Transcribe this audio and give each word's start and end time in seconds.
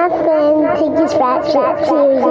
my 0.00 0.08
friend 0.08 0.64
Tiggy's 0.78 1.14
Rat 1.16 1.44
Shit 1.44 1.86
Series. 1.86 2.22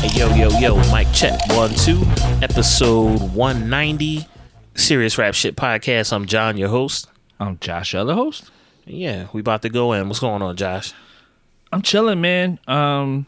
Hey, 0.00 0.18
yo, 0.18 0.34
yo, 0.34 0.48
yo, 0.58 0.76
mic 0.90 1.06
check. 1.12 1.38
One, 1.50 1.74
two. 1.74 2.00
Episode 2.40 3.20
190. 3.34 4.26
Serious 4.74 5.18
Rap 5.18 5.34
Shit 5.34 5.54
Podcast. 5.54 6.14
I'm 6.14 6.24
John, 6.24 6.56
your 6.56 6.70
host. 6.70 7.08
I'm 7.38 7.58
Josh, 7.58 7.94
other 7.94 8.14
host. 8.14 8.50
Yeah, 8.86 9.26
we 9.34 9.40
about 9.42 9.60
to 9.62 9.68
go 9.68 9.92
in. 9.92 10.08
What's 10.08 10.20
going 10.20 10.40
on, 10.40 10.56
Josh? 10.56 10.94
I'm 11.70 11.82
chilling, 11.82 12.22
man. 12.22 12.58
Um, 12.66 13.26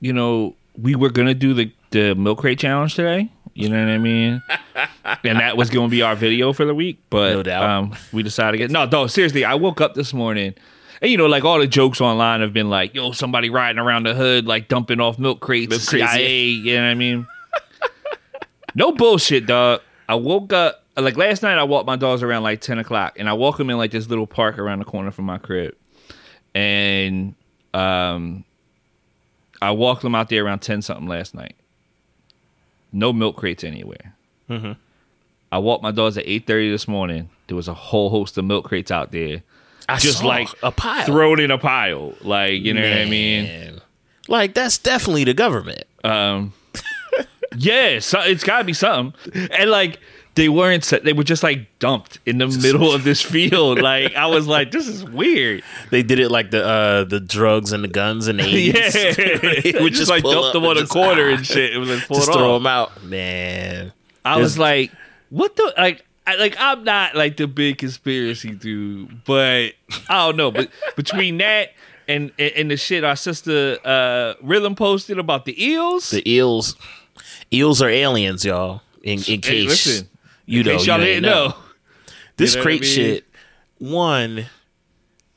you 0.00 0.14
know, 0.14 0.56
we 0.76 0.94
were 0.94 1.10
gonna 1.10 1.34
do 1.34 1.54
the 1.54 1.72
the 1.90 2.14
milk 2.14 2.38
crate 2.40 2.58
challenge 2.58 2.94
today. 2.94 3.30
You 3.54 3.68
know 3.68 3.78
what 3.84 3.90
I 3.92 3.98
mean? 3.98 4.42
and 5.24 5.38
that 5.40 5.56
was 5.56 5.70
gonna 5.70 5.88
be 5.88 6.02
our 6.02 6.14
video 6.14 6.52
for 6.52 6.64
the 6.64 6.74
week, 6.74 7.02
but 7.10 7.32
No 7.32 7.42
doubt. 7.42 7.62
um, 7.64 7.96
we 8.12 8.22
decided 8.22 8.52
to 8.52 8.58
get 8.58 8.70
no, 8.70 8.86
no. 8.86 9.06
Seriously, 9.06 9.44
I 9.44 9.54
woke 9.54 9.80
up 9.80 9.94
this 9.94 10.12
morning. 10.14 10.54
And 11.02 11.10
you 11.10 11.16
know, 11.16 11.26
like 11.26 11.44
all 11.44 11.58
the 11.58 11.66
jokes 11.66 12.00
online 12.00 12.42
have 12.42 12.52
been 12.52 12.68
like, 12.70 12.94
"Yo, 12.94 13.12
somebody 13.12 13.48
riding 13.50 13.78
around 13.78 14.04
the 14.04 14.14
hood, 14.14 14.46
like 14.46 14.68
dumping 14.68 15.00
off 15.00 15.18
milk 15.18 15.40
crates, 15.40 15.70
Milk 15.70 15.80
CIA." 15.82 16.44
You 16.44 16.76
know 16.76 16.82
what 16.82 16.88
I 16.90 16.94
mean? 16.94 17.26
no 18.74 18.92
bullshit, 18.92 19.46
dog. 19.46 19.80
I 20.08 20.14
woke 20.16 20.52
up 20.52 20.84
like 20.96 21.16
last 21.16 21.42
night. 21.42 21.56
I 21.58 21.64
walked 21.64 21.86
my 21.86 21.96
dogs 21.96 22.22
around 22.22 22.42
like 22.42 22.60
ten 22.60 22.78
o'clock, 22.78 23.18
and 23.18 23.28
I 23.28 23.32
walk 23.32 23.56
them 23.56 23.70
in 23.70 23.78
like 23.78 23.90
this 23.92 24.08
little 24.08 24.26
park 24.26 24.58
around 24.58 24.78
the 24.80 24.84
corner 24.84 25.10
from 25.10 25.24
my 25.24 25.38
crib, 25.38 25.74
and 26.54 27.34
um, 27.74 28.44
I 29.62 29.72
walked 29.72 30.02
them 30.02 30.14
out 30.14 30.28
there 30.28 30.44
around 30.44 30.60
ten 30.60 30.82
something 30.82 31.06
last 31.06 31.34
night. 31.34 31.56
No 32.92 33.12
milk 33.12 33.36
crates 33.36 33.62
anywhere. 33.62 34.14
Mm-hmm. 34.48 34.72
I 35.52 35.58
walked 35.58 35.82
my 35.82 35.90
dogs 35.90 36.16
at 36.16 36.26
eight 36.26 36.46
thirty 36.46 36.70
this 36.70 36.88
morning. 36.88 37.30
There 37.46 37.56
was 37.56 37.68
a 37.68 37.74
whole 37.74 38.10
host 38.10 38.38
of 38.38 38.44
milk 38.44 38.66
crates 38.66 38.90
out 38.90 39.10
there, 39.10 39.42
I 39.88 39.98
just 39.98 40.18
saw 40.18 40.26
like 40.26 40.48
a 40.62 40.70
pile. 40.70 41.04
thrown 41.04 41.40
in 41.40 41.50
a 41.50 41.58
pile. 41.58 42.14
Like 42.20 42.62
you 42.62 42.74
know 42.74 42.82
what 42.82 42.98
I 42.98 43.04
mean? 43.06 43.80
Like, 44.28 44.54
that's 44.54 44.78
definitely 44.78 45.24
the 45.24 45.34
government. 45.34 45.84
Um, 46.04 46.52
yeah, 47.56 47.98
so, 47.98 48.20
it's 48.20 48.44
got 48.44 48.58
to 48.58 48.64
be 48.64 48.72
something. 48.72 49.12
And 49.50 49.70
like 49.70 49.98
they 50.34 50.48
weren't, 50.48 50.84
set, 50.84 51.04
they 51.04 51.12
were 51.12 51.24
just 51.24 51.42
like 51.42 51.66
dumped 51.78 52.18
in 52.24 52.38
the 52.38 52.46
middle 52.46 52.92
of 52.92 53.04
this 53.04 53.20
field. 53.20 53.80
Like 53.80 54.14
I 54.14 54.26
was 54.26 54.46
like, 54.46 54.70
this 54.70 54.86
is 54.86 55.04
weird. 55.04 55.62
They 55.90 56.02
did 56.02 56.20
it 56.20 56.30
like 56.30 56.50
the 56.52 56.64
uh, 56.64 57.04
the 57.04 57.18
drugs 57.18 57.72
and 57.72 57.82
the 57.82 57.88
guns 57.88 58.28
and 58.28 58.38
the 58.38 58.44
80s. 58.44 59.64
Yeah, 59.74 59.82
would 59.82 59.92
just, 59.92 60.10
like 60.10 60.22
dumped 60.22 60.52
them 60.52 60.64
on 60.64 60.78
a 60.78 60.86
corner 60.86 61.30
ah, 61.30 61.34
and 61.34 61.46
shit. 61.46 61.74
It 61.74 61.78
was 61.78 61.88
like 61.88 62.08
Just 62.08 62.32
throw 62.32 62.54
them 62.54 62.66
out. 62.66 63.02
Man. 63.02 63.92
I 64.24 64.38
was 64.38 64.58
like, 64.58 64.92
what 65.30 65.56
the 65.56 65.74
like. 65.76 66.04
I, 66.26 66.36
like 66.36 66.54
I'm 66.58 66.84
not 66.84 67.16
like 67.16 67.38
the 67.38 67.48
big 67.48 67.78
conspiracy 67.78 68.50
dude, 68.50 69.24
but 69.24 69.72
I 70.08 70.26
don't 70.26 70.36
know. 70.36 70.52
But 70.52 70.70
between 70.94 71.38
that 71.38 71.72
and 72.06 72.30
and, 72.38 72.70
the 72.70 72.76
shit 72.76 73.02
our 73.02 73.16
sister 73.16 73.78
uh 73.84 74.34
Rhythm 74.42 74.76
posted 74.76 75.18
about 75.18 75.44
the 75.44 75.64
eels, 75.64 76.10
The 76.10 76.30
eels. 76.30 76.76
Eels 77.52 77.82
are 77.82 77.88
aliens, 77.88 78.44
y'all. 78.44 78.82
In, 79.02 79.18
in 79.18 79.24
Hey, 79.24 79.38
case 79.38 79.68
listen, 79.68 80.08
you 80.50 80.62
know, 80.64 80.72
y'all 80.72 80.98
you 80.98 81.04
didn't 81.04 81.06
ain't 81.06 81.22
know. 81.24 81.54
This 82.36 82.52
You 82.54 82.58
know 82.58 82.62
crate 82.62 82.80
I 82.80 82.84
mean? 82.84 82.90
shit. 82.94 83.24
One, 83.78 84.46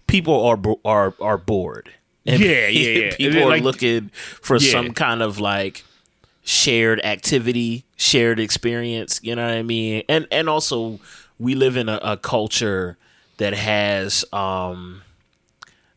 people 0.07 0.45
are 0.45 0.57
bo- 0.57 0.79
are 0.85 1.13
are 1.21 1.37
bored. 1.37 1.89
And 2.25 2.39
Yeah, 2.41 2.67
yeah, 2.67 2.99
yeah. 2.99 3.15
People 3.15 3.51
are 3.51 3.57
looking 3.59 4.09
for 4.13 4.57
Yeah. 4.57 4.71
some 4.71 4.91
kind 4.93 5.21
of 5.21 5.39
like 5.39 5.83
shared 6.43 7.03
activity, 7.05 7.85
shared 7.95 8.39
experience. 8.39 9.19
You 9.23 9.35
know 9.35 9.45
what 9.45 9.53
I 9.55 9.63
mean? 9.63 10.03
And 10.09 10.27
and 10.31 10.49
also, 10.49 10.99
we 11.39 11.55
live 11.55 11.77
in 11.77 11.89
a, 11.89 11.99
a 12.01 12.17
culture 12.17 12.97
that 13.37 13.53
has 13.53 14.23
um, 14.33 15.01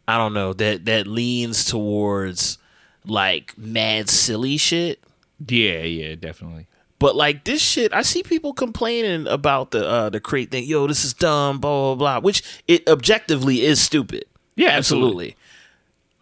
I 0.09 0.17
don't 0.19 0.35
know 0.35 0.53
that 0.55 0.85
that 0.87 1.07
leans 1.07 1.65
towards 1.65 2.59
like 3.05 3.57
mad 3.57 4.09
silly 4.09 4.57
shit. 4.57 5.01
Yeah, 5.49 5.83
yeah, 5.83 6.15
definitely. 6.15 6.67
But 6.99 7.15
like 7.15 7.45
this 7.45 7.61
shit, 7.61 7.93
I 7.93 8.03
see 8.03 8.23
people 8.23 8.53
complaining 8.55 9.27
about 9.27 9.71
the 9.71 9.87
uh 9.87 10.09
the 10.11 10.21
crate 10.21 10.51
thing. 10.51 10.65
Yo, 10.65 10.87
this 10.87 11.05
is 11.05 11.13
dumb, 11.15 11.59
blah 11.61 11.95
blah 11.95 12.21
blah. 12.21 12.21
Which 12.21 12.43
it 12.67 12.89
objectively 12.89 13.63
is 13.65 13.81
stupid. 13.81 14.25
Yeah, 14.57 14.71
absolutely. 14.71 15.37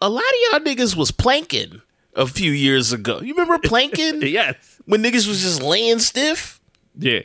A 0.01 0.09
lot 0.09 0.21
of 0.23 0.35
y'all 0.51 0.59
niggas 0.75 0.95
was 0.97 1.11
planking 1.11 1.81
a 2.15 2.27
few 2.27 2.51
years 2.51 2.91
ago. 2.91 3.21
You 3.21 3.33
remember 3.33 3.57
planking 3.63 4.21
Yes. 4.21 4.55
when 4.85 5.01
niggas 5.01 5.27
was 5.27 5.41
just 5.41 5.61
laying 5.63 5.99
stiff? 5.99 6.59
Yeah. 6.97 7.21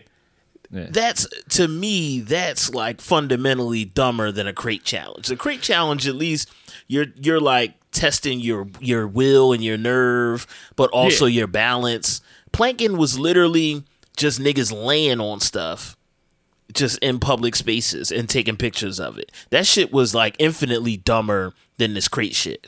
That's 0.73 1.27
to 1.57 1.67
me, 1.67 2.21
that's 2.21 2.73
like 2.73 3.01
fundamentally 3.01 3.85
dumber 3.85 4.31
than 4.31 4.47
a 4.47 4.53
crate 4.53 4.85
challenge. 4.85 5.27
The 5.27 5.35
crate 5.35 5.63
challenge, 5.63 6.07
at 6.07 6.15
least 6.15 6.49
you're 6.87 7.07
you're 7.21 7.41
like 7.41 7.75
testing 7.91 8.39
your 8.39 8.69
your 8.79 9.09
will 9.09 9.53
and 9.53 9.65
your 9.65 9.77
nerve, 9.77 10.47
but 10.77 10.89
also 10.91 11.27
Yeah. 11.27 11.39
your 11.41 11.47
balance. 11.49 12.21
Planking 12.53 12.97
was 12.97 13.19
literally 13.19 13.85
just 14.17 14.41
niggas 14.41 14.73
laying 14.73 15.21
on 15.21 15.41
stuff, 15.41 15.97
just 16.73 16.99
in 16.99 17.19
public 17.21 17.57
spaces 17.57 18.11
and 18.11 18.29
taking 18.29 18.57
pictures 18.57 19.01
of 19.01 19.19
it. 19.19 19.33
That 19.51 19.67
shit 19.67 19.93
was 19.93 20.15
like 20.15 20.37
infinitely 20.39 20.97
dumber 20.97 21.55
than 21.79 21.95
this 21.95 22.09
crate 22.09 22.35
shit. 22.35 22.67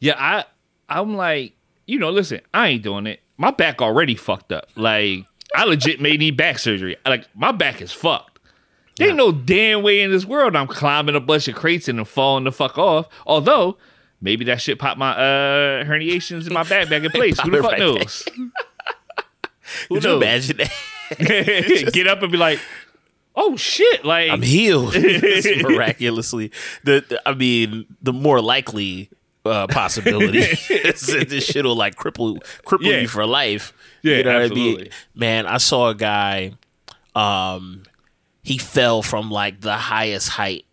Yeah, 0.00 0.14
I 0.18 0.44
I'm 0.88 1.16
like, 1.16 1.54
you 1.86 1.98
know, 1.98 2.10
listen, 2.10 2.40
I 2.52 2.68
ain't 2.68 2.82
doing 2.82 3.06
it. 3.06 3.20
My 3.36 3.50
back 3.50 3.80
already 3.80 4.14
fucked 4.14 4.52
up. 4.52 4.68
Like, 4.76 5.24
I 5.54 5.64
legit 5.64 6.00
may 6.00 6.16
need 6.16 6.36
back 6.36 6.58
surgery. 6.58 6.96
Like, 7.06 7.26
my 7.34 7.52
back 7.52 7.80
is 7.80 7.92
fucked. 7.92 8.38
There 8.98 9.08
ain't 9.08 9.16
no 9.16 9.32
damn 9.32 9.82
way 9.82 10.00
in 10.00 10.10
this 10.10 10.24
world 10.24 10.54
I'm 10.54 10.66
climbing 10.66 11.16
a 11.16 11.20
bunch 11.20 11.48
of 11.48 11.54
crates 11.54 11.88
and 11.88 11.98
then 11.98 12.04
falling 12.04 12.44
the 12.44 12.52
fuck 12.52 12.76
off. 12.78 13.08
Although, 13.26 13.78
maybe 14.20 14.44
that 14.44 14.60
shit 14.60 14.78
popped 14.78 14.98
my 14.98 15.12
uh 15.12 15.84
herniations 15.84 16.46
in 16.46 16.52
my 16.52 16.62
back 16.64 16.88
back 16.90 17.02
in 17.02 17.10
place. 17.12 17.40
Who 17.40 17.50
the 17.50 17.62
fuck 17.62 17.72
right 17.72 17.78
knows? 17.78 18.24
Who 19.88 19.96
Could 19.96 20.04
you 20.04 20.16
imagine 20.16 20.56
that? 20.58 21.90
Get 21.92 22.06
up 22.06 22.22
and 22.22 22.32
be 22.32 22.38
like, 22.38 22.58
oh 23.36 23.56
shit, 23.56 24.04
like 24.04 24.30
I'm 24.30 24.42
healed 24.42 24.94
miraculously. 24.94 26.50
The, 26.84 27.04
the- 27.08 27.22
I 27.28 27.34
mean, 27.34 27.86
the 28.02 28.12
more 28.12 28.40
likely 28.40 29.10
uh, 29.44 29.66
possibility 29.66 30.38
is 30.38 31.06
that 31.08 31.28
this 31.28 31.44
shit 31.44 31.64
will 31.64 31.74
like 31.76 31.96
cripple 31.96 32.38
cripple 32.66 32.84
Yeah. 32.90 33.00
you 33.00 33.08
for 33.08 33.26
life. 33.26 33.72
Yeah, 34.02 34.16
you 34.18 34.24
know 34.24 34.32
what 34.32 34.40
I 34.40 34.44
absolutely. 34.44 34.82
mean? 34.84 34.92
Man, 35.14 35.46
I 35.46 35.56
saw 35.58 35.88
a 35.90 35.94
guy. 35.94 36.52
Um, 37.14 37.82
he 38.42 38.58
fell 38.58 39.02
from 39.02 39.30
like 39.30 39.60
the 39.60 39.76
highest 39.76 40.28
height 40.30 40.64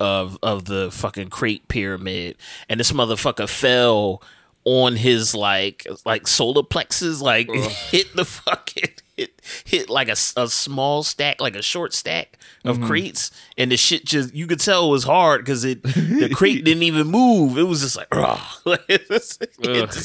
of 0.00 0.38
of 0.42 0.64
the 0.66 0.90
fucking 0.92 1.30
crate 1.30 1.66
pyramid, 1.68 2.36
and 2.68 2.78
this 2.78 2.92
motherfucker 2.92 3.48
fell 3.48 4.22
on 4.68 4.96
his 4.96 5.34
like 5.34 5.86
like 6.04 6.26
solar 6.26 6.62
plexus, 6.62 7.20
like 7.22 7.50
hit 7.90 8.14
the 8.14 8.24
fucking 8.26 8.90
hit 9.16 9.40
hit 9.64 9.88
like 9.88 10.08
a, 10.08 10.16
a 10.36 10.46
small 10.48 11.02
stack, 11.02 11.40
like 11.40 11.56
a 11.56 11.62
short 11.62 11.94
stack 11.94 12.38
of 12.64 12.76
Mm-hmm. 12.76 12.86
crates, 12.86 13.30
and 13.56 13.70
the 13.72 13.76
shit 13.78 14.04
just 14.04 14.34
you 14.34 14.46
could 14.46 14.60
tell 14.60 14.88
it 14.88 14.90
was 14.90 15.04
hard 15.04 15.42
because 15.42 15.64
it 15.64 15.82
the 15.82 16.28
crate 16.34 16.64
didn't 16.64 16.82
even 16.82 17.06
move. 17.06 17.56
It 17.56 17.62
was 17.62 17.80
just 17.80 17.96
like, 17.96 18.08
ugh. 18.12 18.38
hit 18.88 19.08
this 19.08 19.38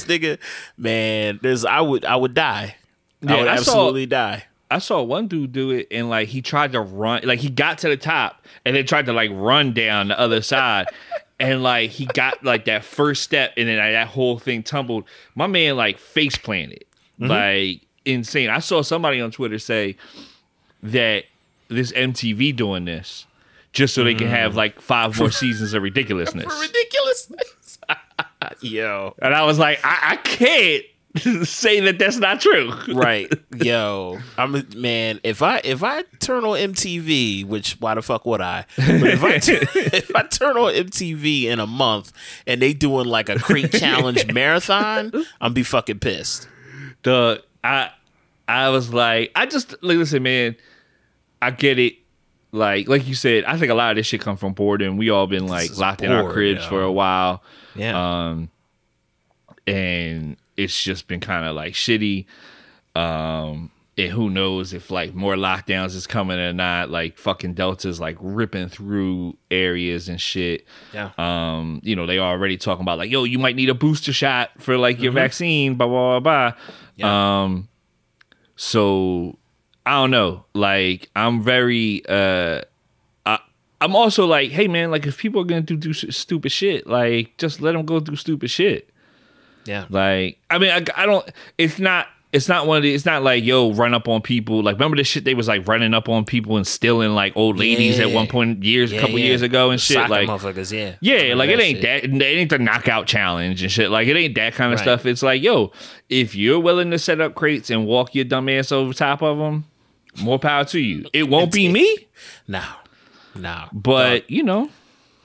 nigga, 0.06 0.38
man. 0.78 1.40
There's 1.41 1.66
I 1.66 1.81
would 1.81 2.06
I 2.06 2.16
would 2.16 2.34
die. 2.34 2.75
I 3.28 3.38
would 3.40 3.47
I 3.47 3.56
saw- 3.57 3.62
absolutely 3.72 4.06
die. 4.06 4.46
I 4.72 4.79
saw 4.79 5.03
one 5.03 5.28
dude 5.28 5.52
do 5.52 5.69
it 5.72 5.88
and 5.91 6.09
like 6.09 6.29
he 6.29 6.41
tried 6.41 6.72
to 6.72 6.81
run 6.81 7.22
like 7.25 7.40
he 7.40 7.50
got 7.50 7.78
to 7.79 7.90
the 7.90 7.97
top 7.97 8.44
and 8.66 8.75
then 8.75 8.85
tried 8.88 9.06
to 9.06 9.13
like 9.13 9.29
run 9.34 9.73
down 9.73 10.07
the 10.07 10.19
other 10.19 10.41
side 10.41 10.88
and 11.44 11.62
like 11.62 11.90
he 11.90 12.06
got 12.06 12.42
like 12.44 12.66
that 12.66 12.86
first 12.86 13.22
step 13.22 13.54
and 13.58 13.68
then 13.68 13.78
like, 13.78 13.92
that 13.92 14.08
whole 14.08 14.40
thing 14.40 14.64
tumbled. 14.64 15.03
My 15.35 15.46
man 15.46 15.76
like 15.76 16.00
face 16.00 16.38
planted. 16.38 16.85
Mm-hmm. 17.20 17.28
Like 17.28 17.82
insane. 18.06 18.50
I 18.50 18.59
saw 18.59 18.82
somebody 18.82 19.20
on 19.20 19.29
Twitter 19.29 19.59
say 19.59 19.97
that 20.84 21.26
this 21.67 21.91
MTV 21.91 22.56
doing 22.56 22.85
this 22.85 23.26
just 23.73 23.94
so 23.94 24.06
they 24.06 24.16
can 24.16 24.28
have 24.28 24.53
mm. 24.53 24.56
like 24.56 24.79
five 24.79 25.20
more 25.20 25.32
seasons 25.32 25.73
of 25.73 25.84
ridiculousness. 25.84 26.46
ridiculousness. 26.62 27.79
Yo. 28.62 29.14
And 29.22 29.35
I 29.35 29.44
was 29.44 29.59
like, 29.59 29.82
I, 29.84 30.12
I 30.12 30.16
can't 30.17 30.85
say 31.44 31.80
that 31.80 32.00
that's 32.00 32.18
not 32.18 32.42
true. 32.42 32.72
Right. 32.94 33.32
Yo. 33.56 34.20
I'm 34.38 34.66
man, 34.76 35.20
if 35.24 35.42
I 35.42 35.62
if 35.64 35.84
I 35.84 36.04
turn 36.20 36.44
on 36.44 36.58
MTV, 36.58 37.46
which 37.46 37.74
why 37.80 37.96
the 37.96 38.02
fuck 38.02 38.26
would 38.26 38.42
I? 38.42 38.66
But 38.78 39.04
if 39.04 39.24
I 39.24 39.38
t- 39.40 39.54
if 39.54 40.16
I 40.16 40.24
turn 40.24 40.58
on 40.58 40.74
MTV 40.74 41.46
in 41.46 41.60
a 41.60 41.68
month 41.68 42.14
and 42.48 42.62
they 42.62 42.74
doing 42.74 43.08
like 43.08 43.30
a 43.30 43.38
Creek 43.38 43.72
challenge 43.72 44.32
marathon, 44.34 45.12
I'm 45.42 45.54
be 45.54 45.64
fucking 45.64 46.00
pissed. 46.00 46.48
the 47.04 47.44
I 47.64 47.92
I 48.48 48.70
was 48.70 48.94
like, 48.94 49.32
I 49.36 49.46
just 49.46 49.72
like, 49.84 49.98
listen, 49.98 50.24
man. 50.24 50.56
I 51.42 51.52
get 51.52 51.78
it. 51.78 51.96
Like 52.52 52.88
like 52.88 53.08
you 53.08 53.16
said, 53.16 53.44
I 53.44 53.58
think 53.58 53.72
a 53.72 53.76
lot 53.76 53.92
of 53.92 53.98
this 53.98 54.08
shit 54.08 54.22
come 54.22 54.38
from 54.38 54.54
boredom. 54.54 54.98
We 54.98 55.10
all 55.10 55.28
been 55.28 55.48
like 55.48 55.78
locked 55.78 56.02
in 56.02 56.12
our 56.12 56.32
cribs 56.32 56.64
yo. 56.64 56.70
for 56.70 56.82
a 56.82 56.92
while. 56.92 57.44
Yeah. 57.76 58.30
Um, 58.30 58.50
and 59.68 60.38
it's 60.58 60.82
just 60.82 61.08
been 61.08 61.20
kind 61.20 61.46
of 61.46 61.55
like 61.55 61.73
shitty. 61.73 62.26
Um, 62.96 63.72
and 63.96 64.11
who 64.11 64.29
knows 64.29 64.73
if 64.73 64.90
like 64.90 65.14
more 65.14 65.35
lockdowns 65.35 65.96
is 65.96 66.08
coming 66.08 66.40
or 66.40 66.53
not? 66.53 66.90
Like 66.90 67.17
fucking 67.17 67.53
Delta's 67.53 68.00
like 68.00 68.17
ripping 68.20 68.70
through 68.70 69.38
areas 69.52 70.09
and 70.09 70.20
shit. 70.20 70.66
Yeah. 70.94 71.11
Um, 71.17 71.79
you 71.84 71.96
know, 71.96 72.08
they 72.08 72.17
already 72.17 72.58
talking 72.58 72.82
about 72.82 72.97
like, 72.97 73.11
yo, 73.11 73.23
you 73.23 73.38
might 73.38 73.55
need 73.55 73.70
a 73.70 73.76
booster 73.76 74.14
shot 74.14 74.50
for 74.58 74.78
like 74.78 75.00
your 75.00 75.11
vaccine, 75.11 75.76
blah 75.76 75.88
blah 75.88 76.20
blah 76.20 76.52
blah. 76.52 76.59
Yeah. 76.96 77.44
Um, 77.44 77.70
so 78.55 79.38
I 79.85 79.91
don't 79.91 80.11
know. 80.11 80.46
Like, 80.53 81.09
I'm 81.16 81.44
very 81.44 82.03
uh. 82.08 82.61
I, 83.26 83.40
I'm 83.79 83.96
also 83.96 84.26
like, 84.26 84.50
hey 84.50 84.67
man, 84.67 84.90
like 84.90 85.05
if 85.05 85.17
people 85.17 85.41
are 85.41 85.46
gonna 85.46 85.61
do, 85.61 85.78
do 85.78 85.94
stupid 85.94 86.52
shit, 86.52 86.88
like 86.88 87.38
just 87.38 87.61
let 87.61 87.73
them 87.73 87.85
go 87.85 88.00
do 88.00 88.16
stupid 88.16 88.50
shit. 88.50 88.90
Yeah. 89.66 89.86
Like, 89.90 90.38
I 90.50 90.58
mean, 90.58 90.72
I, 90.72 90.84
I 90.96 91.06
don't. 91.06 91.30
It's 91.58 91.80
not. 91.80 92.08
It's 92.32 92.50
not 92.50 92.66
one 92.66 92.78
of 92.78 92.84
the. 92.84 92.92
It's 92.92 93.06
not 93.06 93.22
like 93.22 93.44
yo 93.44 93.72
run 93.74 93.94
up 93.94 94.08
on 94.08 94.22
people. 94.24 94.64
Like, 94.64 94.74
remember 94.78 94.98
the 94.98 95.04
shit 95.04 95.24
they 95.24 95.36
was 95.36 95.48
like 95.48 95.68
running 95.68 95.94
up 95.94 96.10
on 96.10 96.26
people 96.26 96.58
and 96.58 96.66
stealing 96.66 97.12
like 97.14 97.34
old 97.38 97.60
ladies 97.60 98.00
at 98.00 98.10
Yeah. 98.10 98.16
one 98.16 98.26
point 98.28 98.64
years, 98.64 98.92
a 98.92 98.96
Yeah, 98.96 99.02
couple 99.02 99.20
yeah. 99.20 99.26
years 99.26 99.44
ago 99.44 99.70
and 99.70 99.80
shit. 99.80 100.10
Like, 100.10 100.28
motherfuckers, 100.28 100.72
yeah. 100.72 100.96
yeah, 101.00 101.36
like 101.36 101.52
it 101.52 101.60
ain't 101.60 101.82
shit. 101.82 102.10
that. 102.12 102.24
It 102.24 102.24
ain't 102.40 102.50
the 102.50 102.58
knockout 102.58 103.06
challenge 103.06 103.62
and 103.62 103.72
shit. 103.72 103.92
Like 103.92 104.08
it 104.08 104.18
ain't 104.18 104.34
that 104.34 104.54
kind 104.56 104.74
of 104.74 104.80
Right. 104.80 104.84
stuff. 104.84 105.06
It's 105.06 105.22
like, 105.22 105.44
yo, 105.44 105.72
if 106.10 106.34
you're 106.34 106.60
willing 106.60 106.90
to 106.90 106.98
set 106.98 107.22
up 107.22 107.36
crates 107.36 107.70
and 107.70 107.86
walk 107.86 108.16
your 108.16 108.26
dumb 108.26 108.50
ass 108.50 108.72
over 108.72 108.94
top 108.94 109.22
of 109.22 109.38
them, 109.38 109.66
more 110.20 110.40
power 110.40 110.66
to 110.66 110.80
you. 110.80 111.06
It 111.14 111.30
won't 111.30 111.52
be 111.52 111.68
me, 111.72 112.08
No. 112.48 112.64
No. 113.36 113.66
but 113.74 114.28
you 114.30 114.42
know, 114.42 114.70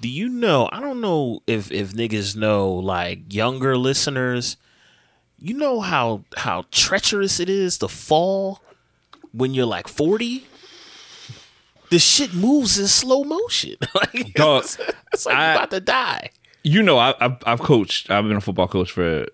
do 0.01 0.09
you 0.09 0.29
know 0.29 0.69
i 0.73 0.81
don't 0.81 1.01
know 1.01 1.41
if 1.47 1.71
if 1.73 1.93
niggas 1.93 2.37
know 2.37 2.71
like 2.73 3.33
younger 3.33 3.77
listeners 3.77 4.57
you 5.39 5.55
know 5.55 5.81
how 5.81 6.25
how 6.37 6.65
treacherous 6.71 7.41
it 7.41 7.49
is 7.49 7.79
to 7.79 7.89
fall 7.89 8.61
when 9.33 9.55
you're 9.55 9.67
like 9.67 9.89
40 9.89 10.47
the 11.91 11.99
shit 11.99 12.35
moves 12.35 12.79
in 12.79 12.87
slow 12.87 13.25
motion 13.25 13.77
like 13.95 14.35
Dog, 14.35 14.65
it's, 14.65 14.79
it's 15.13 15.27
like 15.27 15.37
I- 15.37 15.47
you're 15.47 15.57
about 15.57 15.71
to 15.71 15.81
die 15.81 16.31
you 16.65 16.83
know, 16.83 16.99
I, 16.99 17.15
I've 17.21 17.37
I've 17.47 17.61
coached. 17.61 18.11
I've 18.11 18.25
been 18.25 18.37
a 18.37 18.41
football 18.43 18.69
coach 18.69 18.91
for 18.91 19.27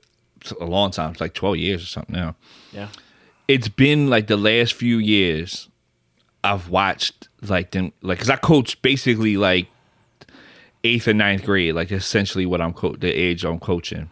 a 0.61 0.65
long 0.67 0.91
time. 0.93 1.11
It's 1.13 1.21
like 1.23 1.33
twelve 1.35 1.57
years 1.57 1.83
or 1.83 1.87
something 1.87 2.15
now. 2.15 2.37
yeah 2.71 2.89
it's 3.49 3.67
been 3.67 4.09
like 4.09 4.27
the 4.29 4.37
last 4.37 4.75
few 4.75 4.99
years 4.99 5.69
I've 6.45 6.69
watched 6.69 7.29
like 7.43 7.73
them 7.73 7.93
like 8.03 8.19
because 8.19 8.31
I 8.31 8.37
coach 8.37 8.81
basically 8.83 9.37
like 9.37 9.67
eighth 10.85 11.09
and 11.09 11.19
ninth 11.19 11.45
grade, 11.45 11.75
like 11.75 11.91
essentially 11.91 12.47
what 12.47 12.61
I'm 12.61 12.73
co- 12.73 12.95
the 12.97 13.09
age 13.11 13.45
I'm 13.45 13.59
coaching, 13.59 14.11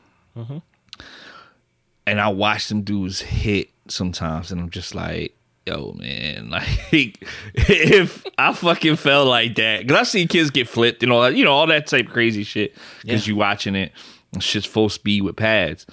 and 2.06 2.20
I 2.20 2.28
watch 2.28 2.68
them 2.68 2.82
dudes 2.82 3.20
hit 3.20 3.70
sometimes, 3.88 4.50
and 4.52 4.60
I'm 4.60 4.70
just 4.70 4.94
like. 4.94 5.36
Yo, 5.64 5.92
man, 5.92 6.50
like 6.50 7.24
if 7.54 8.26
I 8.36 8.52
fucking 8.52 8.96
fell 8.96 9.26
like 9.26 9.54
that, 9.54 9.82
because 9.86 9.96
I 9.96 10.02
see 10.02 10.26
kids 10.26 10.50
get 10.50 10.66
flipped 10.68 11.04
and 11.04 11.12
all 11.12 11.22
that, 11.22 11.36
you 11.36 11.44
know, 11.44 11.52
all 11.52 11.68
that 11.68 11.86
type 11.86 12.08
of 12.08 12.12
crazy 12.12 12.42
shit. 12.42 12.74
Because 13.02 13.28
Yeah. 13.28 13.32
you 13.32 13.36
watching 13.36 13.76
it, 13.76 13.92
it's 14.34 14.50
just 14.50 14.66
full 14.66 14.88
speed 14.88 15.22
with 15.22 15.36
pads. 15.36 15.86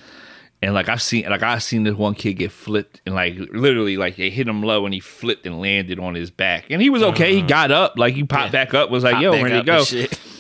And 0.64 0.74
like 0.74 0.90
I've 0.90 1.04
seen, 1.04 1.30
like 1.30 1.44
I've 1.44 1.62
seen 1.62 1.84
this 1.84 1.94
one 1.94 2.16
kid 2.16 2.34
get 2.34 2.52
flipped 2.52 3.00
and 3.06 3.14
like 3.14 3.36
literally 3.52 3.96
like 3.96 4.16
they 4.16 4.32
hit 4.32 4.48
him 4.48 4.64
low 4.64 4.86
and 4.86 4.94
he 4.96 5.00
flipped 5.00 5.46
and 5.46 5.62
landed 5.62 6.00
on 6.00 6.16
his 6.16 6.32
back. 6.32 6.66
And 6.72 6.82
he 6.82 6.90
was 6.90 7.04
okay. 7.04 7.36
He 7.36 7.44
got 7.44 7.70
up, 7.70 7.94
like 8.00 8.16
he 8.16 8.24
popped 8.24 8.46
Yeah. 8.46 8.66
back 8.66 8.74
up, 8.74 8.90
was 8.90 9.04
like, 9.04 9.22
"Yo, 9.22 9.34
ready 9.34 9.52
to 9.54 9.64
go." 9.64 9.84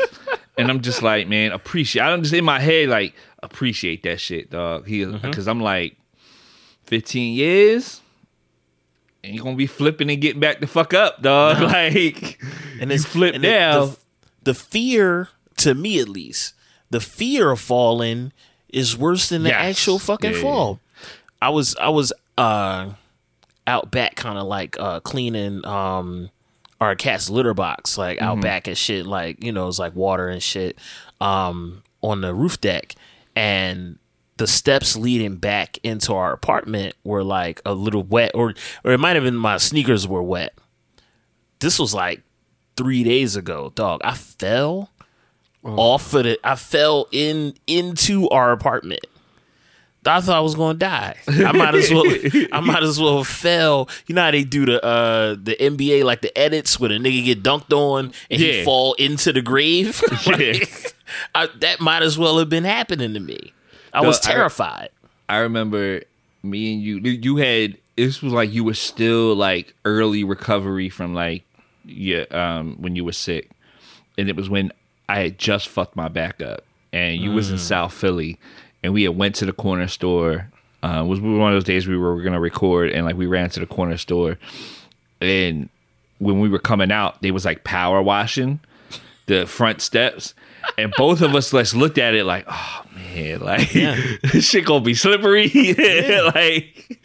and 0.59 0.69
I'm 0.69 0.81
just 0.81 1.01
like, 1.01 1.27
man, 1.27 1.51
appreciate. 1.51 2.01
I'm 2.03 2.21
just 2.21 2.33
in 2.33 2.43
my 2.45 2.59
head 2.59 2.89
like 2.89 3.13
appreciate 3.41 4.03
that 4.03 4.19
shit, 4.19 4.49
dog. 4.49 4.85
He 4.87 5.01
Mm-hmm. 5.01 5.27
because 5.27 5.47
I'm 5.47 5.61
like, 5.61 5.97
15 6.85 7.33
years. 7.35 8.01
And 9.23 9.35
you 9.35 9.43
gonna 9.43 9.55
be 9.55 9.67
flipping 9.67 10.09
and 10.09 10.21
getting 10.21 10.39
back 10.39 10.59
the 10.61 10.67
fuck 10.67 10.93
up, 10.93 11.21
dog. 11.21 11.61
Like, 11.61 12.39
and 12.79 12.91
it's 12.91 13.05
flip 13.05 13.35
and 13.35 13.43
the- 13.43 13.49
down. 13.49 13.87
the, 13.89 13.97
the 14.43 14.53
fear 14.53 15.29
to 15.57 15.73
me 15.75 15.99
at 15.99 16.07
least 16.07 16.53
the 16.89 17.01
fear 17.01 17.51
of 17.51 17.59
falling 17.59 18.31
is 18.69 18.97
worse 18.97 19.27
than 19.29 19.43
the 19.43 19.49
Yes. 19.49 19.77
actual 19.77 19.99
fucking 19.99 20.31
yeah, 20.31 20.41
fall 20.41 20.79
i 21.41 21.49
was 21.49 21.75
i 21.75 21.89
was 21.89 22.13
uh 22.37 22.91
out 23.67 23.91
back 23.91 24.15
kind 24.15 24.37
of 24.39 24.47
like 24.47 24.79
uh 24.79 25.01
cleaning 25.01 25.65
um 25.65 26.29
our 26.81 26.95
cat's 26.95 27.29
litter 27.29 27.53
box 27.53 27.97
like 27.97 28.17
Mm-hmm. 28.19 28.27
out 28.27 28.41
back 28.41 28.67
and 28.67 28.77
shit 28.77 29.05
like 29.05 29.43
you 29.43 29.51
know 29.51 29.67
it's 29.67 29.79
like 29.79 29.95
water 29.95 30.27
and 30.29 30.41
shit 30.41 30.77
um 31.21 31.83
on 32.01 32.21
the 32.21 32.33
roof 32.33 32.59
deck 32.61 32.95
and 33.35 33.97
the 34.37 34.47
steps 34.47 34.95
leading 34.95 35.35
back 35.35 35.77
into 35.83 36.13
our 36.13 36.31
apartment 36.31 36.95
were 37.03 37.23
like 37.23 37.61
a 37.65 37.73
little 37.73 38.03
wet 38.03 38.31
or 38.33 38.53
or 38.85 38.91
it 38.93 38.97
might 38.99 39.15
have 39.15 39.23
been 39.25 39.35
my 39.35 39.57
sneakers 39.57 40.07
were 40.07 40.23
wet 40.23 40.53
this 41.59 41.77
was 41.77 41.93
like 41.93 42.21
three 42.77 43.03
days 43.03 43.35
ago, 43.35 43.73
dog. 43.75 43.99
I 44.05 44.13
fell 44.13 44.89
off 45.61 46.13
of 46.13 46.25
it. 46.25 46.39
I 46.41 46.55
fell 46.55 47.09
in 47.11 47.53
into 47.67 48.29
our 48.29 48.53
apartment. 48.53 49.05
I 50.05 50.21
thought 50.21 50.37
I 50.37 50.39
was 50.39 50.55
gonna 50.55 50.77
die. 50.79 51.15
I 51.27 51.51
might 51.51 51.75
as 51.75 51.91
well. 51.91 52.03
I 52.51 52.61
might 52.61 52.83
as 52.83 52.99
well 52.99 53.17
have 53.17 53.27
fell. 53.27 53.89
You 54.07 54.15
know 54.15 54.23
how 54.23 54.31
they 54.31 54.43
do 54.43 54.65
the 54.65 54.83
uh 54.83 55.35
the 55.41 55.55
NBA 55.59 56.03
like 56.05 56.21
the 56.21 56.35
edits 56.37 56.79
where 56.79 56.89
the 56.89 56.95
nigga 56.95 57.25
get 57.25 57.43
dunked 57.43 57.73
on 57.73 58.13
and 58.31 58.39
he 58.41 58.63
fall 58.63 58.93
into 58.93 59.33
the 59.33 59.41
grave. 59.41 60.01
Yeah. 60.25 60.35
Like, 60.35 60.93
I, 61.35 61.47
that 61.59 61.79
might 61.79 62.03
as 62.03 62.17
well 62.17 62.37
have 62.37 62.49
been 62.49 62.63
happening 62.63 63.13
to 63.13 63.19
me. 63.19 63.51
I 63.93 64.01
No, 64.01 64.07
was 64.07 64.19
terrified. 64.19 64.89
I 65.27 65.37
remember 65.39 66.01
me 66.43 66.73
and 66.73 66.81
you. 66.81 66.97
You 66.99 67.37
had 67.37 67.77
this 67.95 68.21
was 68.21 68.31
like 68.31 68.51
you 68.53 68.63
were 68.63 68.75
still 68.75 69.35
like 69.35 69.73
early 69.85 70.23
recovery 70.23 70.89
from 70.89 71.13
like 71.13 71.43
yeah 71.83 72.23
um 72.31 72.75
when 72.79 72.95
you 72.95 73.03
were 73.03 73.11
sick, 73.11 73.49
and 74.17 74.29
it 74.29 74.35
was 74.35 74.49
when 74.49 74.71
I 75.09 75.19
had 75.19 75.37
just 75.39 75.67
fucked 75.67 75.95
my 75.95 76.07
back 76.07 76.41
up, 76.41 76.63
and 76.93 77.19
you 77.19 77.31
was 77.31 77.49
in 77.51 77.57
South 77.57 77.91
Philly, 77.93 78.39
and 78.83 78.93
we 78.93 79.03
had 79.03 79.17
went 79.17 79.35
to 79.35 79.45
the 79.45 79.53
corner 79.53 79.87
store. 79.87 80.49
Uh, 80.81 81.01
it 81.03 81.07
was 81.07 81.19
one 81.19 81.51
of 81.51 81.55
those 81.55 81.63
days 81.65 81.87
we 81.87 81.97
were 81.97 82.21
gonna 82.21 82.39
record, 82.39 82.91
and 82.91 83.05
like 83.05 83.17
we 83.17 83.25
ran 83.25 83.49
to 83.51 83.59
the 83.59 83.65
corner 83.65 83.97
store, 83.97 84.37
and 85.21 85.69
when 86.19 86.39
we 86.39 86.49
were 86.49 86.59
coming 86.59 86.91
out, 86.91 87.21
they 87.21 87.31
was 87.31 87.45
like 87.45 87.63
power 87.63 88.01
washing 88.01 88.59
the 89.27 89.45
front 89.45 89.81
steps. 89.81 90.33
And 90.77 90.93
both 90.97 91.21
of 91.21 91.33
us 91.35 91.51
just 91.51 91.73
looked 91.73 91.97
at 91.97 92.13
it 92.15 92.25
like, 92.25 92.45
oh 92.47 92.81
man, 92.95 93.39
like 93.39 93.71
this 93.71 94.45
shit 94.49 94.65
gonna 94.65 94.83
be 94.83 94.93
slippery. 94.93 95.47
like, 96.35 96.99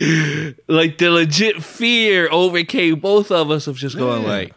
like 0.68 0.98
the 0.98 1.10
legit 1.10 1.62
fear 1.62 2.28
overcame 2.30 2.98
both 2.98 3.30
of 3.30 3.50
us 3.50 3.66
of 3.66 3.76
just 3.76 3.96
going 3.96 4.22
Yeah. 4.22 4.28
like, 4.28 4.54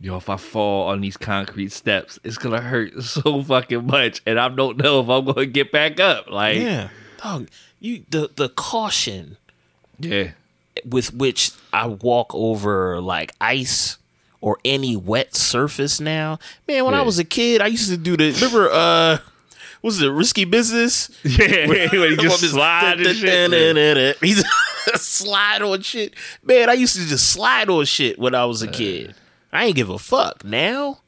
yo, 0.00 0.16
if 0.16 0.28
I 0.28 0.36
fall 0.36 0.88
on 0.88 1.00
these 1.00 1.16
concrete 1.16 1.72
steps, 1.72 2.18
it's 2.24 2.38
gonna 2.38 2.60
hurt 2.60 3.02
so 3.02 3.42
fucking 3.42 3.86
much, 3.86 4.22
and 4.26 4.38
I 4.38 4.48
don't 4.48 4.78
know 4.78 5.00
if 5.00 5.08
I'm 5.08 5.24
gonna 5.24 5.46
get 5.46 5.72
back 5.72 6.00
up. 6.00 6.30
Like, 6.30 6.58
Yeah, 6.58 6.88
dog. 7.22 7.48
You 7.80 8.04
the 8.10 8.30
the 8.34 8.48
caution 8.48 9.36
yeah, 10.00 10.32
with 10.84 11.14
which 11.14 11.52
I 11.72 11.86
walk 11.86 12.34
over 12.34 13.00
like 13.00 13.32
ice 13.40 13.98
or 14.40 14.58
any 14.64 14.96
wet 14.96 15.36
surface 15.36 16.00
now. 16.00 16.38
Man, 16.66 16.84
when 16.84 16.94
I 16.94 17.02
was 17.02 17.18
a 17.18 17.24
kid, 17.24 17.60
I 17.60 17.66
used 17.68 17.88
to 17.88 17.96
do 17.96 18.16
the 18.16 18.32
remember 18.32 18.70
uh 18.72 19.18
was 19.80 20.02
it 20.02 20.08
risky 20.08 20.44
business? 20.44 21.10
yeah. 21.24 21.68
when 21.68 21.90
you 21.92 22.16
just 22.16 22.40
slide 22.50 23.00
and 23.00 23.16
shit. 23.16 24.16
He 24.20 24.34
just 24.34 25.08
slide 25.08 25.62
on 25.62 25.82
shit. 25.82 26.14
Man, 26.42 26.68
I 26.68 26.72
used 26.72 26.96
to 26.96 27.06
just 27.06 27.30
slide 27.30 27.68
on 27.68 27.84
shit 27.84 28.18
when 28.18 28.34
I 28.34 28.44
was 28.44 28.62
a 28.62 28.68
kid. 28.68 29.14
I 29.52 29.66
ain't 29.66 29.76
give 29.76 29.90
a 29.90 29.98
fuck. 29.98 30.44
Now 30.44 31.00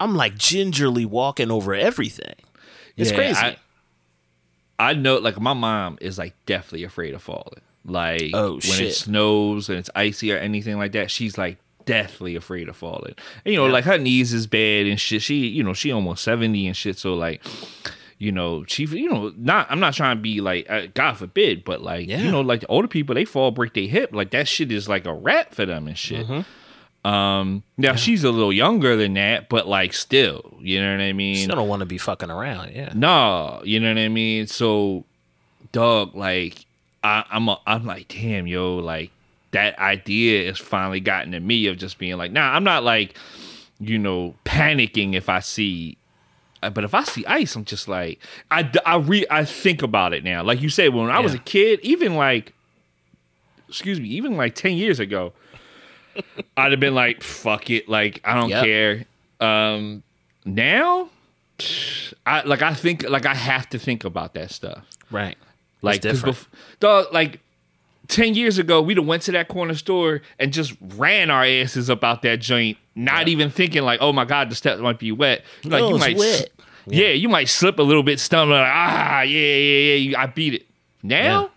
I'm 0.00 0.14
like 0.16 0.36
gingerly 0.36 1.04
walking 1.06 1.50
over 1.50 1.74
everything. 1.74 2.34
It's 2.96 3.10
Yeah, 3.10 3.16
crazy. 3.16 3.38
I- 3.40 3.56
I 4.78 4.94
know, 4.94 5.18
like 5.18 5.40
my 5.40 5.52
mom 5.52 5.98
is 6.00 6.18
like 6.18 6.34
definitely 6.46 6.84
afraid 6.84 7.14
of 7.14 7.22
falling. 7.22 7.60
Like 7.84 8.30
Oh, 8.34 8.52
when 8.52 8.60
shit. 8.60 8.80
it 8.88 8.94
snows 8.94 9.68
and 9.68 9.78
it's 9.78 9.90
icy 9.94 10.32
or 10.32 10.38
anything 10.38 10.76
like 10.78 10.92
that, 10.92 11.10
she's 11.10 11.38
like 11.38 11.58
deathly 11.84 12.34
afraid 12.36 12.68
of 12.68 12.76
falling. 12.76 13.14
And 13.44 13.52
you 13.52 13.58
know, 13.60 13.66
like 13.66 13.84
her 13.84 13.98
knees 13.98 14.32
is 14.32 14.46
bad 14.46 14.86
and 14.86 14.98
shit. 15.00 15.22
She, 15.22 15.46
you 15.46 15.62
know, 15.62 15.72
she 15.74 15.92
almost 15.92 16.24
seventy 16.24 16.66
and 16.66 16.76
shit. 16.76 16.98
So 16.98 17.14
like, 17.14 17.42
you 18.18 18.32
know, 18.32 18.64
she, 18.66 18.84
you 18.86 19.08
know, 19.08 19.32
not. 19.36 19.68
I'm 19.70 19.78
not 19.80 19.94
trying 19.94 20.16
to 20.16 20.22
be 20.22 20.40
like, 20.40 20.68
uh, 20.70 20.86
God 20.94 21.14
forbid, 21.16 21.64
but 21.64 21.80
like, 21.82 22.08
Yeah. 22.08 22.18
you 22.22 22.30
know, 22.30 22.40
like 22.40 22.60
the 22.60 22.66
older 22.68 22.88
people, 22.88 23.14
they 23.14 23.24
fall, 23.24 23.50
break 23.52 23.74
their 23.74 23.86
hip. 23.88 24.10
Like 24.12 24.30
that 24.30 24.48
shit 24.48 24.72
is 24.72 24.88
like 24.88 25.06
a 25.06 25.12
wrap 25.14 25.54
for 25.54 25.66
them 25.66 25.86
and 25.86 25.98
shit. 25.98 26.26
Mm-hmm. 26.26 26.40
Um, 27.04 27.64
now 27.76 27.96
she's 27.96 28.22
a 28.22 28.30
little 28.30 28.52
younger 28.52 28.94
than 28.96 29.14
that, 29.14 29.48
but 29.48 29.66
like 29.66 29.92
still, 29.92 30.56
you 30.60 30.80
know 30.80 30.92
what 30.92 31.00
I 31.00 31.12
mean? 31.12 31.36
Still 31.36 31.56
don't 31.56 31.68
want 31.68 31.80
to 31.80 31.86
be 31.86 31.98
fucking 31.98 32.30
around. 32.30 32.72
Yeah. 32.74 32.92
No, 32.94 33.60
you 33.64 33.80
know 33.80 33.88
what 33.88 33.98
I 33.98 34.08
mean. 34.08 34.46
So, 34.46 35.04
dog, 35.72 36.14
like 36.14 36.64
I, 37.02 37.24
I'm, 37.30 37.48
a, 37.48 37.58
I'm 37.66 37.84
like, 37.84 38.06
damn, 38.08 38.46
yo, 38.46 38.76
like 38.76 39.10
that 39.50 39.76
idea 39.80 40.46
has 40.46 40.58
finally 40.58 41.00
gotten 41.00 41.32
to 41.32 41.40
me 41.40 41.66
of 41.66 41.76
just 41.76 41.98
being 41.98 42.16
like, 42.18 42.30
nah, 42.30 42.54
I'm 42.54 42.62
not 42.64 42.84
like, 42.84 43.16
you 43.80 43.98
know, 43.98 44.36
panicking 44.44 45.14
if 45.14 45.28
I 45.28 45.40
see 45.40 45.96
Uh, 46.62 46.70
But 46.70 46.84
if 46.84 46.94
I 46.94 47.02
see 47.02 47.26
ice, 47.26 47.56
I'm 47.56 47.64
just 47.64 47.88
like 47.88 48.20
I 48.48 48.70
I 48.86 48.96
re 48.98 49.26
I 49.28 49.44
think 49.44 49.82
about 49.82 50.12
it 50.12 50.22
now. 50.22 50.44
Like 50.44 50.62
you 50.62 50.68
said, 50.68 50.94
when 50.94 51.10
I 51.10 51.18
was 51.18 51.34
a 51.34 51.38
kid, 51.38 51.80
even 51.82 52.14
like 52.14 52.52
excuse 53.68 53.98
me, 53.98 54.08
even 54.10 54.36
like 54.36 54.54
ten 54.54 54.76
years 54.76 55.00
ago, 55.00 55.32
I'd 56.56 56.72
have 56.72 56.80
been 56.80 56.94
like, 56.94 57.22
fuck 57.22 57.70
it, 57.70 57.88
like 57.88 58.20
I 58.24 58.34
don't 58.34 58.50
Yep. 58.50 58.64
care. 58.64 59.04
Um, 59.40 60.02
now, 60.44 61.08
I 62.26 62.42
like 62.42 62.62
I 62.62 62.74
think 62.74 63.08
like 63.08 63.26
I 63.26 63.34
have 63.34 63.68
to 63.70 63.78
think 63.78 64.04
about 64.04 64.34
that 64.34 64.50
stuff. 64.50 64.84
Right. 65.10 65.36
Like, 65.82 65.96
It's 65.96 66.02
different. 66.20 66.36
bef- 66.36 66.46
dog, 66.80 67.06
like 67.12 67.40
ten 68.08 68.34
years 68.34 68.58
ago, 68.58 68.80
we'd 68.82 68.96
have 68.98 69.06
went 69.06 69.22
to 69.24 69.32
that 69.32 69.48
corner 69.48 69.74
store 69.74 70.22
and 70.38 70.52
just 70.52 70.74
ran 70.96 71.30
our 71.30 71.44
asses 71.44 71.88
about 71.88 72.22
that 72.22 72.40
joint, 72.40 72.78
not 72.94 73.28
even 73.28 73.50
thinking 73.50 73.82
like, 73.82 74.00
oh 74.00 74.12
my 74.12 74.24
god, 74.24 74.50
the 74.50 74.54
steps 74.54 74.80
might 74.80 74.98
be 74.98 75.12
wet. 75.12 75.44
Like 75.64 75.80
No, 75.80 75.88
you 75.90 75.98
might, 75.98 76.16
wet. 76.16 76.50
yeah. 76.86 77.08
you 77.08 77.28
might 77.28 77.48
slip 77.48 77.78
a 77.78 77.82
little 77.82 78.02
bit, 78.02 78.20
stumble, 78.20 78.54
like, 78.56 78.66
ah, 78.70 79.22
yeah, 79.22 79.38
yeah, 79.40 79.56
yeah, 79.90 79.94
you, 79.94 80.16
I 80.16 80.26
beat 80.26 80.54
it. 80.54 80.66
Now, 81.02 81.50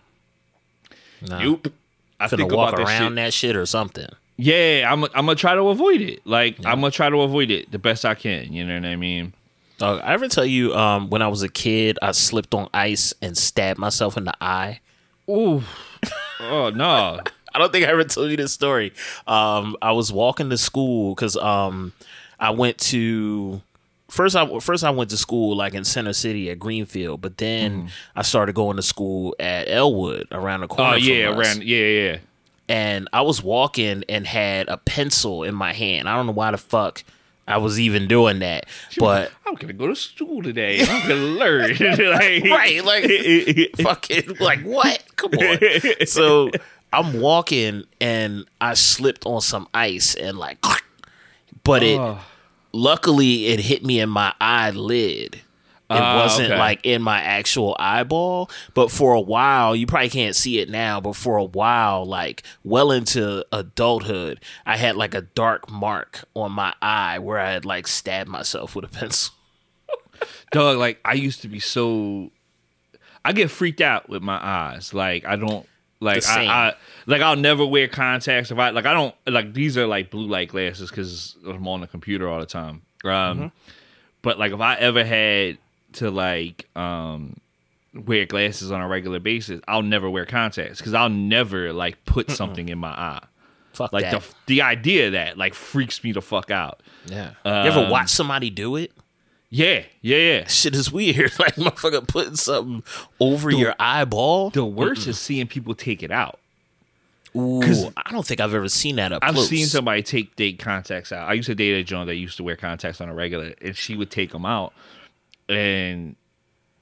Nah. 1.21 1.39
nope. 1.39 1.73
I 2.19 2.27
think 2.27 2.51
walk 2.51 2.73
about 2.73 2.77
that 2.77 2.87
around 2.87 3.09
shit. 3.11 3.15
that 3.15 3.33
shit 3.33 3.55
or 3.55 3.65
something. 3.65 4.07
Yeah, 4.37 4.91
I'm, 4.91 5.03
I'm 5.03 5.25
gonna 5.25 5.35
try 5.35 5.55
to 5.55 5.69
avoid 5.69 6.01
it. 6.01 6.25
Like 6.25 6.57
I'm 6.65 6.81
gonna 6.81 6.91
try 6.91 7.09
to 7.09 7.21
avoid 7.21 7.51
it 7.51 7.71
the 7.71 7.79
best 7.79 8.05
I 8.05 8.15
can. 8.15 8.51
You 8.51 8.65
know 8.65 8.75
what 8.75 8.85
I 8.85 8.95
mean? 8.95 9.33
Uh, 9.81 9.95
I 9.97 10.13
ever 10.13 10.27
tell 10.27 10.45
you 10.45 10.73
um, 10.73 11.09
when 11.09 11.21
I 11.21 11.27
was 11.27 11.41
a 11.43 11.49
kid, 11.49 11.99
I 12.01 12.11
slipped 12.11 12.53
on 12.53 12.69
ice 12.73 13.13
and 13.21 13.37
stabbed 13.37 13.79
myself 13.79 14.17
in 14.17 14.25
the 14.25 14.33
eye. 14.41 14.79
Ooh, 15.29 15.63
oh 16.39 16.69
no. 16.69 17.19
I 17.53 17.57
don't 17.57 17.71
think 17.71 17.85
I 17.85 17.89
ever 17.89 18.03
told 18.03 18.29
you 18.29 18.35
this 18.35 18.51
story. 18.51 18.91
Um, 19.27 19.77
I 19.81 19.93
was 19.93 20.11
walking 20.11 20.49
to 20.49 20.57
school 20.57 21.15
because 21.15 21.37
um, 21.37 21.93
I 22.37 22.49
went 22.49 22.77
to 22.79 23.61
first. 24.09 24.35
I 24.35 24.59
first 24.59 24.83
I 24.83 24.89
went 24.89 25.09
to 25.11 25.17
school 25.17 25.55
like 25.55 25.73
in 25.73 25.85
Center 25.85 26.11
City 26.11 26.49
at 26.51 26.59
Greenfield, 26.59 27.21
but 27.21 27.37
then 27.37 27.89
I 28.13 28.23
started 28.23 28.55
going 28.55 28.75
to 28.75 28.81
school 28.81 29.35
at 29.39 29.69
Elwood 29.69 30.27
around 30.31 30.61
the 30.61 30.67
corner. 30.67 30.93
Oh 30.93 30.95
yeah, 30.95 31.29
around 31.33 31.63
yeah, 31.63 31.85
yeah. 31.85 32.17
And 32.67 33.07
I 33.13 33.21
was 33.21 33.41
walking 33.43 34.03
and 34.09 34.25
had 34.27 34.67
a 34.69 34.77
pencil 34.77 35.43
in 35.43 35.53
my 35.55 35.73
hand. 35.73 36.07
I 36.09 36.15
don't 36.15 36.25
know 36.25 36.31
why 36.31 36.51
the 36.51 36.57
fuck 36.57 37.03
I 37.47 37.57
was 37.57 37.79
even 37.79 38.07
doing 38.07 38.39
that, 38.39 38.65
but 38.97 39.31
I'm 39.45 39.53
gonna 39.55 39.73
go 39.73 39.87
to 39.87 39.95
school 39.95 40.41
today. 40.41 40.81
I'm 40.81 41.07
gonna 41.07 41.21
learn. 41.21 41.69
like, 41.79 42.43
right, 42.45 42.83
like 42.83 43.71
fucking 43.81 44.37
like 44.39 44.61
what? 44.63 45.03
Come 45.15 45.31
on. 45.33 46.05
So 46.07 46.49
I'm 46.91 47.19
walking 47.21 47.83
and 48.01 48.45
I 48.61 48.73
slipped 48.73 49.25
on 49.27 49.41
some 49.41 49.67
ice 49.73 50.15
and 50.15 50.37
like, 50.39 50.57
but 51.63 51.83
it 51.83 51.99
Oh. 51.99 52.19
luckily 52.71 53.47
it 53.47 53.59
hit 53.59 53.85
me 53.85 53.99
in 53.99 54.09
my 54.09 54.33
eyelid. 54.41 55.41
It 55.87 55.93
Ah, 56.01 56.17
wasn't 56.23 56.49
okay. 56.51 56.57
like 56.57 56.79
in 56.83 57.01
my 57.03 57.21
actual 57.21 57.75
eyeball, 57.79 58.49
but 58.73 58.89
for 58.89 59.13
a 59.13 59.21
while, 59.21 59.75
you 59.75 59.85
probably 59.85 60.09
can't 60.09 60.35
see 60.35 60.59
it 60.59 60.67
now, 60.69 60.99
but 60.99 61.15
for 61.15 61.37
a 61.37 61.43
while, 61.43 62.05
like 62.05 62.41
well 62.63 62.91
into 62.91 63.45
adulthood, 63.51 64.39
I 64.65 64.77
had 64.77 64.95
like 64.95 65.13
a 65.13 65.21
dark 65.21 65.69
mark 65.69 66.25
on 66.33 66.51
my 66.53 66.73
eye 66.81 67.19
where 67.19 67.39
I 67.39 67.51
had 67.51 67.65
like 67.65 67.85
stabbed 67.87 68.29
myself 68.29 68.75
with 68.75 68.83
a 68.85 68.87
pencil. 68.99 69.35
Dog, 70.51 70.77
like 70.77 70.99
I 71.05 71.13
used 71.13 71.41
to 71.41 71.47
be 71.47 71.59
so 71.59 72.31
I 73.23 73.33
get 73.33 73.51
freaked 73.51 73.81
out 73.81 74.09
with 74.09 74.21
my 74.23 74.39
eyes. 74.41 74.93
Like 74.93 75.25
I 75.25 75.35
don't 75.35 75.67
like. 75.99 76.25
I, 76.27 76.45
I 76.45 76.73
like 77.05 77.21
I'll 77.21 77.35
never 77.35 77.65
wear 77.65 77.87
contacts 77.87 78.49
if 78.51 78.57
I 78.57 78.69
like 78.69 78.85
I 78.85 78.93
don't 78.93 79.13
like 79.27 79.53
these 79.53 79.77
are 79.77 79.85
like 79.87 80.09
blue 80.09 80.27
light 80.27 80.49
glasses 80.49 80.89
because 80.89 81.35
I'm 81.45 81.67
on 81.67 81.81
the 81.81 81.87
computer 81.87 82.27
all 82.29 82.39
the 82.39 82.45
time. 82.45 82.81
Um 83.03 83.11
Mm-hmm. 83.11 83.47
but 84.21 84.39
like 84.39 84.51
if 84.51 84.59
I 84.61 84.75
ever 84.75 85.03
had 85.03 85.57
to 85.95 86.11
like 86.11 86.67
um 86.75 87.35
wear 87.93 88.25
glasses 88.25 88.71
on 88.71 88.81
a 88.81 88.87
regular 88.87 89.19
basis, 89.19 89.61
I'll 89.67 89.81
never 89.81 90.09
wear 90.09 90.25
contacts 90.25 90.77
because 90.79 90.93
I'll 90.93 91.09
never 91.09 91.71
like 91.73 92.03
put 92.05 92.29
something 92.31 92.69
in 92.69 92.77
my 92.77 92.89
eye. 92.89 93.23
Fuck 93.73 93.91
Like 93.93 94.03
that. 94.11 94.21
the 94.21 94.35
the 94.47 94.61
idea 94.61 95.07
of 95.07 95.13
that 95.13 95.37
like 95.37 95.53
freaks 95.53 96.03
me 96.03 96.11
the 96.11 96.21
fuck 96.21 96.49
out. 96.51 96.81
yeah. 97.07 97.31
you 97.45 97.51
ever 97.51 97.79
Um, 97.81 97.89
watch 97.89 98.09
somebody 98.09 98.49
do 98.49 98.75
it? 98.77 98.91
Yeah, 99.49 99.83
yeah, 100.01 100.17
yeah. 100.17 100.47
Shit 100.47 100.75
is 100.75 100.91
weird. 100.91 101.31
Like 101.39 101.55
motherfucker 101.55 102.05
putting 102.07 102.35
something 102.35 102.83
over 103.19 103.51
your 103.51 103.75
eyeball. 103.79 104.49
The 104.49 104.65
worst 104.65 105.07
is 105.07 105.17
seeing 105.19 105.47
people 105.47 105.75
take 105.75 106.03
it 106.03 106.11
out. 106.11 106.39
Ooh, 107.35 107.91
I 107.97 108.11
don't 108.11 108.25
think 108.25 108.39
I've 108.39 108.53
ever 108.53 108.69
seen 108.69 108.95
that 108.95 109.11
up 109.11 109.19
I've 109.21 109.33
close. 109.35 109.49
seen 109.49 109.65
somebody 109.65 110.01
take 110.03 110.37
date 110.37 110.57
contacts 110.57 111.11
out. 111.11 111.27
I 111.29 111.33
used 111.33 111.47
to 111.47 111.55
date 111.55 111.73
a 111.73 111.83
Joan 111.83 112.07
that 112.07 112.15
used 112.15 112.37
to 112.37 112.43
wear 112.43 112.55
contacts 112.55 113.01
on 113.01 113.09
a 113.09 113.13
regular, 113.13 113.53
and 113.61 113.75
she 113.75 113.95
would 113.97 114.09
take 114.09 114.31
them 114.31 114.45
out, 114.45 114.71
and 115.49 116.15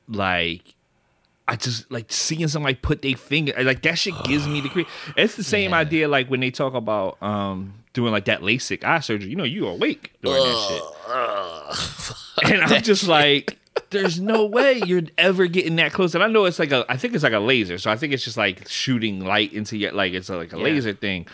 like. 0.08 0.76
I 1.46 1.58
just 1.58 1.92
like 1.92 2.10
seeing 2.10 2.48
somebody 2.48 2.76
put 2.76 3.02
their 3.02 3.18
finger 3.18 3.54
like 3.64 3.82
that 3.82 3.96
shit 3.96 4.14
gives 4.24 4.48
me 4.48 4.62
the 4.62 4.70
cre 4.70 4.84
It's 5.18 5.36
the 5.36 5.44
same 5.44 5.74
idea 5.74 6.08
like 6.08 6.30
when 6.30 6.40
they 6.40 6.52
talk 6.52 6.74
about 6.74 7.22
um 7.22 7.84
doing 7.94 8.12
like 8.12 8.26
that 8.26 8.42
LASIK 8.42 8.84
eye 8.84 9.00
surgery. 9.00 9.30
You 9.30 9.36
know, 9.36 9.44
you 9.44 9.68
awake 9.68 10.14
during 10.22 10.44
that 10.44 10.94
shit. 12.44 12.52
and 12.52 12.64
I'm 12.64 12.82
just 12.84 13.08
like, 13.08 13.58
there's 13.92 14.20
no 14.20 14.46
way 14.46 14.82
you're 14.86 15.04
ever 15.18 15.48
getting 15.48 15.76
that 15.78 15.94
close. 15.94 16.14
And 16.16 16.24
I 16.24 16.28
know 16.28 16.46
it's 16.46 16.60
like 16.60 16.72
a, 16.72 16.86
I 16.90 16.98
think 16.98 17.14
it's 17.14 17.24
like 17.24 17.34
a 17.34 17.40
laser, 17.40 17.78
so 17.78 17.92
I 17.92 17.96
think 17.96 18.14
it's 18.14 18.24
just 18.24 18.38
like 18.38 18.68
shooting 18.68 19.24
light 19.24 19.54
into 19.54 19.78
your, 19.78 19.92
like 19.92 20.14
it's 20.14 20.30
like 20.30 20.54
a 20.54 20.58
laser 20.58 20.94
thing. 20.94 21.28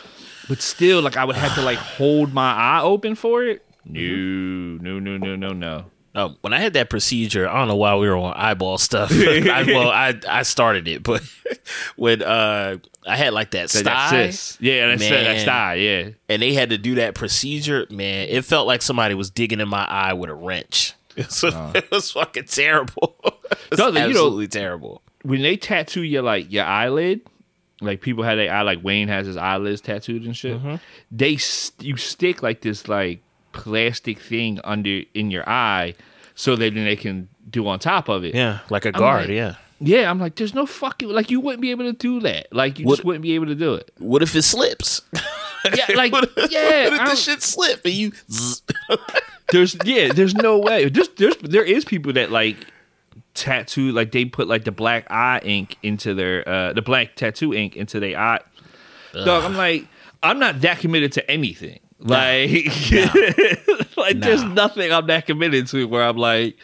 But 0.48 0.62
still, 0.62 1.02
like 1.02 1.18
I 1.18 1.26
would 1.26 1.36
have 1.36 1.56
to 1.56 1.62
like 1.62 1.78
hold 1.98 2.34
my 2.34 2.54
eye 2.54 2.82
open 2.82 3.16
for 3.16 3.44
it. 3.44 3.66
No, 3.86 4.00
no, 4.02 5.00
no, 5.00 5.18
no, 5.18 5.36
no, 5.36 5.50
no. 5.50 5.86
Oh, 6.16 6.36
when 6.42 6.54
I 6.54 6.60
had 6.60 6.74
that 6.74 6.90
procedure, 6.90 7.48
I 7.48 7.58
don't 7.60 7.68
know 7.68 7.76
why 7.76 7.96
we 7.96 8.10
were 8.10 8.16
on 8.18 8.34
eyeball 8.36 8.78
stuff. 8.80 9.12
I, 9.14 9.64
well, 9.68 9.90
I 9.90 10.16
I 10.28 10.42
started 10.44 10.88
it, 10.88 11.04
but 11.04 11.22
when 11.98 12.22
uh 12.24 12.78
I 13.06 13.16
had 13.16 13.34
like 13.34 13.52
that 13.52 13.70
That- 13.70 14.34
sty. 14.34 14.56
Yeah, 14.64 14.88
that's 14.88 15.02
Man. 15.02 15.24
that's 15.24 15.42
sty. 15.44 15.74
Yeah. 15.76 16.10
and 16.28 16.42
they 16.42 16.54
had 16.54 16.72
to 16.72 16.78
do 16.78 16.96
that 16.96 17.16
procedure, 17.16 17.86
man, 17.90 18.28
it 18.30 18.44
felt 18.46 18.66
like 18.68 18.82
somebody 18.82 19.14
was 19.16 19.30
digging 19.30 19.60
in 19.60 19.70
my 19.70 19.86
eye 19.86 20.14
with 20.14 20.30
a 20.30 20.34
wrench. 20.36 20.94
So 21.28 21.50
it 21.76 21.92
was 21.92 22.12
fucking 22.12 22.46
terrible. 22.46 23.16
it 23.26 23.58
was 23.72 23.78
Dog, 23.80 23.94
you 23.94 24.00
know- 24.00 24.08
absolutely 24.08 24.48
terrible. 24.48 25.02
When 25.24 25.42
they 25.42 25.58
tattoo 25.58 26.04
your 26.04 26.22
like 26.24 26.50
your 26.52 26.64
eyelid, 26.64 27.22
like 27.82 28.00
people 28.02 28.24
have 28.24 28.38
their 28.38 28.54
eye, 28.54 28.62
like 28.62 28.82
Wayne 28.84 29.10
has 29.10 29.28
his 29.28 29.36
eyelids 29.36 29.82
tattooed 29.82 30.24
and 30.24 30.36
shit. 30.36 30.58
Mm-hmm. 30.58 30.76
They 31.12 31.38
you 31.86 31.98
stick 31.98 32.42
like 32.42 32.62
this 32.62 32.88
like 32.88 33.22
plastic 33.62 34.20
thing 34.20 34.60
under 34.64 35.02
in 35.14 35.32
your 35.32 35.48
eye, 35.50 35.96
so 36.36 36.56
that 36.56 36.74
then 36.74 36.86
they 36.86 36.96
can 36.96 37.30
do 37.50 37.68
on 37.68 37.80
top 37.80 38.10
of 38.10 38.24
it. 38.24 38.36
Yeah, 38.36 38.60
like 38.70 38.86
a 38.86 38.92
guard. 38.92 39.22
like- 39.28 39.30
yeah. 39.30 39.56
Yeah, 39.82 40.12
I'm 40.12 40.20
like, 40.20 40.36
there's 40.36 40.54
no 40.54 40.66
fucking 40.66 41.08
like 41.08 41.32
you 41.32 41.40
wouldn't 41.40 41.62
be 41.62 41.72
able 41.72 41.86
to 41.86 41.94
do 41.94 42.20
that. 42.20 42.48
Like 42.52 42.80
you 42.80 42.86
What- 42.86 42.98
just 42.98 43.06
wouldn't 43.06 43.24
be 43.24 43.34
able 43.36 43.46
to 43.46 43.56
do 43.56 43.76
it. 43.76 43.90
What 43.98 44.22
if 44.22 44.36
it 44.36 44.42
slips? 44.44 45.02
Yeah, 45.76 45.88
like 45.96 46.12
what 46.14 46.32
if, 46.38 46.52
yeah, 46.52 46.86
what 46.90 47.02
if 47.02 47.10
the 47.10 47.16
shit 47.18 47.42
slip 47.44 47.84
and 47.84 47.94
you? 47.94 48.14
there's 49.52 49.76
yeah, 49.84 50.14
there's 50.14 50.34
no 50.34 50.58
way. 50.58 50.88
There's 50.88 51.10
there's 51.10 51.36
there 51.38 51.66
is 51.66 51.84
people 51.84 52.14
that 52.14 52.32
like 52.32 52.56
tattoo 53.34 53.92
like 53.92 54.12
they 54.14 54.24
put 54.26 54.48
like 54.48 54.64
the 54.64 54.72
black 54.72 55.10
eye 55.12 55.40
ink 55.44 55.78
into 55.84 56.14
their 56.14 56.48
uh 56.48 56.74
the 56.74 56.82
black 56.82 57.16
tattoo 57.16 57.54
ink 57.54 57.76
into 57.76 58.00
their 58.00 58.18
eye. 58.18 58.40
Dog, 59.14 59.44
I'm 59.44 59.56
like, 59.58 59.86
I'm 60.24 60.40
not 60.40 60.62
that 60.62 60.80
committed 60.80 61.12
to 61.14 61.30
anything. 61.32 61.80
Like, 62.00 62.50
like 63.98 64.20
there's 64.20 64.44
nothing 64.44 64.92
I'm 64.92 65.08
that 65.08 65.26
committed 65.26 65.68
to 65.68 65.86
where 65.88 66.04
I'm 66.04 66.18
like, 66.18 66.58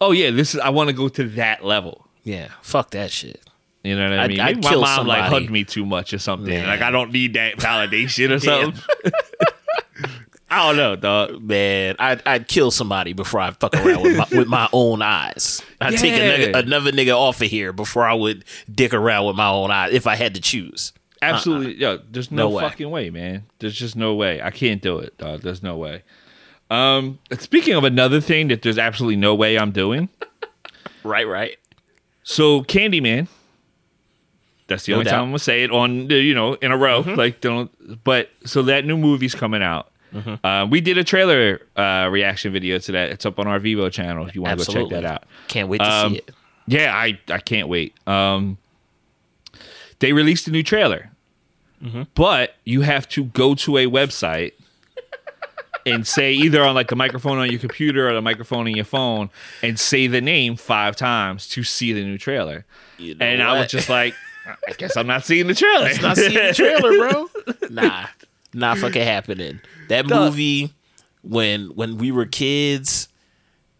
oh 0.00 0.12
yeah, 0.12 0.30
this 0.30 0.54
is 0.54 0.60
I 0.60 0.70
want 0.70 0.88
to 0.88 0.94
go 0.94 1.08
to 1.08 1.24
that 1.30 1.64
level. 1.64 2.06
Yeah, 2.24 2.48
fuck 2.62 2.90
that 2.92 3.10
shit. 3.10 3.42
You 3.84 3.96
know 3.96 4.10
what 4.10 4.18
I 4.18 4.24
I'd- 4.24 4.32
mean? 4.34 4.40
I'd 4.40 4.56
Maybe 4.56 4.66
my 4.66 4.74
mom 4.74 5.06
like 5.06 5.18
somebody. 5.18 5.22
hugged 5.44 5.50
me 5.50 5.64
too 5.64 5.86
much 5.86 6.12
or 6.12 6.18
something. 6.18 6.48
Man. 6.52 6.66
Like 6.66 6.80
I 6.82 6.90
don't 6.90 7.12
need 7.12 7.34
that 7.34 7.56
validation 7.56 8.30
or 8.34 8.38
something. 8.40 8.82
I 10.50 10.66
don't 10.66 10.76
know, 10.78 10.96
dog. 10.96 11.42
Man, 11.42 11.96
I'd, 11.98 12.22
I'd 12.26 12.48
kill 12.48 12.70
somebody 12.70 13.12
before 13.12 13.40
I 13.40 13.50
fuck 13.50 13.74
around 13.74 14.02
with 14.02 14.16
my, 14.16 14.26
with 14.38 14.48
my 14.48 14.66
own 14.72 15.02
eyes. 15.02 15.60
I'd 15.78 15.98
take 15.98 16.14
a 16.14 16.52
another 16.58 16.90
nigga 16.90 17.14
off 17.14 17.42
of 17.42 17.48
here 17.48 17.74
before 17.74 18.06
I 18.06 18.14
would 18.14 18.46
dick 18.74 18.94
around 18.94 19.26
with 19.26 19.36
my 19.36 19.48
own 19.50 19.70
eyes 19.70 19.92
if 19.92 20.06
I 20.06 20.16
had 20.16 20.34
to 20.36 20.40
choose. 20.40 20.94
Absolutely, 21.22 21.74
yo. 21.76 21.98
There's 22.10 22.30
no, 22.30 22.44
No 22.48 22.50
way. 22.56 22.62
fucking 22.62 22.90
way, 22.90 23.10
man. 23.10 23.44
There's 23.58 23.74
just 23.76 23.96
no 23.96 24.14
way. 24.14 24.40
I 24.42 24.50
can't 24.50 24.80
do 24.80 24.98
it, 24.98 25.16
dog. 25.18 25.40
There's 25.42 25.62
no 25.62 25.76
way. 25.76 26.02
Um, 26.70 27.18
speaking 27.38 27.74
of 27.74 27.84
another 27.84 28.20
thing 28.20 28.48
that 28.48 28.62
there's 28.62 28.78
absolutely 28.78 29.16
no 29.16 29.34
way 29.34 29.58
I'm 29.58 29.72
doing. 29.72 30.08
Right, 31.04 31.26
right. 31.26 31.56
So 32.24 32.62
Candyman. 32.62 33.28
That's 34.66 34.84
the 34.84 34.92
No 34.92 34.98
only 34.98 35.04
doubt. 35.04 35.10
Mm-hmm. 35.12 35.16
time 35.16 35.22
I'm 35.24 35.28
gonna 35.30 35.38
say 35.38 35.62
it 35.62 35.70
on 35.70 36.08
the- 36.08 36.16
you 36.20 36.34
know 36.34 36.54
in 36.54 36.72
a 36.72 36.76
row. 36.76 37.00
Like 37.00 37.40
don't. 37.40 37.70
But 38.04 38.28
so 38.44 38.62
that 38.62 38.84
new 38.84 38.98
movie's 38.98 39.34
coming 39.34 39.62
out. 39.62 39.90
Mm-hmm. 40.12 40.44
Uh, 40.44 40.66
we 40.66 40.80
did 40.82 40.98
a 40.98 41.04
trailer 41.04 41.60
uh, 41.76 42.08
reaction 42.10 42.52
video 42.52 42.78
to 42.78 42.92
that. 42.92 43.10
It's 43.10 43.24
up 43.24 43.38
on 43.38 43.46
our 43.46 43.58
Vivo 43.58 43.88
channel 43.88 44.26
if 44.26 44.34
you 44.34 44.42
want 44.42 44.58
to 44.60 44.66
go 44.66 44.72
check 44.72 44.90
that 44.90 45.04
out. 45.04 45.24
Can't 45.46 45.68
wait 45.68 45.78
to 45.78 45.90
Um, 45.90 46.12
see 46.12 46.18
it. 46.18 46.30
Yeah, 46.66 46.94
I 46.94 47.18
I 47.30 47.38
can't 47.38 47.68
wait. 47.68 47.94
Um, 48.06 48.58
they 50.00 50.12
released 50.12 50.46
a 50.48 50.50
new 50.50 50.62
trailer, 50.62 51.10
Mm-hmm. 51.82 52.02
but 52.16 52.54
you 52.64 52.80
have 52.80 53.08
to 53.10 53.24
go 53.24 53.54
to 53.54 53.76
a 53.78 53.86
website 53.86 54.52
and 55.86 56.06
say 56.06 56.32
either 56.32 56.62
on 56.62 56.74
like 56.74 56.88
the 56.88 56.96
microphone 56.96 57.38
on 57.38 57.50
your 57.50 57.60
computer 57.60 58.08
or 58.10 58.14
the 58.14 58.20
microphone 58.20 58.66
in 58.66 58.74
your 58.74 58.84
phone 58.84 59.30
and 59.62 59.78
say 59.78 60.06
the 60.06 60.20
name 60.20 60.56
five 60.56 60.96
times 60.96 61.46
to 61.48 61.62
see 61.62 61.92
the 61.92 62.02
new 62.02 62.18
trailer. 62.18 62.66
You 62.98 63.14
know 63.14 63.24
And 63.24 63.42
I 63.42 63.58
was 63.60 63.70
just 63.70 63.88
like, 63.88 64.14
I 64.46 64.72
guess 64.72 64.96
I'm 64.96 65.06
not 65.06 65.24
seeing 65.24 65.46
the 65.46 65.54
trailer. 65.54 65.86
It's 65.88 66.02
not 66.02 66.16
seeing 66.16 66.34
the 66.34 66.52
trailer, 66.54 66.96
bro. 66.98 67.28
Nah, 67.70 68.06
not 68.52 68.78
fucking 68.78 69.02
happening. 69.02 69.60
That 69.88 70.06
Duh. 70.08 70.24
movie, 70.26 70.72
when 71.22 71.66
when 71.76 71.96
we 71.98 72.10
were 72.10 72.26
kids, 72.26 73.08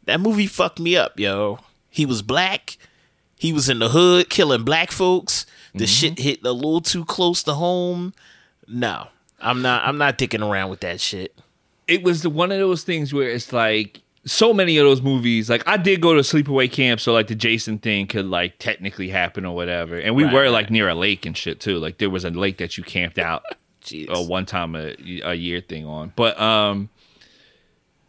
that 0.05 0.21
movie 0.21 0.47
fucked 0.47 0.79
me 0.79 0.97
up, 0.97 1.19
yo. 1.19 1.59
He 1.91 2.07
was 2.07 2.23
black. 2.23 2.77
He 3.39 3.53
was 3.53 3.69
in 3.69 3.79
the 3.81 3.89
hood 3.89 4.29
killing 4.31 4.63
black 4.65 4.93
folks. 4.93 5.47
The 5.75 5.87
shit 5.87 6.19
hit 6.19 6.45
a 6.45 6.53
little 6.53 6.81
too 6.81 7.05
close 7.05 7.43
to 7.45 7.55
home. 7.55 8.15
No, 8.67 9.09
I'm 9.41 9.63
not. 9.63 9.85
I'm 9.87 9.99
not 9.99 10.19
dicking 10.19 10.47
around 10.49 10.71
with 10.71 10.81
that 10.81 11.01
shit. 11.01 11.35
it 11.87 12.03
was 12.03 12.23
the, 12.23 12.31
one 12.31 12.51
of 12.53 12.59
those 12.59 12.83
things 12.85 13.13
where 13.15 13.29
it's 13.31 13.53
like 13.53 14.01
so 14.25 14.53
many 14.53 14.77
of 14.77 14.85
those 14.85 15.01
movies 15.01 15.49
like 15.49 15.67
i 15.67 15.79
did 15.79 16.03
go 16.03 16.13
to 16.13 16.21
sleepaway 16.21 16.71
camp 16.71 17.01
so 17.01 17.15
like 17.15 17.29
the 17.29 17.35
jason 17.35 17.79
thing 17.79 18.07
could 18.07 18.27
like 18.27 18.59
technically 18.59 19.09
happen 19.09 19.47
or 19.47 19.55
whatever 19.55 19.97
and 19.99 20.15
we 20.15 20.25
Right, 20.25 20.33
were 20.35 20.43
right. 20.43 20.51
like 20.51 20.71
near 20.71 20.87
a 20.91 20.95
lake 20.95 21.25
and 21.25 21.35
shit 21.35 21.61
too 21.61 21.79
like 21.79 21.97
there 21.97 22.11
was 22.11 22.25
a 22.27 22.31
lake 22.31 22.59
that 22.59 22.77
you 22.77 22.85
camped 22.85 23.19
out 23.19 23.43
a 24.11 24.23
one 24.23 24.45
time 24.45 24.75
a, 24.77 24.95
a 25.25 25.33
year 25.33 25.63
thing 25.63 25.87
on 25.87 26.13
but 26.15 26.39
um 26.39 26.91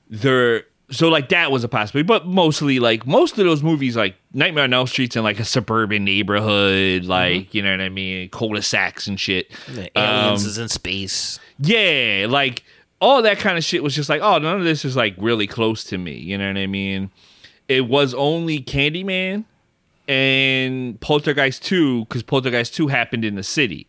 there 0.09 0.63
so 0.91 1.07
like 1.09 1.29
that 1.29 1.51
was 1.51 1.63
a 1.63 1.67
possibility 1.67 2.05
but 2.07 2.25
mostly 2.25 2.79
like 2.79 3.05
most 3.05 3.37
of 3.37 3.45
those 3.45 3.61
movies 3.61 3.95
like 3.95 4.15
nightmare 4.33 4.63
on 4.63 4.73
elm 4.73 4.87
street's 4.87 5.15
in 5.15 5.23
like 5.23 5.39
a 5.39 5.45
suburban 5.45 6.03
neighborhood 6.03 7.03
like 7.05 7.53
you 7.53 7.61
know 7.61 7.71
what 7.71 7.81
i 7.81 7.89
mean 7.89 8.27
cul-de-sacs 8.29 9.05
and 9.07 9.19
shit 9.19 9.51
The 9.67 9.89
aliens 9.97 10.43
Um, 10.43 10.47
is 10.49 10.57
in 10.57 10.67
space. 10.69 11.39
yeah, 11.59 12.25
like 12.29 12.63
all 13.01 13.21
that 13.21 13.37
kind 13.39 13.57
of 13.57 13.63
shit 13.63 13.81
was 13.81 13.95
just 13.95 14.09
like, 14.09 14.21
oh, 14.21 14.39
none 14.39 14.57
of 14.57 14.65
this 14.65 14.83
is 14.83 14.97
like 14.97 15.15
really 15.17 15.47
close 15.47 15.85
to 15.85 15.97
me. 15.97 16.17
You 16.17 16.37
know 16.37 16.47
what 16.49 16.57
I 16.57 16.67
mean? 16.67 17.11
It 17.69 17.87
was 17.87 18.13
only 18.13 18.59
Candyman 18.61 19.45
and 20.07 20.99
Poltergeist 20.99 21.63
2, 21.63 22.01
because 22.05 22.23
Poltergeist 22.23 22.73
2 22.75 22.87
happened 22.87 23.23
in 23.23 23.35
the 23.35 23.43
city. 23.43 23.87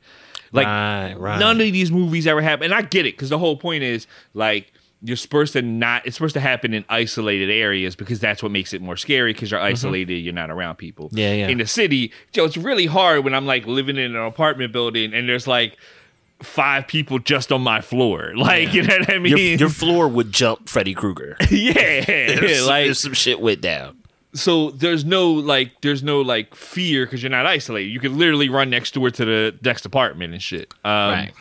Like, 0.52 0.66
right, 0.66 1.14
right. 1.18 1.38
none 1.40 1.60
of 1.60 1.72
these 1.72 1.90
movies 1.90 2.26
ever 2.26 2.40
happen. 2.42 2.66
And 2.66 2.74
I 2.74 2.82
get 2.82 3.06
it, 3.06 3.14
because 3.14 3.30
the 3.30 3.38
whole 3.38 3.56
point 3.56 3.82
is 3.82 4.06
like, 4.34 4.72
you're 5.02 5.16
supposed 5.16 5.54
to 5.54 5.62
not, 5.62 6.06
it's 6.06 6.16
supposed 6.16 6.34
to 6.34 6.40
happen 6.40 6.74
in 6.74 6.84
isolated 6.88 7.50
areas 7.50 7.96
because 7.96 8.20
that's 8.20 8.42
what 8.42 8.52
makes 8.52 8.72
it 8.72 8.82
more 8.82 8.96
scary 8.96 9.32
because 9.32 9.50
you're 9.50 9.60
isolated, 9.60 10.14
you're 10.14 10.34
not 10.34 10.50
around 10.50 10.76
people. 10.76 11.06
Mm-hmm. 11.08 11.18
Yeah, 11.18 11.32
yeah. 11.32 11.48
In 11.48 11.58
the 11.58 11.66
city, 11.66 12.12
Joe, 12.32 12.44
it's 12.44 12.56
really 12.56 12.86
hard 12.86 13.24
when 13.24 13.34
I'm 13.34 13.46
like 13.46 13.66
living 13.66 13.96
in 13.96 14.14
an 14.14 14.22
apartment 14.22 14.72
building 14.72 15.14
and 15.14 15.28
there's 15.28 15.46
like, 15.46 15.76
five 16.42 16.86
people 16.86 17.18
just 17.18 17.52
on 17.52 17.62
my 17.62 17.80
floor. 17.80 18.32
Like, 18.40 18.72
you 18.72 18.82
know 18.82 18.96
what 18.98 19.10
I 19.10 19.18
mean? 19.18 19.36
your, 19.36 19.56
your 19.58 19.68
floor 19.68 20.08
would 20.08 20.32
jump 20.32 20.68
Freddy 20.68 20.94
Krueger. 20.94 21.36
yeah. 21.50 22.34
some, 22.34 22.66
like 22.66 22.86
if 22.86 22.96
some 22.96 23.12
shit 23.12 23.40
went 23.40 23.60
down. 23.60 23.98
so 24.32 24.70
there's 24.70 25.04
no 25.04 25.32
like 25.32 25.78
there's 25.82 26.02
no 26.02 26.22
like 26.22 26.54
fear 26.54 27.04
because 27.04 27.22
you're 27.22 27.30
not 27.30 27.44
isolated. 27.44 27.88
You 27.90 28.00
could 28.00 28.12
literally 28.12 28.48
run 28.48 28.70
next 28.70 28.94
door 28.94 29.10
to 29.10 29.24
the 29.24 29.58
next 29.62 29.84
apartment 29.84 30.32
and 30.32 30.42
shit. 30.42 30.72
Um, 30.84 31.10
right. 31.10 31.32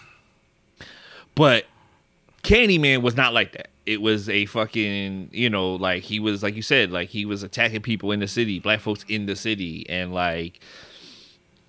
But 1.35 1.65
Candyman 2.43 3.01
was 3.01 3.15
not 3.15 3.33
like 3.33 3.51
that. 3.53 3.69
It 3.85 4.01
was 4.01 4.29
a 4.29 4.45
fucking, 4.45 5.29
you 5.31 5.49
know, 5.49 5.75
like 5.75 6.03
he 6.03 6.19
was 6.19 6.43
like 6.43 6.55
you 6.55 6.61
said, 6.61 6.91
like 6.91 7.09
he 7.09 7.25
was 7.25 7.43
attacking 7.43 7.81
people 7.81 8.11
in 8.11 8.19
the 8.19 8.27
city, 8.27 8.59
black 8.59 8.79
folks 8.81 9.03
in 9.07 9.25
the 9.25 9.35
city, 9.35 9.85
and 9.89 10.13
like 10.13 10.59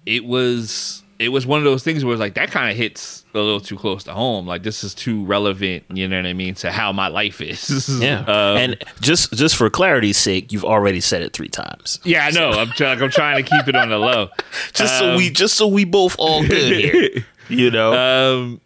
it 0.07 0.25
was 0.25 1.03
it 1.19 1.29
was 1.29 1.47
one 1.47 1.59
of 1.59 1.65
those 1.65 1.83
things 1.83 2.03
where 2.03 2.15
it's 2.15 2.21
like 2.21 2.35
that 2.35 2.51
kind 2.51 2.71
of 2.71 2.77
hits 2.77 3.25
a 3.35 3.39
little 3.39 3.61
too 3.61 3.77
close 3.77 4.05
to 4.05 4.13
home. 4.13 4.47
Like 4.47 4.63
this 4.63 4.83
is 4.85 4.95
too 4.95 5.25
relevant, 5.25 5.85
you 5.93 6.09
know 6.09 6.17
what 6.17 6.27
I 6.27 6.33
mean, 6.33 6.55
to 6.57 6.71
how 6.71 6.93
my 6.93 7.09
life 7.09 7.41
is. 7.41 7.89
Yeah. 8.03 8.21
Um, 8.21 8.57
and 8.57 8.85
just 9.01 9.33
just 9.33 9.57
for 9.57 9.69
clarity's 9.71 10.17
sake, 10.17 10.53
you've 10.53 10.65
already 10.65 11.01
said 11.01 11.23
it 11.23 11.33
three 11.33 11.49
times. 11.49 12.01
yeah, 12.05 12.27
I 12.27 12.31
know. 12.31 12.51
I'm 12.51 12.69
trying. 12.71 13.03
I'm 13.03 13.11
trying 13.11 13.43
to 13.43 13.51
keep 13.51 13.67
it 13.69 13.77
on 13.77 13.89
the 13.91 13.99
low. 13.99 14.29
Just 14.73 14.99
so 14.99 15.11
Um, 15.13 15.17
we 15.17 15.31
just 15.31 15.55
so 15.57 15.67
we 15.69 15.85
both 15.85 16.17
all 16.19 16.47
good 16.47 16.77
here. 16.77 17.25
You 17.49 17.71
know? 17.71 17.93
um 17.95 18.61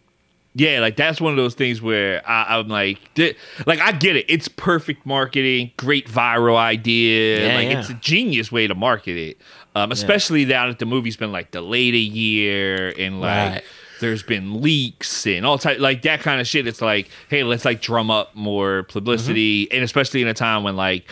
yeah 0.55 0.79
like 0.79 0.95
that's 0.95 1.19
one 1.21 1.31
of 1.31 1.37
those 1.37 1.53
things 1.53 1.81
where 1.81 2.21
I, 2.27 2.57
i'm 2.57 2.67
like 2.69 2.99
th- 3.15 3.35
like 3.65 3.79
i 3.79 3.91
get 3.91 4.15
it 4.15 4.25
it's 4.29 4.47
perfect 4.47 5.05
marketing 5.05 5.71
great 5.77 6.07
viral 6.09 6.55
idea 6.57 7.47
Yeah, 7.47 7.55
like 7.55 7.69
yeah. 7.69 7.79
it's 7.79 7.89
a 7.89 7.93
genius 7.95 8.51
way 8.51 8.65
to 8.67 8.73
market 8.75 9.17
it 9.17 9.37
um 9.75 9.91
especially 9.91 10.45
now 10.45 10.67
that 10.67 10.79
the 10.79 10.85
movie's 10.85 11.17
been 11.17 11.31
like 11.31 11.51
delayed 11.51 11.93
a 11.93 11.97
year 11.97 12.93
and 12.97 13.19
like 13.21 13.51
Right. 13.51 13.63
there's 14.01 14.23
been 14.23 14.61
leaks 14.61 15.27
and 15.27 15.45
all 15.45 15.57
type 15.57 15.79
like 15.79 16.01
that 16.03 16.21
kind 16.21 16.39
of 16.39 16.47
shit 16.47 16.67
it's 16.67 16.81
like 16.81 17.09
hey 17.29 17.43
let's 17.43 17.65
like 17.65 17.81
drum 17.81 18.09
up 18.09 18.33
more 18.35 18.83
publicity 18.83 19.65
Mm-hmm. 19.65 19.75
and 19.75 19.83
especially 19.83 20.21
in 20.21 20.27
a 20.27 20.33
time 20.33 20.63
when 20.63 20.75
like 20.77 21.09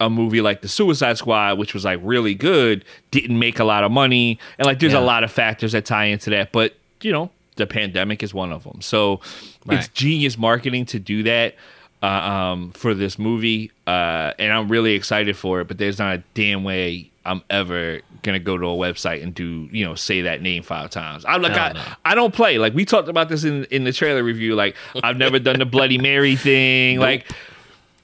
a 0.00 0.10
movie 0.10 0.40
like 0.40 0.60
the 0.60 0.66
Suicide 0.68 1.16
Squad, 1.18 1.56
which 1.56 1.72
was 1.72 1.84
like 1.84 2.00
really 2.02 2.34
good, 2.34 2.84
didn't 3.12 3.38
make 3.38 3.60
a 3.60 3.64
lot 3.64 3.84
of 3.84 3.92
money, 3.92 4.40
and 4.58 4.66
like 4.66 4.80
there's 4.80 4.92
Yeah. 4.92 4.98
a 4.98 5.06
lot 5.06 5.22
of 5.22 5.30
factors 5.30 5.70
that 5.70 5.84
tie 5.84 6.06
into 6.06 6.30
that. 6.30 6.50
But 6.50 6.74
you 7.00 7.12
know, 7.12 7.30
the 7.56 7.66
pandemic 7.66 8.22
is 8.22 8.32
one 8.34 8.52
of 8.52 8.64
them. 8.64 8.80
So 8.80 9.20
it's 9.68 9.88
genius 9.88 10.36
marketing 10.38 10.86
to 10.86 10.98
do 10.98 11.22
that 11.24 11.54
uh, 12.02 12.06
um, 12.06 12.70
for 12.72 12.94
this 12.94 13.18
movie, 13.18 13.70
uh, 13.86 14.32
and 14.38 14.52
I'm 14.52 14.68
really 14.68 14.94
excited 14.94 15.36
for 15.36 15.60
it. 15.60 15.68
But 15.68 15.78
there's 15.78 15.98
not 15.98 16.16
a 16.16 16.22
damn 16.34 16.64
way 16.64 17.10
I'm 17.24 17.42
ever 17.48 18.00
gonna 18.22 18.38
go 18.38 18.58
to 18.58 18.66
a 18.66 18.76
website 18.76 19.22
and 19.22 19.34
do 19.34 19.68
you 19.72 19.84
know 19.84 19.94
say 19.94 20.22
that 20.22 20.42
name 20.42 20.62
five 20.62 20.90
times. 20.90 21.24
I'm 21.26 21.40
like 21.42 21.52
I, 21.52 21.72
no. 21.72 21.82
I 22.04 22.14
don't 22.14 22.34
play. 22.34 22.58
Like 22.58 22.74
we 22.74 22.84
talked 22.84 23.08
about 23.08 23.28
this 23.30 23.44
in 23.44 23.64
in 23.66 23.84
the 23.84 23.92
trailer 23.92 24.22
review. 24.22 24.54
Like 24.54 24.76
I've 25.02 25.16
never 25.16 25.38
done 25.38 25.58
the 25.58 25.64
Bloody 25.64 25.96
Mary 25.98 26.36
thing. 26.50 26.98
Like 26.98 27.26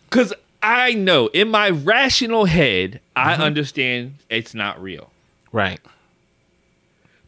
because 0.09 0.33
I 0.63 0.95
know 0.95 1.27
in 1.29 1.51
my 1.51 1.71
rational 1.71 2.45
head, 2.47 3.01
I 3.17 3.33
Mm-hmm. 3.35 3.43
understand 3.43 4.15
it's 4.31 4.55
not 4.55 4.81
real. 4.83 5.11
right. 5.53 5.81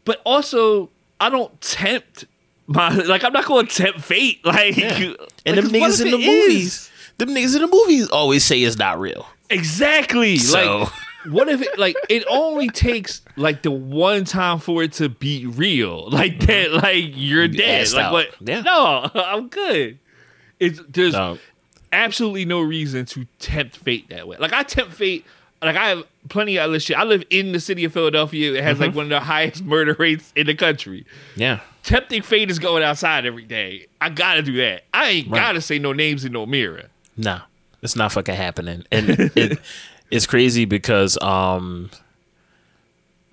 But 0.05 0.21
also, 0.25 0.89
I 1.19 1.29
don't 1.29 1.59
tempt 1.61 2.25
my 2.67 2.89
like. 2.89 3.23
I'm 3.23 3.33
not 3.33 3.45
going 3.45 3.67
to 3.67 3.75
tempt 3.75 4.01
fate. 4.01 4.39
Like, 4.45 4.77
And 4.77 5.17
like, 5.45 5.55
them 5.55 5.65
niggas 5.69 6.03
in 6.03 6.11
the 6.11 6.17
movies, 6.17 6.65
is? 6.65 6.91
them 7.17 7.29
niggas 7.29 7.55
in 7.55 7.61
the 7.61 7.67
movies 7.67 8.09
always 8.09 8.43
say 8.43 8.61
it's 8.61 8.77
not 8.77 8.99
real. 8.99 9.25
exactly. 9.49 10.37
So- 10.37 10.79
Like, 10.79 10.89
what 11.31 11.47
if 11.47 11.61
it 11.61 11.79
like 11.79 11.95
it 12.09 12.25
only 12.29 12.67
takes 12.67 13.21
like 13.37 13.61
the 13.63 13.71
one 13.71 14.25
time 14.25 14.59
for 14.59 14.83
it 14.83 14.91
to 14.93 15.07
be 15.07 15.45
real, 15.45 16.09
like 16.11 16.33
mm-hmm. 16.39 16.45
that? 16.73 16.83
Like 16.83 17.11
you're 17.15 17.47
dead. 17.47 17.89
Like 17.93 18.05
out. 18.05 18.11
what? 18.11 18.27
Yeah. 18.41 18.59
No, 18.61 19.09
I'm 19.15 19.47
good. 19.47 19.99
It's 20.59 20.81
there's 20.89 21.13
No. 21.13 21.39
absolutely 21.93 22.43
no 22.43 22.59
reason 22.59 23.05
to 23.05 23.25
tempt 23.39 23.77
fate 23.77 24.09
that 24.09 24.27
way. 24.27 24.35
Like 24.37 24.51
I 24.51 24.63
tempt 24.63 24.93
fate. 24.95 25.25
Like 25.63 25.75
I 25.77 25.89
have 25.89 26.03
plenty 26.29 26.57
of 26.57 26.69
other 26.69 26.79
shit. 26.79 26.97
I 26.97 27.03
live 27.03 27.23
in 27.29 27.51
the 27.51 27.59
city 27.59 27.83
of 27.85 27.93
Philadelphia. 27.93 28.53
It 28.53 28.63
has 28.63 28.73
Mm-hmm. 28.75 28.81
like 28.83 28.95
one 28.95 29.05
of 29.05 29.09
the 29.09 29.19
highest 29.21 29.63
murder 29.65 29.95
rates 29.97 30.31
in 30.35 30.47
the 30.47 30.55
country. 30.55 31.05
Yeah. 31.35 31.59
Tempting 31.83 32.21
fate 32.21 32.49
is 32.49 32.59
going 32.59 32.81
outside 32.83 33.25
every 33.25 33.43
day. 33.43 33.87
I 33.99 34.09
gotta 34.09 34.41
do 34.41 34.53
that. 34.57 34.83
I 34.93 35.09
ain't 35.09 35.27
Right. 35.29 35.39
gotta 35.39 35.61
say 35.61 35.79
no 35.79 35.91
names 35.93 36.23
in 36.25 36.31
no 36.31 36.45
mirror. 36.45 36.83
No, 37.17 37.39
it's 37.81 37.95
not 37.95 38.11
fucking 38.11 38.35
happening. 38.35 38.83
And 38.91 39.09
it, 39.09 39.59
it's 40.11 40.25
crazy 40.25 40.65
because 40.65 41.17
um 41.21 41.89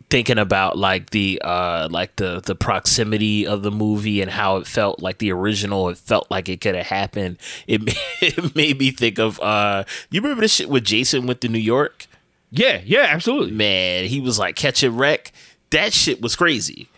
thinking 0.08 0.38
about 0.38 0.76
like 0.76 1.10
the 1.10 1.40
uh 1.44 1.86
like 1.90 2.16
the 2.16 2.40
the 2.40 2.56
proximity 2.56 3.46
of 3.46 3.62
the 3.62 3.70
movie 3.70 4.20
and 4.20 4.28
how 4.30 4.56
it 4.56 4.66
felt 4.66 5.00
like 5.00 5.18
the 5.18 5.30
original 5.30 5.88
it 5.88 5.96
felt 5.96 6.28
like 6.32 6.48
it 6.48 6.60
could 6.60 6.74
have 6.74 6.86
happened 6.86 7.38
it, 7.68 7.80
it 8.20 8.54
made 8.56 8.76
me 8.80 8.90
think 8.90 9.20
of 9.20 9.38
uh 9.38 9.84
you 10.10 10.20
remember 10.20 10.40
this 10.40 10.52
shit 10.54 10.68
with 10.68 10.82
jason 10.84 11.28
went 11.28 11.40
to 11.40 11.48
new 11.48 11.60
york 11.60 12.06
Yeah, 12.50 12.80
yeah, 12.84 13.06
absolutely. 13.08 13.52
man 13.52 14.06
he 14.06 14.20
was 14.20 14.38
like 14.38 14.56
catching 14.56 14.96
wreck. 14.96 15.32
That 15.70 15.92
shit 15.92 16.20
was 16.20 16.34
crazy. 16.36 16.88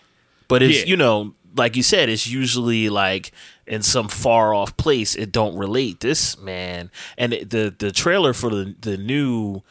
But 0.48 0.62
it's 0.62 0.80
Yeah. 0.80 0.86
you 0.86 0.96
know 0.96 1.34
like 1.56 1.76
you 1.76 1.82
said 1.82 2.08
it's 2.08 2.26
usually 2.26 2.88
like 2.88 3.32
in 3.66 3.82
some 3.82 4.08
far 4.08 4.54
off 4.54 4.76
place 4.76 5.14
it 5.14 5.30
don't 5.32 5.56
relate. 5.56 6.00
This 6.00 6.38
man 6.38 6.90
and 7.18 7.32
it- 7.32 7.50
the 7.50 7.74
the 7.78 7.92
trailer 7.92 8.32
for 8.32 8.50
the 8.50 8.74
the 8.80 8.96
new 8.96 9.62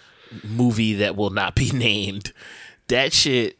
movie 0.43 0.93
that 0.95 1.15
will 1.15 1.29
not 1.31 1.55
be 1.55 1.71
named 1.73 2.31
that 2.87 3.11
shit 3.13 3.57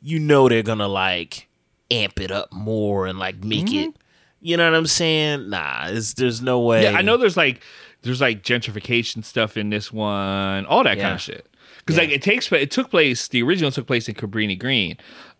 you 0.00 0.18
know 0.18 0.48
they're 0.48 0.62
gonna 0.62 0.88
like 0.88 1.48
amp 1.90 2.18
it 2.20 2.30
up 2.30 2.52
more 2.52 3.06
and 3.06 3.18
like 3.18 3.42
make 3.44 3.72
it 3.72 3.88
mm-hmm. 3.88 3.96
you 4.40 4.56
know 4.56 4.70
what 4.70 4.76
i'm 4.76 4.86
saying? 4.86 5.50
Nah 5.50 5.88
it's, 5.88 6.14
there's 6.14 6.40
no 6.40 6.60
way. 6.60 6.84
Yeah, 6.84 6.92
I 6.92 7.02
know 7.02 7.16
there's 7.18 7.36
like 7.36 7.62
there's 8.02 8.20
like 8.20 8.42
gentrification 8.42 9.24
stuff 9.24 9.56
in 9.56 9.70
this 9.70 9.92
one, 9.92 10.66
all 10.66 10.84
that 10.84 10.98
kind 10.98 11.14
of 11.14 11.20
shit. 11.20 11.46
Because 11.84 11.96
Yeah. 11.96 12.04
like 12.04 12.12
it 12.12 12.22
takes 12.22 12.50
it 12.52 12.70
took 12.70 12.90
place. 12.90 13.28
The 13.28 13.42
original 13.42 13.70
took 13.70 13.86
place 13.86 14.08
in 14.08 14.14
Cabrini 14.14 14.58
Green. 14.58 14.96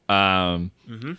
Um, 0.09 0.71
Mm-hmm. 0.89 1.13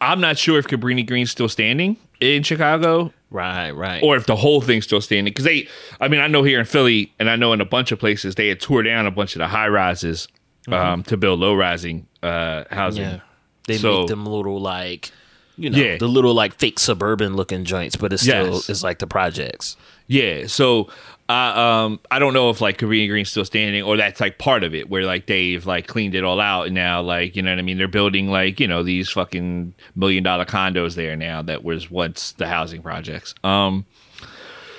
I'm 0.00 0.20
not 0.20 0.36
sure 0.36 0.58
if 0.58 0.66
Cabrini 0.66 1.06
Green's 1.06 1.30
still 1.30 1.48
standing 1.48 1.96
in 2.20 2.42
Chicago 2.42 3.12
right 3.30 3.70
right 3.70 4.02
or 4.02 4.16
if 4.16 4.26
the 4.26 4.34
whole 4.34 4.60
thing's 4.60 4.82
still 4.84 5.00
standing. 5.00 5.30
Because 5.30 5.44
they, 5.44 5.68
I 6.00 6.08
mean, 6.08 6.18
I 6.20 6.26
know 6.26 6.42
here 6.42 6.58
in 6.58 6.66
Philly, 6.66 7.12
and 7.20 7.30
I 7.30 7.36
know 7.36 7.52
in 7.52 7.60
a 7.60 7.64
bunch 7.64 7.92
of 7.92 8.00
places 8.00 8.34
they 8.34 8.48
had 8.48 8.60
tore 8.60 8.82
down 8.82 9.06
a 9.06 9.12
bunch 9.12 9.36
of 9.36 9.38
the 9.38 9.46
high 9.46 9.68
rises 9.68 10.26
um, 10.68 11.04
to 11.04 11.16
build 11.16 11.38
low 11.38 11.54
rising 11.54 12.06
uh, 12.22 12.64
housing. 12.70 13.04
Mm-hmm. 13.04 13.14
yeah 13.14 13.20
they 13.68 13.78
So- 13.78 14.00
make 14.00 14.08
them 14.08 14.26
little 14.26 14.60
like 14.60 15.12
you 15.56 15.70
know, 15.70 15.78
Yeah. 15.78 15.98
the 15.98 16.08
little 16.08 16.34
like 16.34 16.54
fake 16.58 16.80
suburban 16.80 17.36
looking 17.36 17.64
joints, 17.64 17.94
but 17.94 18.12
it's 18.12 18.22
still 18.22 18.54
Yes. 18.54 18.68
it's 18.70 18.82
like 18.82 18.98
the 18.98 19.06
projects. 19.06 19.76
Yeah, 20.08 20.46
so 20.48 20.88
uh, 21.28 21.32
um, 21.32 22.00
I 22.10 22.18
don't 22.18 22.34
know 22.34 22.50
if 22.50 22.60
like 22.60 22.78
Cabrini 22.78 23.08
Green's 23.08 23.30
still 23.30 23.44
standing 23.44 23.82
or 23.82 23.96
that's 23.96 24.20
like 24.20 24.38
part 24.38 24.64
of 24.64 24.74
it 24.74 24.90
where 24.90 25.04
like 25.04 25.26
they've 25.26 25.64
like 25.64 25.86
cleaned 25.86 26.14
it 26.14 26.24
all 26.24 26.40
out 26.40 26.66
and 26.66 26.74
now 26.74 27.00
like 27.00 27.36
you 27.36 27.42
know 27.42 27.50
what 27.52 27.58
I 27.58 27.62
mean 27.62 27.78
they're 27.78 27.88
building 27.88 28.28
like 28.28 28.60
you 28.60 28.66
know 28.68 28.82
these 28.82 29.08
fucking 29.08 29.72
million 29.96 30.22
dollar 30.24 30.44
condos 30.44 30.94
there 30.94 31.16
now 31.16 31.40
that 31.42 31.64
was 31.64 31.90
once 31.90 32.32
the 32.32 32.46
housing 32.48 32.82
projects. 32.82 33.34
Um, 33.44 33.86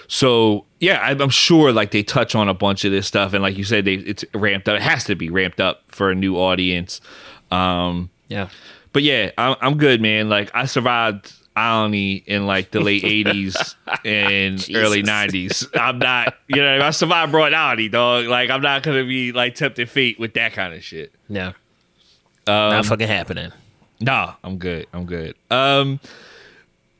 so 0.07 0.65
yeah, 0.79 0.99
I'm 1.01 1.21
I'm 1.21 1.29
sure 1.29 1.71
like 1.71 1.91
they 1.91 2.03
touch 2.03 2.35
on 2.35 2.49
a 2.49 2.53
bunch 2.53 2.85
of 2.85 2.91
this 2.91 3.07
stuff 3.07 3.33
and 3.33 3.41
like 3.41 3.57
you 3.57 3.63
said 3.63 3.85
they 3.85 3.95
it's 3.95 4.25
ramped 4.33 4.67
up. 4.69 4.75
It 4.75 4.81
has 4.83 5.03
to 5.05 5.15
be 5.15 5.29
ramped 5.29 5.59
up 5.61 5.83
for 5.87 6.11
a 6.11 6.15
new 6.15 6.37
audience. 6.37 7.01
Um, 7.51 8.09
Yeah. 8.27 8.49
but 8.91 9.03
yeah, 9.03 9.31
I'm, 9.37 9.55
I'm 9.61 9.77
good, 9.77 10.01
man. 10.01 10.29
Like 10.29 10.51
I 10.53 10.65
survived 10.65 11.33
Olney 11.55 12.15
in 12.25 12.45
like 12.47 12.71
the 12.71 12.79
late 12.81 13.03
'80s 13.03 13.75
and 14.05 14.59
early 14.75 15.03
'90s. 15.03 15.67
I'm 15.79 15.99
not, 15.99 16.35
you 16.47 16.61
know, 16.61 16.79
I 16.79 16.89
survived 16.91 17.31
Broad 17.31 17.53
Olney, 17.53 17.89
dog. 17.89 18.25
Like 18.25 18.49
I'm 18.49 18.61
not 18.61 18.83
gonna 18.83 19.03
be 19.05 19.31
like 19.31 19.55
tempted 19.55 19.89
fate 19.89 20.19
with 20.19 20.33
that 20.33 20.53
kind 20.53 20.73
of 20.73 20.83
shit. 20.83 21.13
No. 21.29 21.47
Um, 22.45 22.71
Not 22.71 22.85
fucking 22.85 23.07
happening. 23.07 23.51
Nah, 24.01 24.33
I'm 24.43 24.57
good. 24.57 24.87
I'm 24.93 25.05
good. 25.05 25.35
Um, 25.49 25.99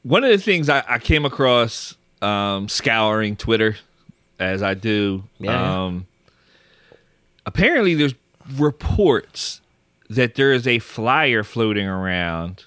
one 0.03 0.23
of 0.23 0.29
the 0.29 0.37
things 0.37 0.69
I, 0.69 0.83
I 0.87 0.99
came 0.99 1.25
across 1.25 1.95
um, 2.21 2.69
scouring 2.69 3.35
Twitter, 3.35 3.75
as 4.39 4.63
I 4.63 4.73
do, 4.73 5.23
Yeah. 5.39 5.83
um, 5.85 6.05
apparently 7.45 7.93
there's 7.95 8.13
reports 8.55 9.61
that 10.09 10.35
there 10.35 10.51
is 10.53 10.67
a 10.67 10.79
flyer 10.79 11.43
floating 11.43 11.87
around 11.87 12.63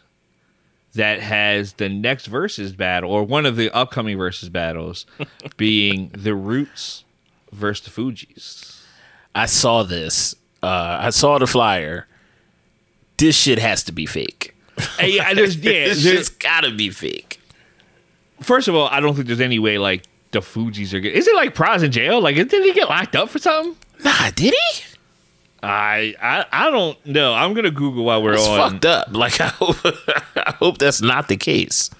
that 0.96 1.20
has 1.20 1.74
the 1.74 1.88
next 1.88 2.26
versus 2.26 2.72
battle 2.72 3.10
or 3.10 3.24
one 3.24 3.46
of 3.46 3.56
the 3.56 3.70
upcoming 3.74 4.18
versus 4.18 4.48
battles 4.48 5.06
being 5.56 6.10
the 6.12 6.34
Roots 6.34 7.04
versus 7.52 7.84
the 7.84 7.90
Fugees. 7.90 8.82
I 9.34 9.46
saw 9.46 9.82
this. 9.82 10.34
Uh, 10.62 10.98
I 11.00 11.10
saw 11.10 11.38
the 11.38 11.46
flyer. 11.46 12.06
This 13.18 13.36
shit 13.36 13.58
has 13.58 13.82
to 13.84 13.92
be 13.92 14.06
fake. 14.06 14.54
Hey, 14.98 15.16
yeah, 15.16 15.32
there's, 15.32 15.56
yeah, 15.64 15.86
this 15.86 16.04
there's, 16.04 16.16
shit's 16.16 16.28
gotta 16.28 16.70
be 16.70 16.90
fake. 16.90 17.40
First 18.40 18.68
of 18.68 18.74
all, 18.74 18.88
I 18.88 19.00
don't 19.00 19.14
think 19.14 19.26
there's 19.26 19.40
any 19.40 19.58
way 19.58 19.78
like 19.78 20.04
the 20.32 20.40
Fugees 20.40 20.92
are. 20.92 21.00
Get, 21.00 21.14
is 21.14 21.26
it 21.26 21.34
like 21.34 21.54
Pras 21.54 21.82
in 21.82 21.92
jail? 21.92 22.20
Like, 22.20 22.36
did 22.36 22.50
he 22.50 22.72
get 22.72 22.88
locked 22.88 23.16
up 23.16 23.30
for 23.30 23.38
something? 23.38 23.76
Nah, 24.04 24.30
did 24.34 24.52
he? 24.52 24.95
I 25.62 26.14
I, 26.20 26.44
I 26.52 26.70
don't 26.70 27.04
know. 27.06 27.34
I'm 27.34 27.54
gonna 27.54 27.70
Google 27.70 28.04
while 28.04 28.22
we're 28.22 28.32
That's 28.32 28.46
on. 28.46 28.70
fucked 28.72 28.84
up. 28.86 29.08
Like 29.12 29.40
I 29.40 29.48
hope, 29.48 29.76
I 30.36 30.54
hope 30.58 30.78
that's 30.78 31.00
not 31.02 31.28
the 31.28 31.36
case. 31.36 31.90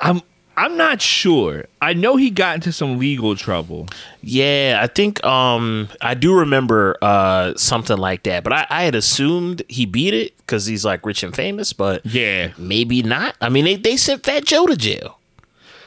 I'm 0.00 0.22
I'm 0.56 0.76
not 0.76 1.00
sure. 1.00 1.66
I 1.80 1.92
know 1.92 2.16
he 2.16 2.30
got 2.30 2.56
into 2.56 2.72
some 2.72 2.98
legal 2.98 3.36
trouble. 3.36 3.86
Yeah, 4.22 4.80
I 4.82 4.88
think 4.88 5.24
um 5.24 5.88
I 6.00 6.14
do 6.14 6.34
remember 6.34 6.96
uh 7.00 7.54
something 7.56 7.96
like 7.96 8.24
that, 8.24 8.42
but 8.44 8.52
I, 8.52 8.66
I 8.68 8.82
had 8.82 8.94
assumed 8.96 9.62
he 9.68 9.86
beat 9.86 10.14
it 10.14 10.36
because 10.38 10.66
he's 10.66 10.84
like 10.84 11.06
rich 11.06 11.22
and 11.22 11.34
famous, 11.34 11.72
but 11.72 12.04
Yeah, 12.04 12.52
maybe 12.58 13.02
not. 13.02 13.36
I 13.40 13.48
mean, 13.48 13.64
they, 13.64 13.76
they 13.76 13.96
sent 13.96 14.24
Fat 14.24 14.44
Joe 14.44 14.66
to 14.66 14.76
jail, 14.76 15.18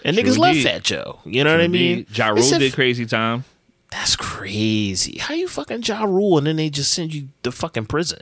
and 0.05 0.15
Sure 0.15 0.23
niggas 0.25 0.37
love. 0.37 0.55
Fat 0.57 0.83
Joe. 0.83 1.19
You 1.25 1.43
know 1.43 1.51
what 1.51 1.61
I 1.61 1.67
mean? 1.67 2.05
Ja 2.13 2.29
Rule 2.29 2.41
did 2.59 2.73
crazy 2.73 3.05
time. 3.05 3.43
That's 3.91 4.15
crazy. 4.15 5.19
How 5.19 5.33
you 5.33 5.47
fucking 5.47 5.83
Ja 5.83 6.03
Rule 6.05 6.37
and 6.37 6.47
then 6.47 6.55
they 6.55 6.69
just 6.69 6.91
send 6.93 7.13
you 7.13 7.27
to 7.43 7.51
fucking 7.51 7.85
prison? 7.87 8.21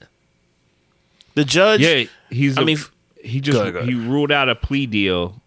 The 1.36 1.45
judge. 1.45 1.79
Yeah, 1.82 2.05
he's. 2.29 2.58
I 2.58 2.63
a- 2.63 2.65
mean, 2.65 2.77
he 3.23 3.39
just 3.39 3.55
go 3.55 3.62
ahead, 3.62 3.73
go 3.73 3.79
ahead. 3.79 3.89
he 3.89 3.95
ruled 3.95 4.32
out 4.32 4.49
a 4.49 4.55
plea 4.55 4.88
deal 4.88 5.41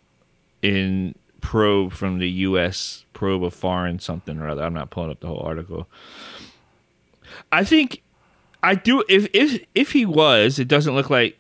in 0.63 1.15
probe 1.41 1.93
from 1.93 2.19
the 2.21 2.31
U.S. 2.31 3.05
probe 3.13 3.43
of 3.45 3.53
foreign 3.53 3.99
something 3.99 4.39
or 4.39 4.49
other. 4.49 4.63
I'm 4.63 4.73
not 4.75 4.91
pulling 4.91 5.11
up 5.11 5.21
the 5.21 5.27
whole 5.27 5.41
article. 5.41 5.89
I 7.51 7.65
think 7.65 8.01
I 8.63 8.75
do. 8.77 9.03
If 9.09 9.29
if 9.35 9.65
if 9.75 9.93
he 9.93 10.07
was, 10.07 10.59
it 10.59 10.69
doesn't 10.69 10.95
look 10.95 11.11
like. 11.11 11.37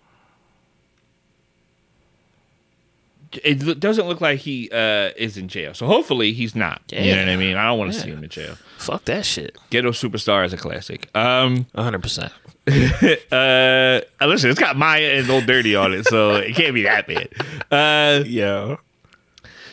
It 3.45 3.81
doesn't 3.81 4.07
look 4.09 4.21
like 4.21 4.41
he 4.41 4.69
uh, 4.71 5.11
is 5.17 5.37
in 5.37 5.49
jail. 5.49 5.75
So 5.75 5.87
hopefully 5.87 6.33
he's 6.33 6.55
not. 6.55 6.83
You 6.91 7.13
know 7.15 7.19
what 7.21 7.29
I 7.31 7.37
mean? 7.37 7.57
I 7.57 7.67
don't 7.67 7.79
want 7.79 7.93
to 7.93 7.97
Yeah. 7.99 8.05
see 8.05 8.11
him 8.11 8.23
in 8.25 8.31
jail. 8.31 8.57
Fuck 8.79 9.05
that 9.07 9.25
shit. 9.25 9.57
Ghetto 9.71 9.91
Superstar 9.93 10.45
is 10.45 10.53
a 10.53 10.57
classic. 10.57 11.09
Um, 11.17 11.67
100. 11.73 12.03
percent 12.03 12.33
uh, 13.33 14.01
listen, 14.27 14.51
it's 14.51 14.59
got 14.61 14.77
Mya 14.77 15.19
and 15.19 15.31
Old 15.31 15.47
Dirty 15.47 15.75
on 15.75 15.93
it, 15.93 16.07
so 16.07 16.37
it 16.37 16.55
can't 16.55 16.75
be 16.75 16.83
that 16.83 17.07
bad. 17.07 17.29
Uh, 17.71 18.23
Yeah. 18.27 18.77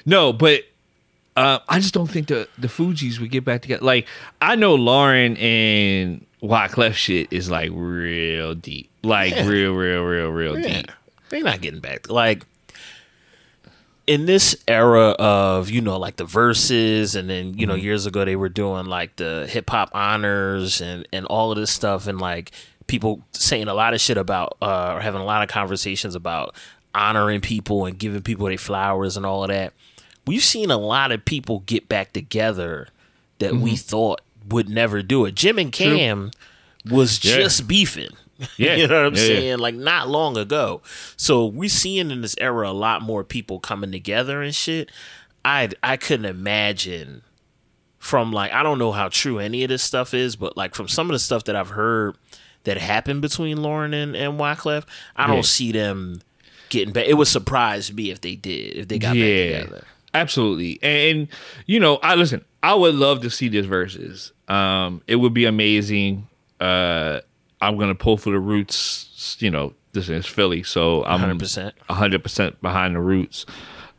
no, 0.05 0.33
but 0.33 0.61
uh, 1.35 1.59
I 1.69 1.79
just 1.79 1.93
don't 1.93 2.09
think 2.09 2.27
the 2.27 2.47
the 2.57 2.67
Fugees 2.67 3.19
would 3.19 3.31
get 3.31 3.45
back 3.45 3.61
together. 3.61 3.83
Like 3.85 4.07
I 4.41 4.55
know 4.55 4.75
Lauren 4.75 5.37
and 5.37 6.25
Wyclef 6.41 6.93
shit 6.93 7.27
is 7.31 7.49
like 7.49 7.69
real 7.73 8.55
deep, 8.55 8.89
like 9.03 9.33
Yeah. 9.35 9.47
real, 9.47 9.73
real, 9.73 10.03
real, 10.03 10.29
real 10.29 10.59
Yeah. 10.59 10.81
deep. 10.81 10.91
They're 11.29 11.43
not 11.43 11.61
getting 11.61 11.79
back. 11.79 12.09
Like 12.09 12.43
in 14.09 14.25
this 14.25 14.55
era 14.67 15.09
of, 15.19 15.69
you 15.69 15.81
know, 15.81 15.99
like 15.99 16.15
the 16.15 16.25
verses 16.25 17.15
and 17.15 17.29
then, 17.29 17.53
you 17.53 17.67
know, 17.67 17.75
years 17.75 18.07
ago 18.07 18.25
they 18.25 18.35
were 18.35 18.49
doing 18.49 18.87
like 18.87 19.15
the 19.17 19.45
hip 19.47 19.69
hop 19.69 19.91
honors 19.93 20.81
and, 20.81 21.07
and 21.13 21.27
all 21.27 21.51
of 21.51 21.59
this 21.59 21.69
stuff 21.69 22.07
and 22.07 22.19
like 22.19 22.49
people 22.87 23.21
saying 23.33 23.67
a 23.67 23.73
lot 23.75 23.93
of 23.93 24.01
shit 24.01 24.17
about 24.17 24.57
uh 24.63 24.93
or 24.95 24.99
having 24.99 25.21
a 25.21 25.25
lot 25.25 25.43
of 25.43 25.47
conversations 25.49 26.15
about 26.15 26.55
honoring 26.95 27.39
people 27.39 27.85
and 27.85 27.99
giving 27.99 28.23
people 28.23 28.47
their 28.47 28.57
flowers 28.57 29.15
and 29.15 29.27
all 29.27 29.43
of 29.43 29.49
that. 29.49 29.73
We've 30.25 30.41
seen 30.43 30.71
a 30.71 30.77
lot 30.77 31.11
of 31.11 31.23
people 31.23 31.59
get 31.67 31.87
back 31.87 32.11
together 32.11 32.87
that 33.37 33.53
we 33.57 33.75
thought 33.75 34.21
would 34.49 34.69
never 34.69 35.03
do 35.03 35.25
it. 35.25 35.35
Jim 35.35 35.59
and 35.59 35.71
Cam 35.71 36.31
was 36.89 37.23
Yeah. 37.23 37.35
just 37.35 37.67
beefing. 37.67 38.09
Yeah. 38.57 38.75
you 38.75 38.87
know 38.87 39.03
what 39.03 39.05
I'm 39.07 39.15
Yeah, 39.15 39.21
yeah. 39.21 39.39
saying? 39.39 39.59
Like 39.59 39.75
not 39.75 40.07
long 40.09 40.37
ago. 40.37 40.81
So 41.17 41.45
we're 41.45 41.69
seeing 41.69 42.09
in 42.11 42.21
this 42.21 42.35
era 42.39 42.69
a 42.69 42.73
lot 42.73 43.01
more 43.01 43.23
people 43.23 43.59
coming 43.59 43.91
together 43.91 44.41
and 44.41 44.53
shit. 44.55 44.89
I 45.45 45.69
I 45.83 45.97
couldn't 45.97 46.25
imagine 46.25 47.21
from 47.97 48.31
like 48.31 48.51
I 48.53 48.63
don't 48.63 48.79
know 48.79 48.91
how 48.91 49.09
true 49.09 49.39
any 49.39 49.63
of 49.63 49.69
this 49.69 49.83
stuff 49.83 50.13
is, 50.13 50.35
but 50.35 50.55
like 50.57 50.75
from 50.75 50.87
some 50.87 51.09
of 51.09 51.13
the 51.13 51.19
stuff 51.19 51.43
that 51.45 51.55
I've 51.55 51.69
heard 51.69 52.15
that 52.65 52.77
happened 52.77 53.21
between 53.21 53.61
Lauren 53.61 53.93
and, 53.93 54.15
and 54.15 54.39
Wyclef, 54.39 54.85
I 55.15 55.27
don't 55.27 55.37
Yeah. 55.37 55.41
see 55.43 55.71
them 55.71 56.21
getting 56.69 56.93
back. 56.93 57.07
It 57.07 57.13
would 57.15 57.27
surprise 57.27 57.91
me 57.91 58.09
if 58.11 58.21
they 58.21 58.35
did, 58.35 58.75
if 58.77 58.87
they 58.89 58.99
got 58.99 59.15
yeah, 59.15 59.51
back 59.51 59.61
together. 59.65 59.83
absolutely. 60.13 60.79
And, 60.81 61.19
and 61.19 61.27
you 61.65 61.79
know, 61.79 61.97
I 62.03 62.15
listen. 62.15 62.43
I 62.61 62.73
would 62.73 62.95
love 62.95 63.21
to 63.21 63.29
see 63.29 63.47
this 63.47 63.65
versus. 63.65 64.33
Um, 64.49 65.01
it 65.07 65.15
would 65.15 65.33
be 65.33 65.45
amazing. 65.45 66.27
Uh, 66.59 67.21
I'm 67.61 67.77
gonna 67.77 67.95
pull 67.95 68.17
for 68.17 68.31
the 68.31 68.39
roots. 68.39 69.37
You 69.39 69.51
know, 69.51 69.73
this 69.93 70.09
is 70.09 70.25
Philly, 70.25 70.63
so 70.63 71.03
I'm 71.05 71.19
100%. 71.39 71.71
100 71.87 72.23
percent 72.23 72.61
behind 72.61 72.95
the 72.95 72.99
roots. 72.99 73.45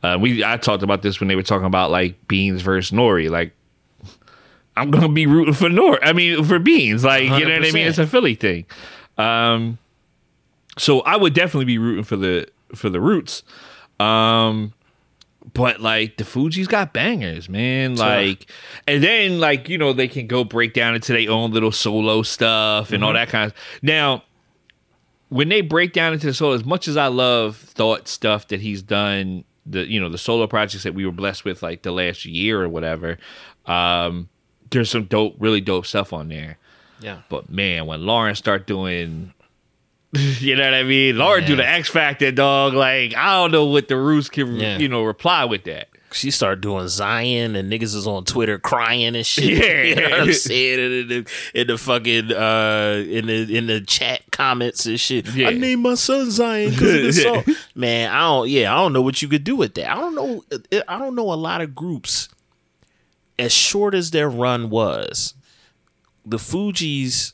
Uh, 0.02 0.16
we 0.20 0.42
I 0.42 0.56
talked 0.56 0.82
about 0.82 1.02
this 1.02 1.20
when 1.20 1.28
they 1.28 1.36
were 1.36 1.42
talking 1.42 1.66
about 1.66 1.90
like 1.90 2.26
Beans 2.26 2.62
versus 2.62 2.92
Nore. 2.92 3.22
Like, 3.28 3.52
I'm 4.76 4.90
gonna 4.90 5.08
be 5.08 5.26
rooting 5.26 5.54
for 5.54 5.68
Nore. 5.68 6.02
I 6.02 6.12
mean, 6.12 6.42
for 6.44 6.58
Beans. 6.58 7.04
Like, 7.04 7.24
you 7.24 7.28
know 7.30 7.54
what 7.54 7.66
I 7.66 7.70
mean? 7.72 7.86
It's 7.86 7.98
a 7.98 8.06
Philly 8.06 8.34
thing. 8.34 8.64
Um, 9.18 9.78
so 10.78 11.00
I 11.00 11.16
would 11.16 11.34
definitely 11.34 11.66
be 11.66 11.78
rooting 11.78 12.04
for 12.04 12.16
the 12.16 12.48
for 12.74 12.88
the 12.88 13.00
roots. 13.00 13.42
Um, 13.98 14.72
but 15.52 15.80
like 15.80 16.16
the 16.16 16.24
Fugees 16.24 16.68
got 16.68 16.92
bangers, 16.92 17.48
man. 17.48 17.96
Like, 17.96 18.50
and 18.86 19.02
then 19.02 19.40
like 19.40 19.68
you 19.68 19.78
know 19.78 19.92
they 19.92 20.08
can 20.08 20.26
go 20.26 20.44
break 20.44 20.74
down 20.74 20.94
into 20.94 21.12
their 21.12 21.30
own 21.30 21.50
little 21.52 21.72
solo 21.72 22.22
stuff 22.22 22.92
and 22.92 23.04
all 23.04 23.12
that 23.12 23.28
kind 23.28 23.50
of. 23.50 23.56
Now, 23.82 24.24
when 25.28 25.48
they 25.48 25.60
break 25.60 25.92
down 25.92 26.12
into 26.12 26.26
the 26.26 26.34
solo, 26.34 26.54
as 26.54 26.64
much 26.64 26.88
as 26.88 26.96
I 26.96 27.06
love 27.06 27.56
thought 27.56 28.08
stuff 28.08 28.48
that 28.48 28.60
he's 28.60 28.82
done, 28.82 29.44
the 29.66 29.86
you 29.86 30.00
know 30.00 30.08
the 30.08 30.18
solo 30.18 30.46
projects 30.46 30.84
that 30.84 30.94
we 30.94 31.06
were 31.06 31.12
blessed 31.12 31.44
with 31.44 31.62
like 31.62 31.82
the 31.82 31.92
last 31.92 32.24
year 32.24 32.62
or 32.62 32.68
whatever, 32.68 33.18
um, 33.66 34.28
there's 34.70 34.90
some 34.90 35.04
dope, 35.04 35.36
really 35.38 35.60
dope 35.60 35.86
stuff 35.86 36.12
on 36.12 36.28
there. 36.28 36.58
Yeah. 37.00 37.22
But 37.28 37.50
man, 37.50 37.86
when 37.86 38.04
Lauren 38.04 38.34
start 38.34 38.66
doing, 38.66 39.32
you 40.40 40.56
know 40.56 40.64
what 40.64 40.74
I 40.74 40.82
mean? 40.82 41.16
Lauren 41.18 41.44
do 41.46 41.54
the 41.56 41.66
X 41.68 41.88
Factor, 41.88 42.32
dog. 42.32 42.74
Like 42.74 43.16
I 43.16 43.34
don't 43.36 43.52
know 43.52 43.66
what 43.66 43.88
the 43.88 43.96
Roots 43.96 44.28
can, 44.28 44.56
Yeah. 44.56 44.78
you 44.78 44.88
know, 44.88 45.02
reply 45.04 45.44
with 45.44 45.64
that. 45.64 45.88
She 46.12 46.32
started 46.32 46.60
doing 46.60 46.88
Zion 46.88 47.54
and 47.54 47.72
niggas 47.72 47.94
is 47.94 48.04
on 48.08 48.24
Twitter 48.24 48.58
crying 48.58 49.14
and 49.14 49.24
shit. 49.24 49.44
Yeah. 49.64 49.82
you 49.84 49.94
know 49.94 50.10
what 50.10 50.20
I'm 50.22 50.32
saying? 50.32 51.02
In 51.02 51.08
the, 51.08 51.30
in 51.54 51.66
the 51.68 51.78
fucking 51.78 52.32
uh 52.32 53.04
in 53.08 53.26
the 53.26 53.56
in 53.56 53.66
the 53.68 53.80
chat 53.82 54.22
comments 54.32 54.86
and 54.86 54.98
shit. 54.98 55.28
Yeah. 55.28 55.50
I 55.50 55.52
named 55.52 55.82
my 55.82 55.94
son 55.94 56.28
Zion 56.32 56.70
because 56.70 56.94
of 56.94 57.02
the 57.02 57.12
song. 57.12 57.56
Man, 57.76 58.10
I 58.10 58.22
don't 58.22 58.48
yeah, 58.48 58.72
I 58.74 58.78
don't 58.78 58.92
know 58.92 59.02
what 59.02 59.22
you 59.22 59.28
could 59.28 59.44
do 59.44 59.54
with 59.54 59.74
that. 59.74 59.88
I 59.88 59.94
don't 59.94 60.16
know 60.16 60.42
I 60.88 60.98
don't 60.98 61.14
know 61.14 61.32
a 61.32 61.34
lot 61.34 61.60
of 61.60 61.76
groups 61.76 62.28
as 63.38 63.52
short 63.52 63.94
as 63.94 64.10
their 64.10 64.28
run 64.28 64.68
was. 64.70 65.34
The 66.26 66.38
Fugees 66.38 67.32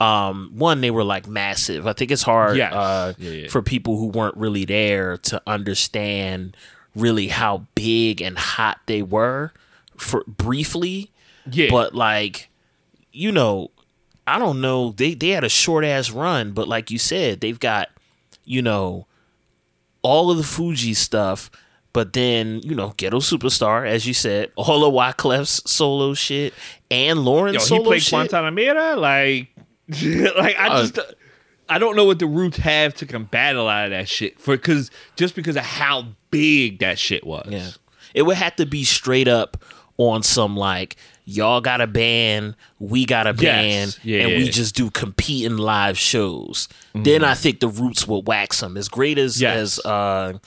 um, 0.00 0.50
one 0.54 0.80
they 0.80 0.90
were 0.90 1.04
like 1.04 1.26
massive. 1.28 1.86
I 1.86 1.92
think 1.92 2.10
it's 2.10 2.22
hard 2.22 2.56
Yes. 2.56 2.72
uh, 2.72 3.14
Yeah, 3.18 3.30
yeah. 3.30 3.48
for 3.48 3.62
people 3.62 3.96
who 3.96 4.08
weren't 4.08 4.36
really 4.36 4.64
there 4.64 5.16
to 5.18 5.40
understand 5.46 6.56
really 6.96 7.28
how 7.28 7.66
big 7.74 8.20
and 8.20 8.38
hot 8.38 8.78
they 8.86 9.02
were 9.02 9.52
for 9.96 10.24
briefly. 10.26 11.10
Yeah. 11.50 11.68
But 11.70 11.94
like, 11.94 12.48
you 13.12 13.30
know, 13.32 13.70
I 14.26 14.38
don't 14.38 14.60
know. 14.60 14.90
They 14.92 15.14
they 15.14 15.28
had 15.30 15.44
a 15.44 15.48
short 15.48 15.84
ass 15.84 16.10
run, 16.10 16.52
but 16.52 16.66
like 16.68 16.90
you 16.90 16.98
said, 16.98 17.40
they've 17.40 17.60
got, 17.60 17.88
you 18.44 18.62
know, 18.62 19.06
all 20.02 20.30
of 20.30 20.36
the 20.36 20.42
Fugee 20.42 20.96
stuff, 20.96 21.50
but 21.92 22.12
then, 22.12 22.60
you 22.62 22.74
know, 22.74 22.92
Ghetto 22.96 23.20
Superstar, 23.20 23.88
as 23.88 24.06
you 24.06 24.14
said, 24.14 24.50
all 24.56 24.84
of 24.84 24.92
Wyclef's 24.92 25.62
solo 25.70 26.14
shit 26.14 26.52
and 26.90 27.24
Lauren's 27.24 27.54
Yo, 27.54 27.60
he 27.60 27.66
solo 27.66 27.84
played 27.84 28.02
shit. 28.02 28.30
Guantanamera. 28.30 28.96
Like, 28.98 29.48
like 29.88 30.58
I 30.58 30.68
Uh, 30.68 30.82
just, 30.86 30.98
I 31.68 31.78
don't 31.78 31.96
know 31.96 32.04
what 32.04 32.18
the 32.18 32.26
Roots 32.26 32.58
have 32.58 32.94
to 32.96 33.06
combat 33.06 33.56
a 33.56 33.62
lot 33.62 33.84
of 33.86 33.90
that 33.90 34.08
shit 34.08 34.38
for 34.40 34.56
because 34.56 34.90
just 35.16 35.34
because 35.34 35.56
of 35.56 35.62
how 35.64 36.08
big 36.30 36.78
that 36.80 36.98
shit 36.98 37.26
was. 37.26 37.48
Yeah. 37.50 37.70
It 38.14 38.22
would 38.22 38.36
have 38.36 38.56
to 38.56 38.66
be 38.66 38.84
straight 38.84 39.28
up 39.28 39.62
on 39.96 40.22
some 40.22 40.56
like 40.56 40.96
y'all 41.24 41.60
got 41.60 41.80
a 41.80 41.86
band, 41.86 42.54
we 42.78 43.06
got 43.06 43.26
a 43.26 43.32
band, 43.32 43.98
Yeah, 44.02 44.20
and 44.20 44.28
we 44.28 44.34
yeah. 44.34 44.40
Mm-hmm. 44.42 44.50
just 44.50 44.74
do 44.74 44.90
competing 44.90 45.56
live 45.56 45.98
shows. 45.98 46.68
Then 46.94 47.24
I 47.24 47.34
think 47.34 47.60
the 47.60 47.68
Roots 47.68 48.06
will 48.06 48.22
wax 48.22 48.60
them 48.60 48.76
as 48.76 48.88
great 48.88 49.18
as 49.18 49.40
Yes. 49.40 49.78
as 49.78 49.86
uh, 49.86 50.38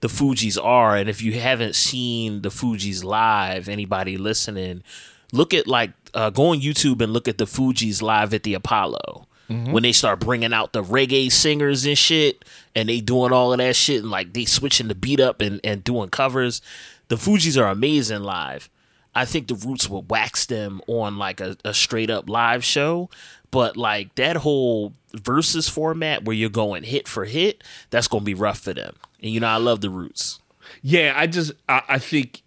the 0.00 0.08
Fugees 0.08 0.62
are. 0.62 0.96
And 0.96 1.08
if 1.08 1.22
you 1.22 1.32
haven't 1.40 1.74
seen 1.76 2.42
the 2.42 2.50
Fugees 2.50 3.02
live, 3.02 3.68
anybody 3.68 4.18
listening, 4.18 4.82
look 5.32 5.54
at 5.54 5.66
like 5.66 5.92
uh, 6.14 6.30
go 6.30 6.48
on 6.48 6.60
YouTube 6.60 7.00
and 7.00 7.12
look 7.12 7.28
at 7.28 7.38
the 7.38 7.44
Fugees 7.44 8.02
live 8.02 8.34
at 8.34 8.42
the 8.42 8.54
Apollo. 8.54 9.26
Mm-hmm. 9.48 9.72
When 9.72 9.82
they 9.82 9.92
start 9.92 10.20
bringing 10.20 10.52
out 10.52 10.74
the 10.74 10.82
reggae 10.82 11.32
singers 11.32 11.86
and 11.86 11.96
shit, 11.96 12.44
and 12.74 12.86
they 12.86 13.00
doing 13.00 13.32
all 13.32 13.52
of 13.52 13.58
that 13.58 13.76
shit, 13.76 14.02
and 14.02 14.10
like 14.10 14.34
they 14.34 14.44
switching 14.44 14.88
the 14.88 14.94
beat 14.94 15.20
up 15.20 15.40
and, 15.40 15.58
and 15.64 15.82
doing 15.82 16.10
covers, 16.10 16.60
the 17.08 17.16
Fugees 17.16 17.58
are 17.60 17.68
amazing 17.68 18.22
live. 18.22 18.68
I 19.14 19.24
think 19.24 19.48
the 19.48 19.54
Roots 19.54 19.88
would 19.88 20.10
wax 20.10 20.44
them 20.44 20.82
on 20.86 21.16
like 21.16 21.40
a, 21.40 21.56
a 21.64 21.72
straight 21.72 22.10
up 22.10 22.28
live 22.28 22.62
show, 22.62 23.08
but 23.50 23.76
like 23.76 24.14
that 24.16 24.36
whole 24.36 24.92
versus 25.14 25.66
format 25.66 26.24
where 26.24 26.36
you're 26.36 26.50
going 26.50 26.82
hit 26.82 27.08
for 27.08 27.24
hit, 27.24 27.64
that's 27.88 28.06
gonna 28.06 28.24
be 28.24 28.34
rough 28.34 28.60
for 28.60 28.74
them. 28.74 28.96
And 29.22 29.32
you 29.32 29.40
know, 29.40 29.48
I 29.48 29.56
love 29.56 29.80
the 29.80 29.90
Roots. 29.90 30.40
Yeah, 30.82 31.14
I 31.16 31.26
just 31.26 31.52
I, 31.68 31.82
I 31.88 31.98
think 31.98 32.42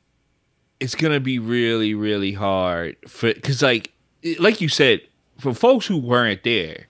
it's 0.82 0.96
gonna 0.96 1.20
be 1.22 1.40
really 1.40 1.94
really 1.94 2.34
hard 2.34 2.98
for 3.08 3.34
because 3.34 3.62
like 3.62 3.92
like 4.40 4.60
you 4.60 4.68
said 4.68 5.00
for 5.40 5.54
folks 5.54 5.86
who 5.88 5.98
weren't 5.98 6.44
there, 6.44 6.88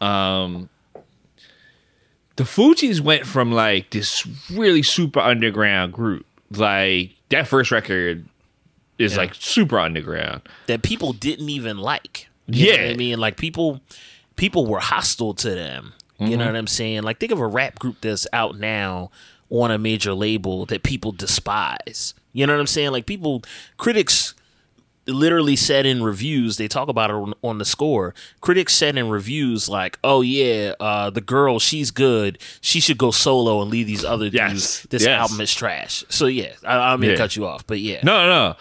um, 0.00 0.68
the 2.36 2.44
Fugees 2.44 3.00
went 3.00 3.26
from 3.26 3.52
like 3.52 3.90
this 3.90 4.26
really 4.50 4.82
super 4.82 5.20
underground 5.20 5.92
group. 5.92 6.24
Like 6.50 7.10
that 7.28 7.46
first 7.46 7.70
record 7.70 8.24
is 8.98 9.12
Yeah. 9.12 9.18
like 9.18 9.34
super 9.34 9.78
underground. 9.78 10.42
that 10.66 10.82
people 10.82 11.12
didn't 11.12 11.48
even 11.50 11.78
like. 11.78 12.28
You 12.46 12.66
know 12.66 12.72
Yeah. 12.72 12.82
what 12.86 12.90
I 12.92 12.96
mean, 12.96 13.18
like 13.20 13.36
people 13.36 13.80
people 14.36 14.66
were 14.66 14.80
hostile 14.80 15.34
to 15.34 15.50
them. 15.50 15.92
You 16.18 16.26
Mm-hmm. 16.26 16.38
know 16.38 16.46
what 16.46 16.56
I'm 16.56 16.66
saying? 16.66 17.02
Like 17.02 17.18
think 17.18 17.32
of 17.32 17.40
a 17.40 17.46
rap 17.46 17.78
group 17.78 17.96
that's 18.00 18.26
out 18.32 18.58
now 18.58 19.10
on 19.50 19.70
a 19.70 19.78
major 19.78 20.14
label 20.14 20.64
that 20.66 20.82
people 20.82 21.12
despise. 21.12 22.14
You 22.32 22.46
know 22.46 22.52
what 22.54 22.60
I'm 22.60 22.66
saying? 22.66 22.90
Like 22.92 23.06
people 23.06 23.42
critics 23.76 24.34
literally 25.06 25.56
said 25.56 25.86
in 25.86 26.02
reviews, 26.02 26.56
they 26.56 26.68
talk 26.68 26.88
about 26.88 27.10
it 27.10 27.14
on, 27.14 27.34
on 27.42 27.58
the 27.58 27.64
score. 27.64 28.14
Critics 28.40 28.74
said 28.74 28.96
in 28.96 29.08
reviews 29.08 29.68
like, 29.68 29.98
"Oh 30.04 30.20
yeah, 30.20 30.74
uh, 30.78 31.10
the 31.10 31.20
girl, 31.20 31.58
she's 31.58 31.90
good. 31.90 32.38
She 32.60 32.78
should 32.80 32.98
go 32.98 33.10
solo 33.10 33.60
and 33.62 33.70
leave 33.70 33.86
these 33.88 34.04
other 34.04 34.26
Yes. 34.26 34.50
dudes. 34.52 34.82
This 34.90 35.02
Yes. 35.04 35.18
album 35.20 35.40
is 35.40 35.52
trash." 35.52 36.04
So 36.08 36.26
yeah, 36.26 36.52
I, 36.64 36.92
I'm 36.92 37.00
gonna 37.00 37.12
Yeah. 37.12 37.18
cut 37.18 37.34
you 37.34 37.46
off, 37.46 37.66
but 37.66 37.80
yeah, 37.80 38.00
No, 38.04 38.22
no, 38.22 38.28
no. 38.28 38.56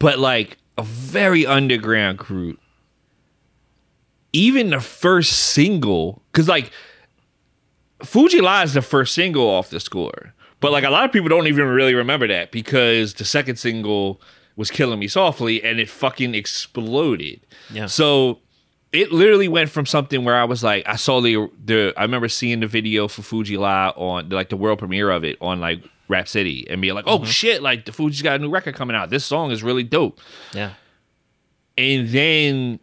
But 0.00 0.18
like 0.18 0.58
a 0.76 0.82
very 0.82 1.46
underground 1.46 2.18
group. 2.18 2.58
Even 4.32 4.70
the 4.70 4.80
first 4.80 5.32
single, 5.32 6.20
because 6.32 6.48
like 6.48 6.72
Fu-Gee-La 8.02 8.62
is 8.62 8.74
the 8.74 8.82
first 8.82 9.14
single 9.14 9.48
off 9.48 9.70
the 9.70 9.78
score. 9.78 10.34
But 10.60 10.72
like 10.72 10.84
a 10.84 10.90
lot 10.90 11.04
of 11.04 11.12
people 11.12 11.28
don't 11.28 11.46
even 11.46 11.66
really 11.66 11.94
remember 11.94 12.26
that 12.28 12.50
because 12.50 13.14
the 13.14 13.24
second 13.24 13.56
single 13.56 14.20
was 14.56 14.70
Killing 14.70 14.98
Me 14.98 15.08
Softly 15.08 15.62
and 15.62 15.80
it 15.80 15.90
fucking 15.90 16.34
exploded. 16.34 17.40
Yeah. 17.70 17.86
So 17.86 18.40
it 18.92 19.10
literally 19.12 19.48
went 19.48 19.70
from 19.70 19.86
something 19.86 20.24
where 20.24 20.36
I 20.36 20.44
was 20.44 20.62
like, 20.62 20.88
I 20.88 20.96
saw 20.96 21.20
the 21.20 21.50
the 21.62 21.92
I 21.96 22.02
remember 22.02 22.28
seeing 22.28 22.60
the 22.60 22.66
video 22.66 23.08
for 23.08 23.22
Fu-Gee-La 23.22 23.92
on 23.96 24.28
like 24.28 24.48
the 24.48 24.56
world 24.56 24.78
premiere 24.78 25.10
of 25.10 25.24
it 25.24 25.36
on 25.40 25.60
like 25.60 25.82
Rap 26.08 26.28
City 26.28 26.66
and 26.70 26.80
being 26.80 26.94
like, 26.94 27.06
oh 27.06 27.18
mm-hmm. 27.18 27.26
shit, 27.26 27.62
like 27.62 27.84
the 27.84 27.92
Fugees 27.92 28.22
got 28.22 28.36
a 28.36 28.38
new 28.38 28.50
record 28.50 28.74
coming 28.74 28.94
out. 28.94 29.10
This 29.10 29.24
song 29.24 29.50
is 29.50 29.62
really 29.62 29.82
dope. 29.82 30.20
yeah, 30.52 30.74
And 31.76 32.08
then 32.08 32.78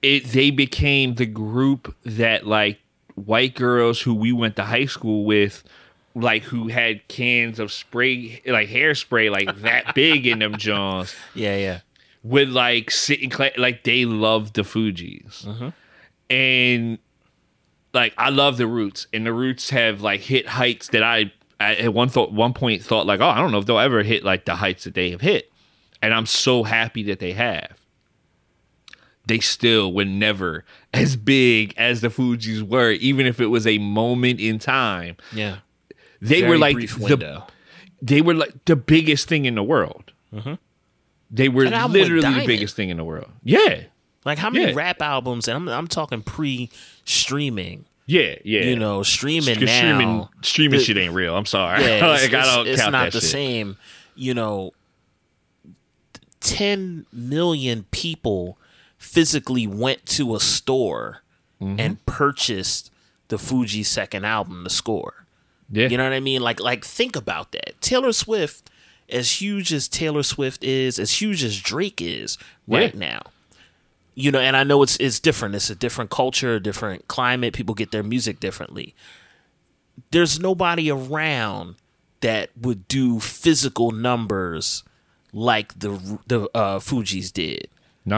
it 0.00 0.24
they 0.26 0.50
became 0.50 1.14
the 1.14 1.26
group 1.26 1.94
that 2.04 2.46
like 2.46 2.80
white 3.14 3.54
girls 3.54 4.00
who 4.00 4.14
we 4.14 4.32
went 4.32 4.56
to 4.56 4.64
high 4.64 4.86
school 4.86 5.24
with 5.24 5.62
like 6.14 6.42
who 6.42 6.68
had 6.68 7.06
cans 7.08 7.58
of 7.58 7.72
spray 7.72 8.42
like 8.46 8.68
hairspray 8.68 9.30
like 9.30 9.60
that 9.62 9.94
big 9.94 10.26
in 10.26 10.40
them 10.40 10.56
Johns 10.58 11.14
yeah, 11.34 11.56
yeah. 11.56 11.80
would 12.22 12.50
like 12.50 12.90
sit 12.90 13.22
in 13.22 13.30
class 13.30 13.52
like 13.56 13.84
they 13.84 14.04
loved 14.04 14.54
the 14.54 14.62
Fugees. 14.62 15.44
Mm-hmm. 15.44 15.68
And 16.30 16.98
like 17.94 18.14
I 18.16 18.30
love 18.30 18.56
the 18.56 18.66
Roots, 18.66 19.06
and 19.12 19.26
the 19.26 19.32
Roots 19.32 19.70
have 19.70 20.00
like 20.00 20.20
hit 20.20 20.48
heights 20.48 20.88
that 20.88 21.02
I, 21.02 21.32
I 21.60 21.76
at 21.76 21.94
one 21.94 22.08
thought 22.08 22.32
one 22.32 22.54
point 22.54 22.82
thought 22.82 23.06
like, 23.06 23.20
oh, 23.20 23.28
I 23.28 23.38
don't 23.38 23.52
know 23.52 23.58
if 23.58 23.66
they'll 23.66 23.78
ever 23.78 24.02
hit 24.02 24.24
like 24.24 24.44
the 24.44 24.56
heights 24.56 24.84
that 24.84 24.94
they 24.94 25.10
have 25.10 25.20
hit, 25.20 25.50
and 26.00 26.14
I'm 26.14 26.26
so 26.26 26.62
happy 26.62 27.02
that 27.04 27.18
they 27.18 27.32
have. 27.32 27.78
They 29.26 29.38
still 29.38 29.92
were 29.92 30.04
never 30.04 30.64
as 30.92 31.16
big 31.16 31.74
as 31.76 32.00
the 32.00 32.08
Fugees 32.08 32.62
were, 32.62 32.90
even 32.90 33.26
if 33.26 33.40
it 33.40 33.46
was 33.46 33.66
a 33.66 33.78
moment 33.78 34.40
in 34.40 34.58
time. 34.58 35.16
Yeah. 35.32 35.58
They 36.22 36.40
Very 36.40 36.50
were 36.52 36.58
like 36.58 36.74
brief 36.74 36.96
the 36.96 37.04
window. 37.04 37.46
they 38.00 38.22
were 38.22 38.32
like 38.34 38.64
the 38.64 38.76
biggest 38.76 39.28
thing 39.28 39.44
in 39.44 39.54
the 39.56 39.62
world. 39.62 40.12
They 41.30 41.48
were 41.48 41.64
That 41.64 41.72
album 41.72 41.92
went 42.00 42.10
literally 42.12 42.40
the 42.40 42.46
biggest 42.46 42.76
thing 42.76 42.88
in 42.90 42.96
the 42.96 43.04
world. 43.04 43.28
Yeah, 43.42 43.82
Like 44.24 44.38
how 44.38 44.48
many 44.50 44.68
Yeah. 44.70 44.76
rap 44.76 45.02
albums? 45.02 45.48
And 45.48 45.56
I'm 45.56 45.68
I'm 45.68 45.88
talking 45.88 46.22
pre-streaming. 46.22 47.86
yeah, 48.06 48.36
yeah. 48.44 48.60
You 48.62 48.76
know, 48.76 49.02
streaming 49.02 49.58
now. 49.60 49.66
streaming, 49.66 50.28
streaming 50.42 50.78
the- 50.78 50.84
shit 50.84 50.96
ain't 50.96 51.12
real. 51.14 51.36
I'm 51.36 51.46
sorry. 51.46 51.82
yeah, 51.84 52.06
like, 52.06 52.22
it's, 52.24 52.34
I 52.34 52.44
don't 52.44 52.60
it's- 52.60 52.74
it's 52.74 52.82
count 52.82 52.92
not 52.92 53.12
the 53.12 53.20
shit. 53.20 53.30
same. 53.30 53.76
You 54.14 54.34
know, 54.34 54.72
ten 56.40 57.06
million 57.12 57.84
people 57.90 58.58
physically 58.98 59.66
went 59.66 60.06
to 60.06 60.34
a 60.36 60.40
store 60.40 61.18
Mm-hmm. 61.60 61.78
and 61.78 62.06
purchased 62.06 62.90
the 63.28 63.36
Fugee 63.36 63.86
second 63.86 64.24
album, 64.24 64.64
The 64.64 64.70
Score. 64.70 65.21
Yeah, 65.72 65.88
You 65.88 65.96
know 65.96 66.04
what 66.04 66.12
I 66.12 66.20
mean? 66.20 66.42
Like 66.42 66.60
like 66.60 66.84
think 66.84 67.16
about 67.16 67.52
that. 67.52 67.80
Taylor 67.80 68.12
Swift, 68.12 68.70
as 69.08 69.40
huge 69.40 69.72
as 69.72 69.88
Taylor 69.88 70.22
Swift 70.22 70.62
is, 70.62 70.98
as 70.98 71.20
huge 71.20 71.42
as 71.42 71.58
Drake 71.60 72.00
is 72.00 72.36
right 72.68 72.94
Yeah. 72.94 73.00
now. 73.00 73.22
You 74.14 74.30
know, 74.30 74.40
and 74.40 74.54
I 74.56 74.62
know 74.64 74.82
it's 74.82 74.96
it's 74.98 75.18
different. 75.18 75.54
It's 75.54 75.70
a 75.70 75.74
different 75.74 76.10
culture, 76.10 76.56
a 76.56 76.60
different 76.60 77.08
climate. 77.08 77.54
People 77.54 77.74
get 77.74 77.90
their 77.90 78.02
music 78.02 78.38
differently. 78.40 78.94
There's 80.10 80.38
nobody 80.38 80.90
around 80.90 81.76
that 82.20 82.50
would 82.60 82.86
do 82.88 83.18
physical 83.20 83.90
numbers 83.90 84.84
like 85.32 85.78
the 85.78 86.18
the 86.26 86.42
uh, 86.54 86.78
Fugees 86.78 87.32
did 87.32 87.68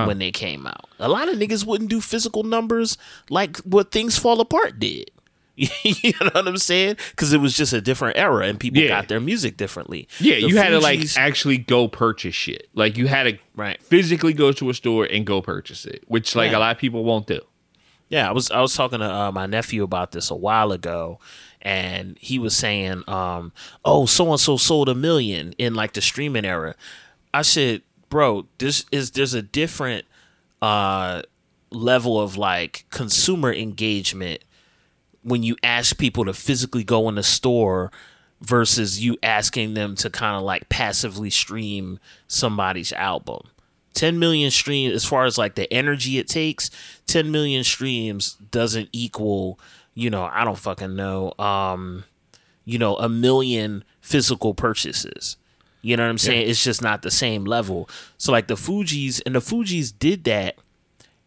when 0.07 0.19
they 0.19 0.33
came 0.33 0.67
out. 0.67 0.87
A 0.99 1.09
lot 1.09 1.29
of 1.29 1.37
niggas 1.39 1.65
wouldn't 1.65 1.91
do 1.91 2.01
physical 2.01 2.43
numbers 2.43 2.99
like 3.31 3.59
what 3.59 3.93
Things 3.93 4.19
Fall 4.19 4.41
Apart 4.41 4.81
did. 4.81 5.11
you 5.57 6.13
know 6.21 6.31
what 6.33 6.49
I'm 6.49 6.57
saying? 6.59 6.97
Because 7.11 7.33
it 7.33 7.39
was 7.41 7.57
just 7.57 7.73
a 7.73 7.81
different 7.81 8.17
era 8.17 8.47
and 8.47 8.59
people 8.59 8.81
Yeah. 8.83 8.89
got 8.89 9.09
their 9.09 9.21
music 9.21 9.57
differently. 9.57 10.09
yeah. 10.19 10.35
The 10.37 10.49
You 10.49 10.57
had 10.57 10.71
to 10.71 10.81
like 10.81 11.01
actually 11.17 11.59
go 11.59 11.87
purchase 11.89 12.35
shit. 12.35 12.69
Like 12.75 12.97
you 12.97 13.07
had 13.07 13.23
to 13.25 13.39
Right. 13.55 13.81
physically 13.83 14.33
go 14.33 14.51
to 14.53 14.71
a 14.71 14.75
store 14.75 15.05
and 15.05 15.25
go 15.25 15.41
purchase 15.43 15.87
it, 15.87 16.03
which 16.09 16.35
like 16.35 16.51
Yeah. 16.51 16.59
a 16.59 16.61
lot 16.61 16.73
of 16.75 16.79
people 16.79 17.05
won't 17.05 17.27
do. 17.27 17.41
Yeah, 18.09 18.29
I 18.29 18.33
was 18.33 18.51
I 18.51 18.61
was 18.61 18.75
talking 18.75 18.99
to 18.99 19.11
uh, 19.11 19.33
my 19.33 19.47
nephew 19.47 19.83
about 19.83 20.13
this 20.13 20.31
a 20.31 20.35
while 20.37 20.73
ago, 20.73 21.19
and 21.63 22.19
he 22.21 22.39
was 22.39 22.55
saying, 22.55 23.03
um, 23.09 23.51
"Oh, 23.85 24.05
so 24.07 24.31
and 24.31 24.39
so 24.39 24.57
sold 24.59 24.89
a 24.91 24.95
million 24.95 25.55
in 25.57 25.75
like 25.75 25.95
the 25.95 26.03
streaming 26.03 26.45
era." 26.45 26.75
I 27.33 27.43
said, 27.43 27.81
"Bro, 28.11 28.47
this 28.59 28.85
is 28.93 29.13
there's 29.13 29.33
a 29.35 29.41
different 29.43 30.05
uh, 30.61 31.23
level 31.71 32.21
of 32.21 32.37
like 32.37 32.85
consumer 32.91 33.53
engagement 33.53 34.45
when 35.25 35.43
you 35.43 35.57
ask 35.63 35.99
people 35.99 36.25
to 36.25 36.33
physically 36.33 36.85
go 36.85 37.09
in 37.09 37.17
the 37.17 37.23
store 37.23 37.91
versus 38.41 39.03
you 39.05 39.17
asking 39.23 39.75
them 39.75 39.97
to 39.97 40.11
kind 40.11 40.37
of 40.37 40.43
like 40.43 40.69
passively 40.69 41.31
stream 41.31 41.99
somebody's 42.29 42.93
album." 42.93 43.41
10 43.95 44.19
million 44.19 44.51
streams 44.51 44.93
as 44.93 45.05
far 45.05 45.25
as 45.25 45.39
like 45.39 45.55
the 45.55 45.73
energy 45.73 46.19
it 46.19 46.27
takes 46.27 46.69
10 47.07 47.31
million 47.31 47.63
streams 47.63 48.33
doesn't 48.51 48.89
equal 48.91 49.57
you 49.95 50.11
know 50.11 50.25
i 50.33 50.43
don't 50.43 50.59
fucking 50.59 50.97
know 50.97 51.33
um 51.39 52.03
you 52.65 52.77
know 52.77 52.97
a 52.97 53.09
million 53.09 53.85
physical 54.01 54.55
purchases. 54.55 55.37
You 55.83 55.97
know 55.97 56.05
what 56.05 56.11
i'm 56.11 56.19
saying? 56.19 56.49
It's 56.49 56.63
just 56.63 56.83
not 56.83 57.03
the 57.03 57.11
same 57.11 57.45
level. 57.45 57.89
So 58.17 58.33
like 58.33 58.47
the 58.47 58.55
Fugees 58.55 59.21
and 59.27 59.35
the 59.35 59.41
Fugees 59.41 59.93
did 59.97 60.25
that 60.25 60.57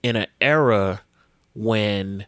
in 0.02 0.16
an 0.16 0.28
era 0.42 1.02
when 1.54 2.26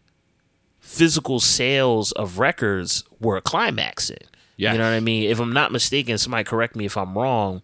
physical 0.89 1.39
sales 1.39 2.11
of 2.13 2.39
records 2.39 3.03
were 3.19 3.39
climaxing 3.41 4.17
Yes. 4.57 4.73
you 4.73 4.79
know 4.79 4.85
what 4.89 4.95
i 4.95 4.99
mean? 4.99 5.29
If 5.29 5.39
i'm 5.39 5.53
not 5.53 5.71
mistaken 5.71 6.17
somebody 6.17 6.43
correct 6.43 6.75
me 6.75 6.85
if 6.85 6.97
i'm 6.97 7.17
wrong 7.17 7.61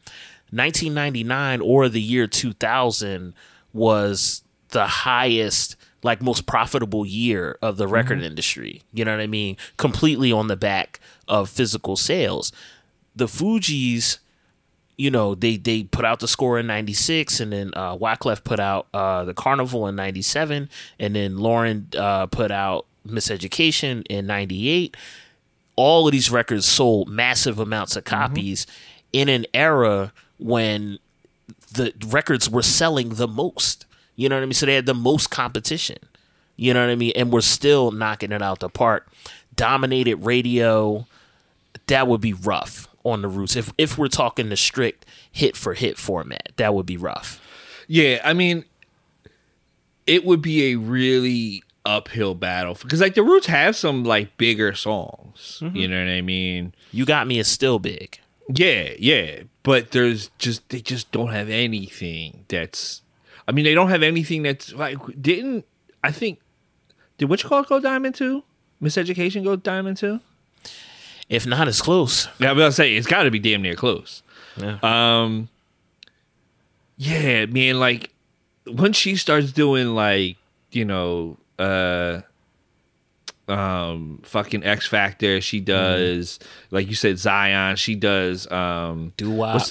1999 0.51 1.61
or 1.61 1.89
the 1.89 2.01
year 2.01 2.27
2000 2.27 3.33
was 3.73 4.43
the 4.69 4.85
highest 4.85 5.75
like 6.03 6.21
most 6.21 6.45
profitable 6.45 7.05
year 7.05 7.57
of 7.63 7.77
the 7.77 7.88
record 7.88 8.21
industry. 8.21 8.81
You 8.93 9.03
know 9.05 9.11
what 9.11 9.21
i 9.21 9.27
mean? 9.27 9.57
Completely 9.77 10.31
on 10.31 10.47
the 10.47 10.55
back 10.55 10.99
of 11.27 11.49
physical 11.49 11.95
sales. 11.95 12.51
The 13.15 13.25
Fugees 13.25 14.19
you 14.97 15.09
know 15.11 15.35
they 15.35 15.57
they 15.57 15.83
put 15.83 16.05
out 16.05 16.19
the 16.19 16.27
score 16.27 16.57
in 16.59 16.67
96 16.67 17.39
and 17.41 17.51
then 17.51 17.71
uh 17.75 17.97
Wyclef 17.97 18.43
put 18.43 18.59
out 18.59 18.88
uh 18.93 19.25
the 19.25 19.33
carnival 19.33 19.88
in 19.88 19.95
97 19.95 20.69
and 20.99 21.15
then 21.15 21.38
lauren 21.38 21.88
uh 21.97 22.27
put 22.27 22.49
out 22.51 22.85
miseducation 23.08 24.04
in 24.10 24.26
98 24.26 24.96
all 25.76 26.08
of 26.08 26.12
these 26.12 26.32
records 26.32 26.65
sold 26.65 27.10
massive 27.10 27.60
amounts 27.60 27.96
of 27.96 28.04
mm-hmm. 28.04 28.15
copies 28.15 28.68
in 29.13 29.30
an 29.30 29.46
era 29.54 30.12
when 30.38 31.00
the 31.72 31.94
records 32.08 32.50
were 32.50 32.62
selling 32.62 33.10
the 33.10 33.28
most. 33.28 33.86
You 34.15 34.30
know 34.30 34.36
what 34.36 34.44
I 34.44 34.46
mean? 34.46 34.54
So 34.54 34.65
they 34.65 34.76
had 34.76 34.86
the 34.86 34.94
most 34.94 35.30
competition. 35.30 35.98
You 36.56 36.74
know 36.74 36.82
what 36.82 36.91
I 36.91 36.96
mean? 36.96 37.12
And 37.15 37.32
we're 37.32 37.41
still 37.41 37.91
knocking 37.91 38.32
it 38.32 38.41
out 38.41 38.60
the 38.60 38.70
park. 38.70 39.12
Dominated 39.56 40.18
radio, 40.18 41.06
that 41.88 42.08
would 42.08 42.22
be 42.22 42.34
rough 42.34 42.88
on 43.04 43.22
the 43.22 43.28
roots. 43.28 43.56
If 43.56 43.74
if 43.78 43.98
we're 43.98 44.08
talking 44.08 44.50
the 44.50 44.58
strict 44.58 45.06
hit 45.32 45.56
for 45.56 45.74
hit 45.74 45.98
format, 45.98 46.50
that 46.58 46.74
would 46.74 46.86
be 46.86 46.98
rough. 46.98 47.41
Yeah, 47.88 48.20
I 48.24 48.34
mean, 48.34 48.65
it 50.08 50.26
would 50.26 50.41
be 50.41 50.72
a 50.72 50.76
really 50.76 51.63
uphill 51.86 52.36
battle 52.36 52.78
because 52.82 53.02
like 53.02 53.15
the 53.15 53.24
Roots 53.24 53.48
have 53.48 53.76
some 53.76 54.04
like 54.04 54.36
bigger 54.38 54.74
songs. 54.74 55.62
You 55.74 55.88
know 55.88 56.00
what 56.00 56.10
I 56.10 56.21
mean? 56.21 56.74
You 56.91 57.06
got 57.06 57.28
me 57.28 57.39
is 57.39 57.48
still 57.48 57.80
big. 57.80 58.19
Yeah, 58.54 58.93
yeah, 59.00 59.43
but 59.63 59.91
there's 59.91 60.30
just 60.38 60.67
they 60.69 60.82
just 60.82 61.12
don't 61.12 61.30
have 61.30 61.50
anything 61.50 62.45
that's. 62.48 63.02
I 63.48 63.52
mean, 63.52 63.65
they 63.65 63.74
don't 63.74 63.89
have 63.89 64.04
anything 64.04 64.43
that's 64.43 64.74
like 64.74 64.98
didn't 65.21 65.65
I 66.04 66.12
think 66.12 66.39
did 67.17 67.30
which 67.30 67.45
call 67.45 67.63
go 67.63 67.80
diamond 67.80 68.15
too? 68.15 68.43
Miseducation 68.82 69.43
go 69.43 69.56
diamond 69.56 69.98
too? 69.98 70.19
If 71.30 71.48
not 71.48 71.67
as 71.67 71.82
close. 71.82 72.26
Yeah, 72.26 72.32
but 72.39 72.48
I 72.48 72.52
was 72.54 72.62
gonna 72.62 72.71
say 72.74 72.95
it's 72.95 73.08
got 73.08 73.24
to 73.24 73.32
be 73.32 73.39
damn 73.39 73.62
near 73.62 73.76
close. 73.76 74.21
Yeah. 74.58 74.78
Um, 74.84 75.50
yeah, 76.98 77.45
man, 77.48 77.80
like 77.80 78.12
when 78.67 78.93
she 78.93 79.15
starts 79.15 79.52
doing 79.52 79.95
like 79.95 80.38
you 80.71 80.86
know, 80.86 81.38
uh, 81.60 82.22
um, 83.48 84.22
fucking 84.24 84.63
Ex-Factor, 84.63 85.41
she 85.41 85.60
does 85.60 86.39
like 86.72 86.88
you 86.88 86.96
said 86.96 87.20
Zion, 87.20 87.76
she 87.76 87.96
does 87.96 88.50
um, 88.52 89.13
Doo-wop. 89.18 89.62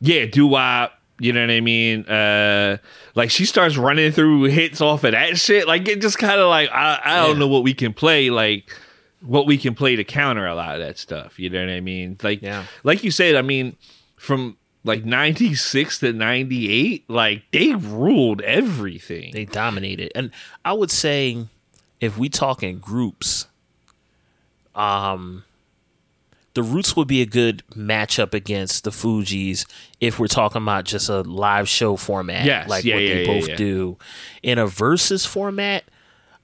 yeah, 0.00 0.26
doo 0.26 0.46
wop. 0.46 0.92
You 1.20 1.32
know 1.32 1.40
what 1.40 1.50
I 1.50 1.60
mean? 1.60 2.04
Uh, 2.04 2.76
like 3.16 3.28
she 3.30 3.44
starts 3.44 3.76
running 3.76 4.12
through 4.12 4.44
hits 4.44 4.80
off 4.80 5.02
of 5.02 5.12
that 5.12 5.36
shit. 5.36 5.66
Like 5.66 5.88
it 5.88 6.00
just 6.00 6.16
kind 6.16 6.40
of 6.40 6.48
like 6.48 6.70
I, 6.70 7.00
I 7.04 7.16
don't 7.26 7.32
Yeah. 7.32 7.38
know 7.40 7.48
what 7.48 7.64
we 7.64 7.74
can 7.74 7.92
play. 7.92 8.30
Like 8.30 8.70
what 9.20 9.44
we 9.44 9.58
can 9.58 9.74
play 9.74 9.96
to 9.96 10.04
counter 10.04 10.46
a 10.46 10.54
lot 10.54 10.74
of 10.76 10.80
that 10.80 10.96
stuff. 10.96 11.36
You 11.40 11.50
know 11.50 11.58
what 11.60 11.70
I 11.72 11.80
mean? 11.80 12.16
Like 12.22 12.40
Yeah. 12.40 12.64
like 12.84 13.02
you 13.02 13.10
said, 13.10 13.34
I 13.34 13.42
mean, 13.42 13.76
from 14.16 14.56
like 14.88 15.04
96 15.04 16.00
to 16.00 16.12
98, 16.12 17.08
like 17.08 17.42
they 17.52 17.74
ruled 17.74 18.40
everything. 18.42 19.30
They 19.32 19.44
dominated. 19.44 20.10
And 20.16 20.32
I 20.64 20.72
would 20.72 20.90
say 20.90 21.46
if 22.00 22.18
we 22.18 22.28
talk 22.28 22.62
in 22.64 22.78
groups, 22.78 23.46
um 24.74 25.44
the 26.54 26.62
Roots 26.64 26.96
would 26.96 27.06
be 27.06 27.22
a 27.22 27.26
good 27.26 27.62
matchup 27.76 28.34
against 28.34 28.82
the 28.82 28.90
Fugees 28.90 29.64
if 30.00 30.18
we're 30.18 30.26
talking 30.26 30.60
about 30.62 30.86
just 30.86 31.08
a 31.08 31.20
live 31.20 31.68
show 31.68 31.94
format, 31.94 32.44
Yes, 32.44 32.68
like 32.68 32.84
yeah, 32.84 32.94
what 32.94 33.02
yeah, 33.04 33.14
they 33.14 33.24
yeah, 33.26 33.40
both 33.46 33.56
do. 33.56 33.96
In 34.42 34.58
a 34.58 34.66
versus 34.66 35.24
format, 35.24 35.84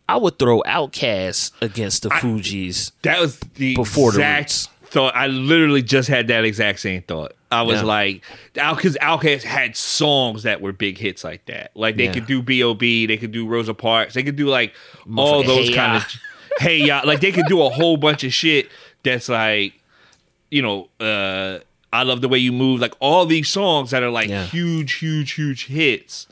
I 0.08 0.16
would 0.16 0.38
throw 0.38 0.62
Outkast 0.62 1.52
against 1.60 2.02
the 2.04 2.10
Fugees. 2.10 2.92
that 3.02 3.18
was 3.20 3.40
the 3.54 3.74
Before 3.74 4.12
the 4.12 4.18
Roots. 4.18 4.68
Thought. 4.94 5.14
I 5.14 5.26
literally 5.26 5.82
just 5.82 6.08
had 6.08 6.28
that 6.28 6.44
exact 6.44 6.80
same 6.80 7.02
thought. 7.02 7.32
I 7.52 7.62
was 7.62 7.80
Yeah. 7.80 7.86
like, 7.86 8.22
because 8.54 8.96
Outkast 9.02 9.42
had 9.42 9.76
songs 9.76 10.44
that 10.44 10.60
were 10.62 10.72
big 10.72 10.96
hits 10.96 11.22
like 11.24 11.44
that. 11.46 11.72
Like 11.74 11.96
they 11.96 12.04
Yeah. 12.04 12.12
could 12.14 12.26
do 12.26 12.40
B.O.B., 12.42 13.06
they 13.06 13.16
could 13.18 13.32
do 13.32 13.46
Rosa 13.46 13.74
Parks, 13.74 14.14
they 14.14 14.22
could 14.22 14.36
do 14.36 14.46
like 14.48 14.72
all 15.16 15.42
Motherfucking 15.42 15.46
those 15.46 15.68
Hey 15.68 15.74
kind 15.74 15.96
of, 15.96 16.06
hey, 16.60 16.78
yeah, 16.78 17.02
like 17.02 17.20
they 17.20 17.32
could 17.32 17.46
do 17.46 17.60
a 17.62 17.68
whole 17.68 17.96
bunch 17.98 18.24
of 18.24 18.32
shit 18.32 18.70
that's 19.02 19.28
like, 19.28 19.74
you 20.50 20.62
know, 20.62 20.88
uh, 21.00 21.58
I 21.92 22.02
love 22.04 22.22
the 22.22 22.28
way 22.28 22.38
you 22.38 22.52
move, 22.52 22.80
like 22.80 22.94
all 23.00 23.26
these 23.26 23.48
songs 23.48 23.90
that 23.90 24.02
are 24.02 24.10
like 24.10 24.28
Yeah. 24.28 24.46
huge, 24.46 24.94
huge, 24.94 25.32
huge 25.32 25.66
hits. 25.66 26.26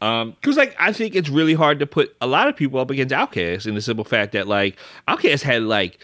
Um, 0.00 0.32
because 0.40 0.56
like 0.56 0.74
I 0.78 0.92
think 0.92 1.14
it's 1.14 1.28
really 1.28 1.54
hard 1.54 1.78
to 1.78 1.86
put 1.86 2.14
a 2.20 2.26
lot 2.26 2.48
of 2.48 2.56
people 2.56 2.78
up 2.80 2.90
against 2.90 3.14
Outkast 3.14 3.66
in 3.66 3.74
the 3.74 3.80
simple 3.80 4.04
fact 4.04 4.32
that 4.32 4.46
like 4.48 4.76
Outkast 5.08 5.42
had 5.42 5.62
like 5.62 5.98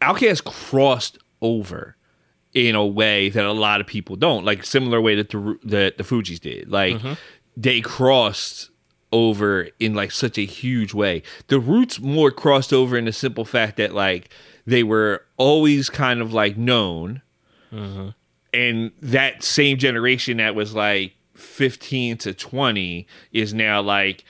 Outkast 0.00 0.44
crossed 0.44 1.18
over 1.40 1.96
in 2.54 2.74
a 2.74 2.86
way 2.86 3.28
that 3.28 3.44
a 3.44 3.52
lot 3.52 3.80
of 3.80 3.86
people 3.86 4.16
don't, 4.16 4.44
like 4.44 4.64
similar 4.64 5.00
way 5.00 5.14
that 5.14 5.30
the 5.30 5.58
that 5.64 5.98
the 5.98 6.04
Fugees 6.04 6.40
did. 6.40 6.70
Like 6.70 6.96
mm-hmm. 6.96 7.12
they 7.56 7.80
crossed 7.80 8.70
over 9.12 9.68
in 9.78 9.94
like 9.94 10.10
such 10.10 10.38
a 10.38 10.44
huge 10.44 10.94
way. 10.94 11.22
The 11.48 11.60
Roots 11.60 12.00
more 12.00 12.30
crossed 12.30 12.72
over 12.72 12.96
in 12.96 13.04
the 13.04 13.12
simple 13.12 13.44
fact 13.44 13.76
that 13.76 13.94
like 13.94 14.30
they 14.66 14.82
were 14.82 15.24
always 15.36 15.88
kind 15.88 16.20
of 16.20 16.32
like 16.32 16.56
known, 16.56 17.22
mm-hmm. 17.72 18.08
and 18.52 18.92
that 19.00 19.42
same 19.42 19.78
generation 19.78 20.38
that 20.38 20.54
was 20.54 20.74
like 20.74 21.14
15 21.34 22.18
to 22.18 22.34
20 22.34 23.06
is 23.32 23.54
now 23.54 23.80
like 23.80 24.24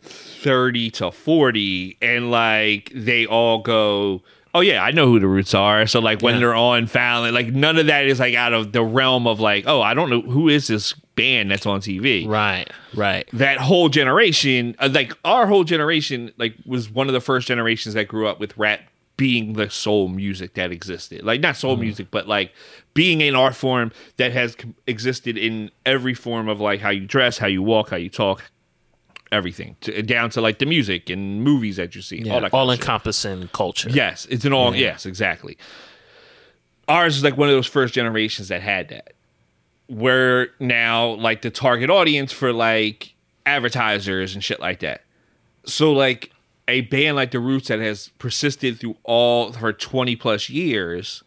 30 0.00 0.90
to 0.90 1.10
40 1.10 1.98
and 2.02 2.30
like 2.30 2.90
they 2.94 3.26
all 3.26 3.62
go 3.62 4.22
oh 4.54 4.60
yeah 4.60 4.82
i 4.82 4.90
know 4.90 5.06
who 5.06 5.18
the 5.20 5.26
roots 5.26 5.52
are 5.54 5.86
so 5.86 6.00
like 6.00 6.22
when 6.22 6.34
Yeah. 6.34 6.40
they're 6.40 6.54
on 6.54 6.86
Fallon 6.86 7.34
like 7.34 7.48
none 7.48 7.76
of 7.78 7.86
that 7.86 8.06
is 8.06 8.20
like 8.20 8.34
out 8.34 8.52
of 8.52 8.72
the 8.72 8.82
realm 8.82 9.26
of 9.26 9.40
like 9.40 9.64
oh 9.66 9.82
i 9.82 9.94
don't 9.94 10.10
know 10.10 10.20
who 10.22 10.48
is 10.48 10.66
this 10.68 10.92
band 11.16 11.50
that's 11.50 11.66
on 11.66 11.80
tv 11.80 12.26
Right, 12.28 12.68
right. 12.94 13.28
that 13.32 13.58
whole 13.58 13.88
generation 13.88 14.74
uh, 14.78 14.88
like 14.92 15.12
our 15.24 15.46
whole 15.46 15.64
generation 15.64 16.32
like 16.38 16.54
was 16.66 16.90
one 16.90 17.08
of 17.08 17.12
the 17.12 17.20
first 17.20 17.46
generations 17.48 17.94
that 17.94 18.08
grew 18.08 18.26
up 18.26 18.40
with 18.40 18.56
rap 18.56 18.80
being 19.16 19.52
the 19.52 19.70
soul 19.70 20.08
music 20.08 20.54
that 20.54 20.72
existed 20.72 21.22
like 21.22 21.40
not 21.40 21.56
soul 21.56 21.76
music 21.76 22.08
but 22.10 22.26
like 22.26 22.52
being 22.94 23.22
an 23.22 23.36
art 23.36 23.54
form 23.54 23.92
that 24.16 24.32
has 24.32 24.56
existed 24.88 25.38
in 25.38 25.70
every 25.86 26.14
form 26.14 26.48
of 26.48 26.60
like 26.60 26.80
how 26.80 26.90
you 26.90 27.06
dress 27.06 27.38
how 27.38 27.46
you 27.46 27.62
walk 27.62 27.90
how 27.90 27.96
you 27.96 28.10
talk 28.10 28.42
everything 29.32 29.76
to, 29.80 30.02
down 30.02 30.30
to 30.30 30.40
like 30.40 30.58
the 30.58 30.66
music 30.66 31.10
and 31.10 31.42
movies 31.42 31.76
that 31.76 31.94
you 31.94 32.02
see 32.02 32.22
Yeah, 32.22 32.34
all 32.34 32.40
that 32.40 32.54
all 32.54 32.70
encompassing 32.70 33.48
culture. 33.52 33.90
Yes, 33.90 34.26
it's 34.30 34.44
an 34.44 34.52
all. 34.52 34.74
Yeah. 34.74 34.88
Yes, 34.88 35.06
exactly. 35.06 35.58
Ours 36.88 37.16
is 37.16 37.24
like 37.24 37.36
one 37.36 37.48
of 37.48 37.54
those 37.54 37.66
first 37.66 37.94
generations 37.94 38.48
that 38.48 38.62
had 38.62 38.88
that. 38.90 39.14
We're 39.88 40.48
now 40.60 41.14
like 41.14 41.42
the 41.42 41.50
target 41.50 41.90
audience 41.90 42.32
for 42.32 42.52
like 42.52 43.14
advertisers 43.46 44.34
and 44.34 44.42
shit 44.42 44.60
like 44.60 44.80
that. 44.80 45.02
So 45.66 45.92
like 45.92 46.30
a 46.68 46.82
band 46.82 47.16
like 47.16 47.30
the 47.30 47.40
Roots 47.40 47.68
that 47.68 47.80
has 47.80 48.08
persisted 48.18 48.80
through 48.80 48.96
all 49.02 49.52
for 49.52 49.72
twenty 49.72 50.16
plus 50.16 50.48
years, 50.48 51.22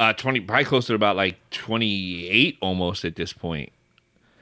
uh, 0.00 0.12
twenty 0.12 0.40
probably 0.40 0.64
close 0.64 0.86
to 0.86 0.94
about 0.94 1.16
like 1.16 1.36
twenty 1.50 2.28
eight 2.28 2.58
almost 2.60 3.04
at 3.04 3.16
this 3.16 3.32
point 3.32 3.72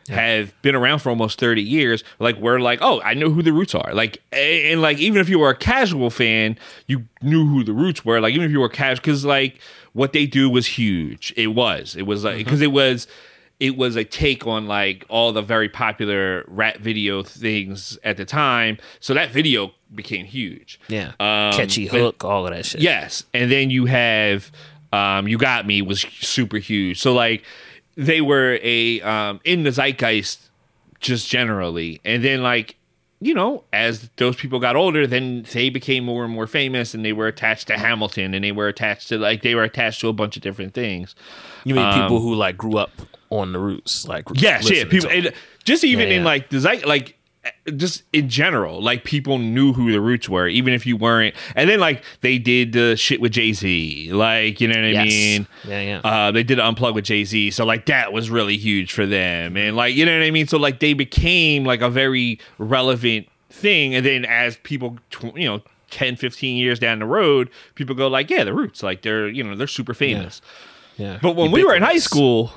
have 0.09 0.53
been 0.63 0.75
around 0.75 0.99
for 0.99 1.11
almost 1.11 1.39
30 1.39 1.63
years 1.63 2.03
like 2.19 2.37
we're 2.39 2.59
like 2.59 2.81
oh 2.83 3.01
i 3.03 3.15
know 3.15 3.31
who 3.31 3.43
the 3.43 3.53
roots 3.53 3.75
are. 3.75 3.95
Like 3.95 4.21
a- 4.33 4.73
and 4.73 4.83
like 4.83 4.99
even 4.99 5.21
if 5.21 5.29
you 5.29 5.39
were 5.39 5.51
a 5.51 5.57
casual 5.57 6.11
fan 6.11 6.59
you 6.87 7.05
knew 7.23 7.47
who 7.47 7.63
the 7.63 7.73
roots 7.73 8.05
were. 8.05 8.21
Like 8.21 8.35
even 8.35 8.47
if 8.47 8.51
you 8.51 8.61
were 8.61 8.69
casual 8.69 8.97
because 9.03 9.25
like 9.25 9.61
what 9.93 10.13
they 10.13 10.27
do 10.27 10.49
was 10.51 10.67
huge. 10.67 11.33
It 11.37 11.49
was. 11.49 11.95
It 11.97 12.03
was 12.03 12.25
like 12.25 12.39
because 12.39 12.61
it 12.61 12.73
was 12.73 13.07
it 13.61 13.77
was 13.77 13.95
a 13.95 14.05
take 14.05 14.47
on 14.47 14.67
like 14.67 15.05
all 15.11 15.33
the 15.33 15.43
very 15.43 15.69
popular 15.69 16.45
rap 16.49 16.79
video 16.79 17.23
things 17.23 17.99
at 18.03 18.17
the 18.17 18.25
time. 18.25 18.79
So 19.01 19.13
that 19.15 19.31
video 19.31 19.73
became 19.95 20.25
huge. 20.25 20.81
Yeah. 20.89 21.09
Um, 21.21 21.53
Catchy 21.53 21.87
hook, 21.87 22.25
all 22.25 22.47
of 22.47 22.55
that 22.55 22.65
shit. 22.65 22.81
Yes, 22.81 23.25
and 23.35 23.53
then 23.53 23.69
you 23.71 23.85
have 23.85 24.51
um, 24.93 25.29
"You 25.29 25.37
Got 25.39 25.67
Me" 25.67 25.83
was 25.83 26.01
super 26.01 26.57
huge. 26.57 26.99
So 27.01 27.13
like 27.13 27.45
they 28.07 28.21
were 28.21 28.59
a 28.63 29.01
um, 29.03 29.41
in 29.45 29.63
the 29.65 29.71
zeitgeist 29.71 30.51
just 31.01 31.29
generally. 31.29 32.01
And 32.05 32.25
then 32.25 32.43
like 32.43 32.77
you 33.23 33.35
know, 33.35 33.65
as 33.71 34.09
those 34.17 34.35
people 34.37 34.59
got 34.59 34.77
older, 34.77 35.07
then 35.07 35.45
they 35.53 35.69
became 35.69 36.05
more 36.05 36.25
and 36.25 36.33
more 36.33 36.47
famous, 36.47 36.95
and 36.95 37.05
they 37.05 37.13
were 37.13 37.27
attached 37.27 37.67
to 37.67 37.77
Hamilton, 37.77 38.33
and 38.33 38.43
they 38.43 38.53
were 38.53 38.67
attached 38.69 39.09
to 39.09 39.19
like 39.19 39.43
they 39.43 39.55
were 39.55 39.63
attached 39.63 40.01
to 40.01 40.09
a 40.09 40.13
bunch 40.15 40.37
of 40.37 40.43
different 40.43 40.73
things. 40.73 41.15
You 41.65 41.75
mean 41.75 41.93
people 41.93 42.17
Um, 42.17 42.23
who 42.23 42.35
like 42.35 42.57
grew 42.57 42.79
up 42.79 43.03
on 43.29 43.53
the 43.53 43.59
roots, 43.59 44.09
like 44.09 44.25
Yes, 44.35 44.63
yeah, 44.65 44.85
listening 44.85 44.89
people, 44.91 45.11
and 45.11 45.33
just 45.65 45.85
even 45.85 46.09
Yeah, 46.09 46.17
in 46.17 46.25
like 46.25 46.49
the 46.49 46.83
like 46.87 47.19
just 47.77 48.03
in 48.13 48.29
general, 48.29 48.83
like 48.83 49.05
people 49.05 49.39
knew 49.39 49.73
who 49.73 49.93
the 49.93 50.01
Roots 50.01 50.29
were, 50.29 50.47
even 50.49 50.75
if 50.75 50.85
you 50.87 50.97
weren't. 50.97 51.35
And 51.57 51.71
then 51.71 51.81
like 51.81 52.03
they 52.21 52.39
did 52.39 52.73
the 52.73 52.97
shit 52.97 53.21
with 53.21 53.33
Jay 53.33 53.53
Z, 53.53 54.13
like 54.13 54.61
you 54.61 54.69
know 54.69 54.75
what 54.75 54.85
I 54.85 54.89
Yes. 54.89 55.07
mean. 55.09 55.47
Yeah, 55.65 55.81
yeah. 55.81 56.01
Uh, 56.05 56.31
they 56.33 56.43
did 56.43 56.59
unplug 56.59 56.95
with 56.95 57.05
Jay 57.05 57.25
Z, 57.25 57.53
so 57.53 57.65
like 57.65 57.87
that 57.87 58.13
was 58.13 58.31
really 58.31 58.57
huge 58.57 58.93
for 58.93 59.07
them, 59.07 59.57
and 59.57 59.77
like 59.77 59.95
you 59.95 60.05
know 60.05 60.13
what 60.19 60.25
I 60.25 60.31
mean. 60.31 60.47
So 60.47 60.59
like 60.59 60.81
they 60.81 60.93
became 60.93 61.65
like 61.65 61.81
a 61.81 61.89
very 61.91 62.39
relevant 62.59 63.29
thing, 63.51 63.95
and 63.95 64.05
then 64.05 64.25
as 64.25 64.57
people, 64.59 64.99
tw- 65.11 65.37
you 65.37 65.49
know. 65.49 65.63
10 65.91 66.15
15 66.15 66.57
years 66.57 66.79
down 66.79 67.01
the 67.01 67.05
road 67.05 67.51
people 67.75 67.97
go 67.97 68.07
like 68.07 68.31
yeah 68.31 68.45
the 68.45 68.55
roots 68.55 68.81
like 68.81 69.03
they're 69.03 69.27
you 69.29 69.43
know 69.43 69.57
they're 69.57 69.67
super 69.67 69.93
famous 69.93 70.41
yeah. 70.97 71.19
but 71.21 71.35
when 71.35 71.51
we 71.51 71.65
were 71.65 71.75
in 71.75 71.83
high 71.83 71.99
school, 71.99 72.53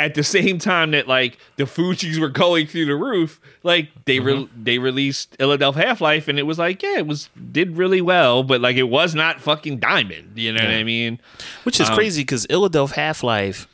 at 0.00 0.14
the 0.14 0.22
same 0.24 0.58
time 0.58 0.90
that 0.92 1.06
like 1.06 1.38
the 1.56 1.64
Fugees 1.64 2.18
were 2.18 2.28
going 2.28 2.66
through 2.66 2.86
the 2.86 2.96
roof, 2.96 3.40
like 3.62 3.88
they 4.06 4.18
Mm-hmm. 4.18 4.64
they 4.64 4.78
released 4.78 5.36
Philadelphia 5.36 5.86
Half 5.86 6.00
Life, 6.00 6.26
and 6.28 6.38
it 6.38 6.44
was 6.44 6.58
like 6.58 6.82
yeah, 6.82 6.98
it 6.98 7.06
was 7.06 7.28
did 7.52 7.76
really 7.76 8.00
well, 8.00 8.42
but 8.42 8.60
like 8.60 8.76
it 8.76 8.84
was 8.88 9.14
not 9.14 9.40
fucking 9.40 9.78
Diamond. 9.78 10.32
You 10.36 10.52
know 10.52 10.62
what 10.64 10.70
I 10.74 10.82
mean? 10.84 11.20
Which 11.64 11.78
is 11.80 11.88
Um, 11.88 11.94
crazy 11.94 12.22
because 12.22 12.46
Illadelph 12.48 12.92
Half 12.92 13.22
Life, 13.22 13.68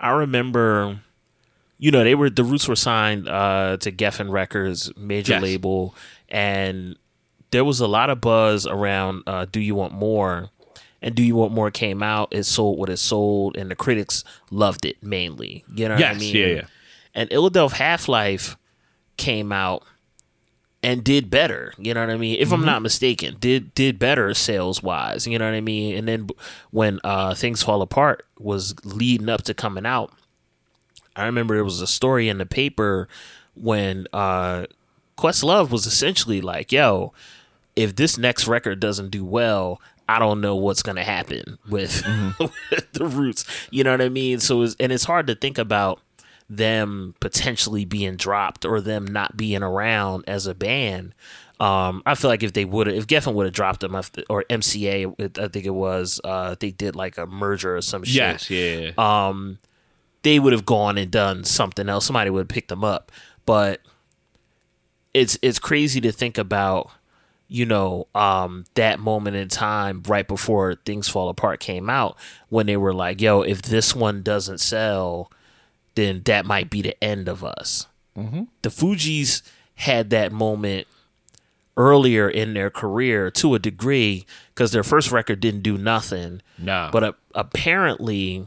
I 0.00 0.10
remember, 0.10 1.00
you 1.78 1.90
know, 1.90 2.04
they 2.04 2.14
were 2.14 2.30
the 2.30 2.44
Roots 2.44 2.66
were 2.68 2.76
signed 2.76 3.28
uh, 3.28 3.76
to 3.78 3.92
Geffen 3.92 4.30
Records, 4.30 4.90
major 4.96 5.34
Yes. 5.34 5.42
label, 5.42 5.94
and 6.28 6.96
there 7.50 7.64
was 7.64 7.80
a 7.80 7.86
lot 7.86 8.08
of 8.08 8.20
buzz 8.20 8.66
around 8.66 9.22
uh, 9.26 9.46
"Do 9.50 9.60
You 9.60 9.74
Want 9.74 9.92
More," 9.92 10.48
and 11.02 11.14
"Do 11.14 11.22
You 11.22 11.36
Want 11.36 11.52
More" 11.52 11.70
came 11.70 12.02
out. 12.02 12.28
It 12.30 12.44
sold 12.44 12.78
what 12.78 12.88
it 12.88 12.96
sold, 12.98 13.56
and 13.56 13.70
the 13.70 13.76
critics 13.76 14.24
loved 14.50 14.84
it 14.86 15.02
mainly. 15.02 15.64
You 15.74 15.88
know 15.88 15.94
what 15.94 16.04
I 16.04 16.14
mean? 16.14 16.34
yeah, 16.34 16.46
yeah. 16.46 16.62
And 17.14 17.28
Illadelph 17.30 17.72
Half 17.72 18.08
Life 18.08 18.56
came 19.18 19.52
out 19.52 19.82
and 20.82 21.04
did 21.04 21.30
better. 21.30 21.72
You 21.78 21.94
know 21.94 22.00
what 22.00 22.10
I 22.10 22.16
mean? 22.16 22.40
If 22.40 22.52
I'm 22.52 22.64
not 22.64 22.82
mistaken, 22.82 23.36
did 23.38 23.74
did 23.74 23.98
better 23.98 24.34
sales 24.34 24.82
wise. 24.82 25.26
You 25.26 25.38
know 25.38 25.44
what 25.44 25.54
I 25.54 25.60
mean? 25.60 25.96
And 25.96 26.08
then 26.08 26.28
when 26.70 26.98
uh, 27.04 27.34
things 27.34 27.62
fall 27.62 27.82
apart 27.82 28.26
was 28.38 28.74
leading 28.84 29.28
up 29.28 29.42
to 29.42 29.54
coming 29.54 29.86
out. 29.86 30.12
I 31.14 31.26
remember 31.26 31.54
there 31.54 31.64
was 31.64 31.82
a 31.82 31.86
story 31.86 32.28
in 32.28 32.38
the 32.38 32.46
paper 32.46 33.06
when 33.54 34.06
uh, 34.14 34.64
Questlove 35.18 35.70
was 35.70 35.86
essentially 35.86 36.40
like, 36.40 36.72
"Yo, 36.72 37.12
if 37.76 37.94
this 37.94 38.16
next 38.16 38.48
record 38.48 38.80
doesn't 38.80 39.10
do 39.10 39.24
well." 39.24 39.80
I 40.08 40.18
don't 40.18 40.40
know 40.40 40.56
what's 40.56 40.82
gonna 40.82 41.04
happen 41.04 41.58
with, 41.68 42.02
with 42.38 42.92
the 42.92 43.06
roots. 43.06 43.44
You 43.70 43.84
know 43.84 43.92
what 43.92 44.02
I 44.02 44.08
mean? 44.08 44.40
So, 44.40 44.62
it's, 44.62 44.76
and 44.78 44.92
it's 44.92 45.04
hard 45.04 45.26
to 45.28 45.34
think 45.34 45.58
about 45.58 46.00
them 46.48 47.14
potentially 47.20 47.84
being 47.84 48.16
dropped 48.16 48.64
or 48.64 48.80
them 48.80 49.06
not 49.06 49.36
being 49.36 49.62
around 49.62 50.24
as 50.26 50.46
a 50.46 50.54
band. 50.54 51.14
Um, 51.60 52.02
I 52.04 52.16
feel 52.16 52.28
like 52.28 52.42
if 52.42 52.52
they 52.52 52.64
would 52.64 52.88
have, 52.88 52.96
if 52.96 53.06
Geffen 53.06 53.34
would 53.34 53.46
have 53.46 53.54
dropped 53.54 53.80
them, 53.80 53.94
or 53.94 54.44
MCA, 54.50 55.38
I 55.38 55.48
think 55.48 55.64
it 55.64 55.70
was, 55.70 56.20
uh, 56.24 56.56
they 56.58 56.72
did 56.72 56.96
like 56.96 57.18
a 57.18 57.26
merger 57.26 57.76
or 57.76 57.80
some 57.80 58.02
shit. 58.02 58.14
Yes, 58.16 58.50
yeah, 58.50 58.92
yeah. 58.96 59.28
Um, 59.28 59.58
they 60.22 60.38
would 60.38 60.52
have 60.52 60.66
gone 60.66 60.98
and 60.98 61.10
done 61.10 61.44
something 61.44 61.88
else. 61.88 62.06
Somebody 62.06 62.30
would 62.30 62.40
have 62.40 62.48
picked 62.48 62.68
them 62.68 62.84
up. 62.84 63.12
But 63.46 63.80
it's 65.14 65.38
it's 65.42 65.58
crazy 65.58 66.00
to 66.00 66.12
think 66.12 66.38
about, 66.38 66.90
you 67.52 67.66
know, 67.66 68.06
um, 68.14 68.64
that 68.74 68.98
moment 68.98 69.36
in 69.36 69.48
time 69.48 70.02
right 70.06 70.26
before 70.26 70.76
things 70.84 71.08
fall 71.08 71.28
apart 71.28 71.60
came 71.60 71.90
out 71.90 72.16
when 72.48 72.66
they 72.66 72.76
were 72.76 72.94
like, 72.94 73.20
"Yo, 73.20 73.42
if 73.42 73.62
this 73.62 73.94
one 73.94 74.22
doesn't 74.22 74.58
sell." 74.58 75.30
then 75.94 76.22
that 76.24 76.46
might 76.46 76.70
be 76.70 76.82
the 76.82 77.04
end 77.04 77.28
of 77.28 77.44
us. 77.44 77.86
The 78.62 78.68
Fugees 78.70 79.42
had 79.74 80.10
that 80.10 80.32
moment 80.32 80.86
earlier 81.76 82.28
in 82.28 82.54
their 82.54 82.70
career 82.70 83.30
to 83.32 83.54
a 83.54 83.58
degree 83.58 84.26
because 84.54 84.72
their 84.72 84.82
first 84.82 85.10
record 85.10 85.40
didn't 85.40 85.62
do 85.62 85.78
nothing. 85.78 86.42
No. 86.58 86.88
But 86.92 87.04
uh, 87.04 87.12
apparently, 87.34 88.46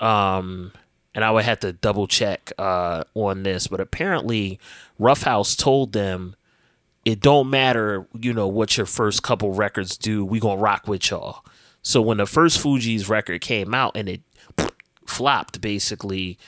um, 0.00 0.72
and 1.14 1.24
I 1.24 1.30
would 1.30 1.44
have 1.44 1.60
to 1.60 1.72
double 1.72 2.06
check 2.06 2.52
uh, 2.58 3.04
on 3.14 3.42
this, 3.42 3.66
but 3.66 3.80
apparently, 3.80 4.58
Roughhouse 4.98 5.56
told 5.56 5.92
them 5.92 6.34
it 7.04 7.20
don't 7.20 7.50
matter, 7.50 8.06
you 8.18 8.32
know, 8.32 8.46
what 8.48 8.76
your 8.76 8.86
first 8.86 9.22
couple 9.22 9.52
records 9.52 9.96
do. 9.96 10.24
We 10.24 10.40
gonna 10.40 10.60
rock 10.60 10.86
with 10.86 11.10
y'all. 11.10 11.44
So 11.82 12.00
when 12.00 12.18
the 12.18 12.26
first 12.26 12.62
Fugees 12.62 13.08
record 13.08 13.40
came 13.40 13.74
out 13.74 13.96
and 13.96 14.08
it 14.08 14.20
flopped, 15.06 15.60
basically, 15.60 16.38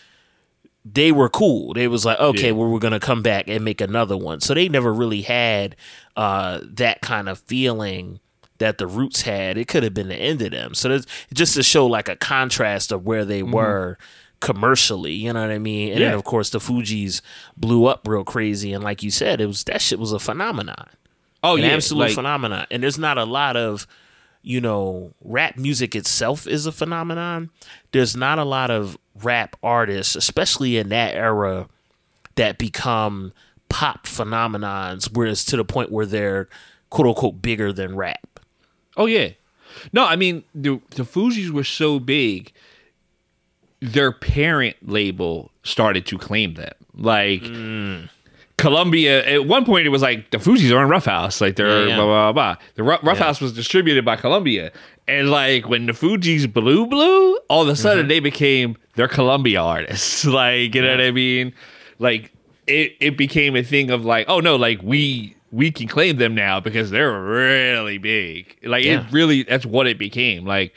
they 0.85 1.11
were 1.13 1.29
cool. 1.29 1.75
They 1.75 1.89
was 1.89 2.05
like, 2.05 2.21
okay, 2.21 2.47
Yeah. 2.49 2.53
well, 2.53 2.69
we're 2.69 2.79
gonna 2.79 3.01
come 3.01 3.23
back 3.23 3.49
and 3.49 3.65
make 3.65 3.81
another 3.81 4.17
one. 4.17 4.41
So 4.41 4.55
they 4.55 4.69
never 4.69 4.93
really 4.93 5.23
had 5.23 5.77
uh, 6.17 6.61
that 6.63 7.01
kind 7.01 7.29
of 7.29 7.39
feeling 7.41 8.21
that 8.59 8.79
the 8.79 8.87
Roots 8.87 9.23
had. 9.23 9.59
It 9.59 9.67
could 9.67 9.83
have 9.83 9.95
been 9.95 10.09
the 10.09 10.15
end 10.17 10.41
of 10.43 10.53
them. 10.53 10.75
So 10.75 11.01
just 11.33 11.55
to 11.55 11.63
show 11.63 11.87
like 11.87 12.09
a 12.09 12.17
contrast 12.17 12.93
of 12.93 13.05
where 13.05 13.25
they 13.25 13.43
were 13.43 13.99
commercially. 14.45 15.13
You 15.13 15.33
know 15.33 15.41
what 15.41 15.51
I 15.51 15.59
mean? 15.59 15.93
And 15.93 16.03
then 16.03 16.15
of 16.15 16.25
course 16.25 16.51
the 16.51 16.59
Fugees 16.59 17.21
blew 17.57 17.87
up 17.87 18.07
real 18.07 18.25
crazy, 18.25 18.73
and 18.73 18.85
like 18.85 19.03
you 19.03 19.11
said, 19.11 19.41
it 19.41 19.47
was 19.47 19.65
that 19.65 19.81
shit 19.81 19.99
was 19.99 20.13
a 20.13 20.19
phenomenon 20.19 20.89
oh 21.45 21.57
an 21.57 21.63
yeah, 21.63 21.69
absolute 21.69 22.07
like, 22.07 22.15
phenomenon. 22.15 22.67
And 22.71 22.83
there's 22.83 22.99
not 22.99 23.19
a 23.19 23.25
lot 23.25 23.57
of, 23.57 23.87
you 24.43 24.61
know, 24.61 25.13
rap 25.23 25.57
music 25.57 25.95
itself 25.95 26.49
is 26.49 26.67
a 26.67 26.73
phenomenon. 26.73 27.51
There's 27.93 28.17
not 28.17 28.39
a 28.39 28.45
lot 28.45 28.71
of 28.71 28.99
rap 29.23 29.55
artists, 29.63 30.17
especially 30.17 30.79
in 30.79 30.89
that 30.89 31.15
era, 31.15 31.69
that 32.35 32.59
become 32.59 33.33
pop 33.69 34.07
phenomenons, 34.07 35.11
whereas 35.13 35.45
to 35.45 35.57
the 35.57 35.65
point 35.65 35.93
where 35.93 36.07
they're 36.07 36.49
quote 36.91 37.07
unquote 37.09 37.41
bigger 37.41 37.73
than 37.73 37.95
rap. 37.95 38.41
Oh 38.97 39.07
yeah. 39.07 39.31
No, 39.93 40.05
I 40.05 40.17
mean 40.17 40.45
the 40.55 40.81
the 40.91 41.05
Fugees 41.05 41.51
were 41.51 41.65
so 41.65 42.01
big, 42.01 42.53
their 43.81 44.13
parent 44.13 44.77
label 44.83 45.51
started 45.63 46.07
to 46.07 46.19
claim 46.19 46.55
them. 46.55 46.73
Like 46.97 47.43
Columbia, 48.57 49.27
at 49.27 49.47
one 49.47 49.65
point 49.65 49.85
it 49.87 49.91
was 49.91 50.01
like 50.03 50.31
the 50.31 50.39
Fugees 50.39 50.71
are 50.73 50.79
on 50.79 50.89
Rough 50.89 51.07
House, 51.07 51.41
like 51.41 51.57
they're 51.57 51.83
Yeah, 51.83 51.87
yeah. 51.89 51.97
blah 51.97 52.05
blah 52.07 52.33
blah. 52.33 52.57
The 52.77 52.83
Ru- 52.85 52.99
Rough 53.03 53.19
Yeah. 53.19 53.25
House 53.25 53.41
was 53.41 53.53
distributed 53.53 54.05
by 54.05 54.15
Columbia, 54.17 54.71
and 55.09 55.31
like 55.31 55.69
when 55.69 55.87
the 55.87 55.93
Fugees 55.93 56.51
blew 56.51 56.87
blew, 56.87 57.37
all 57.49 57.63
of 57.63 57.69
a 57.69 57.77
sudden 57.77 58.03
Mm-hmm. 58.05 58.09
they 58.09 58.21
became 58.21 58.77
their 58.95 59.09
Columbia 59.09 59.61
artists. 59.61 60.25
like 60.41 60.75
you 60.75 60.83
know 60.83 60.91
what 60.91 61.01
I 61.01 61.11
mean? 61.11 61.53
Like 61.99 62.33
it 62.69 62.93
it 63.01 63.17
became 63.19 63.57
a 63.57 63.63
thing 63.63 63.91
of 63.91 64.05
like, 64.05 64.27
oh 64.29 64.39
no, 64.39 64.55
like 64.55 64.81
we 64.83 65.35
we 65.51 65.71
can 65.73 65.89
claim 65.89 66.17
them 66.19 66.35
now 66.35 66.61
because 66.61 66.91
they're 66.91 67.21
really 67.21 67.99
big. 67.99 68.57
Like 68.63 68.85
it 68.85 69.03
really 69.11 69.43
that's 69.43 69.67
what 69.67 69.89
it 69.89 69.99
became. 69.99 70.45
Like 70.45 70.73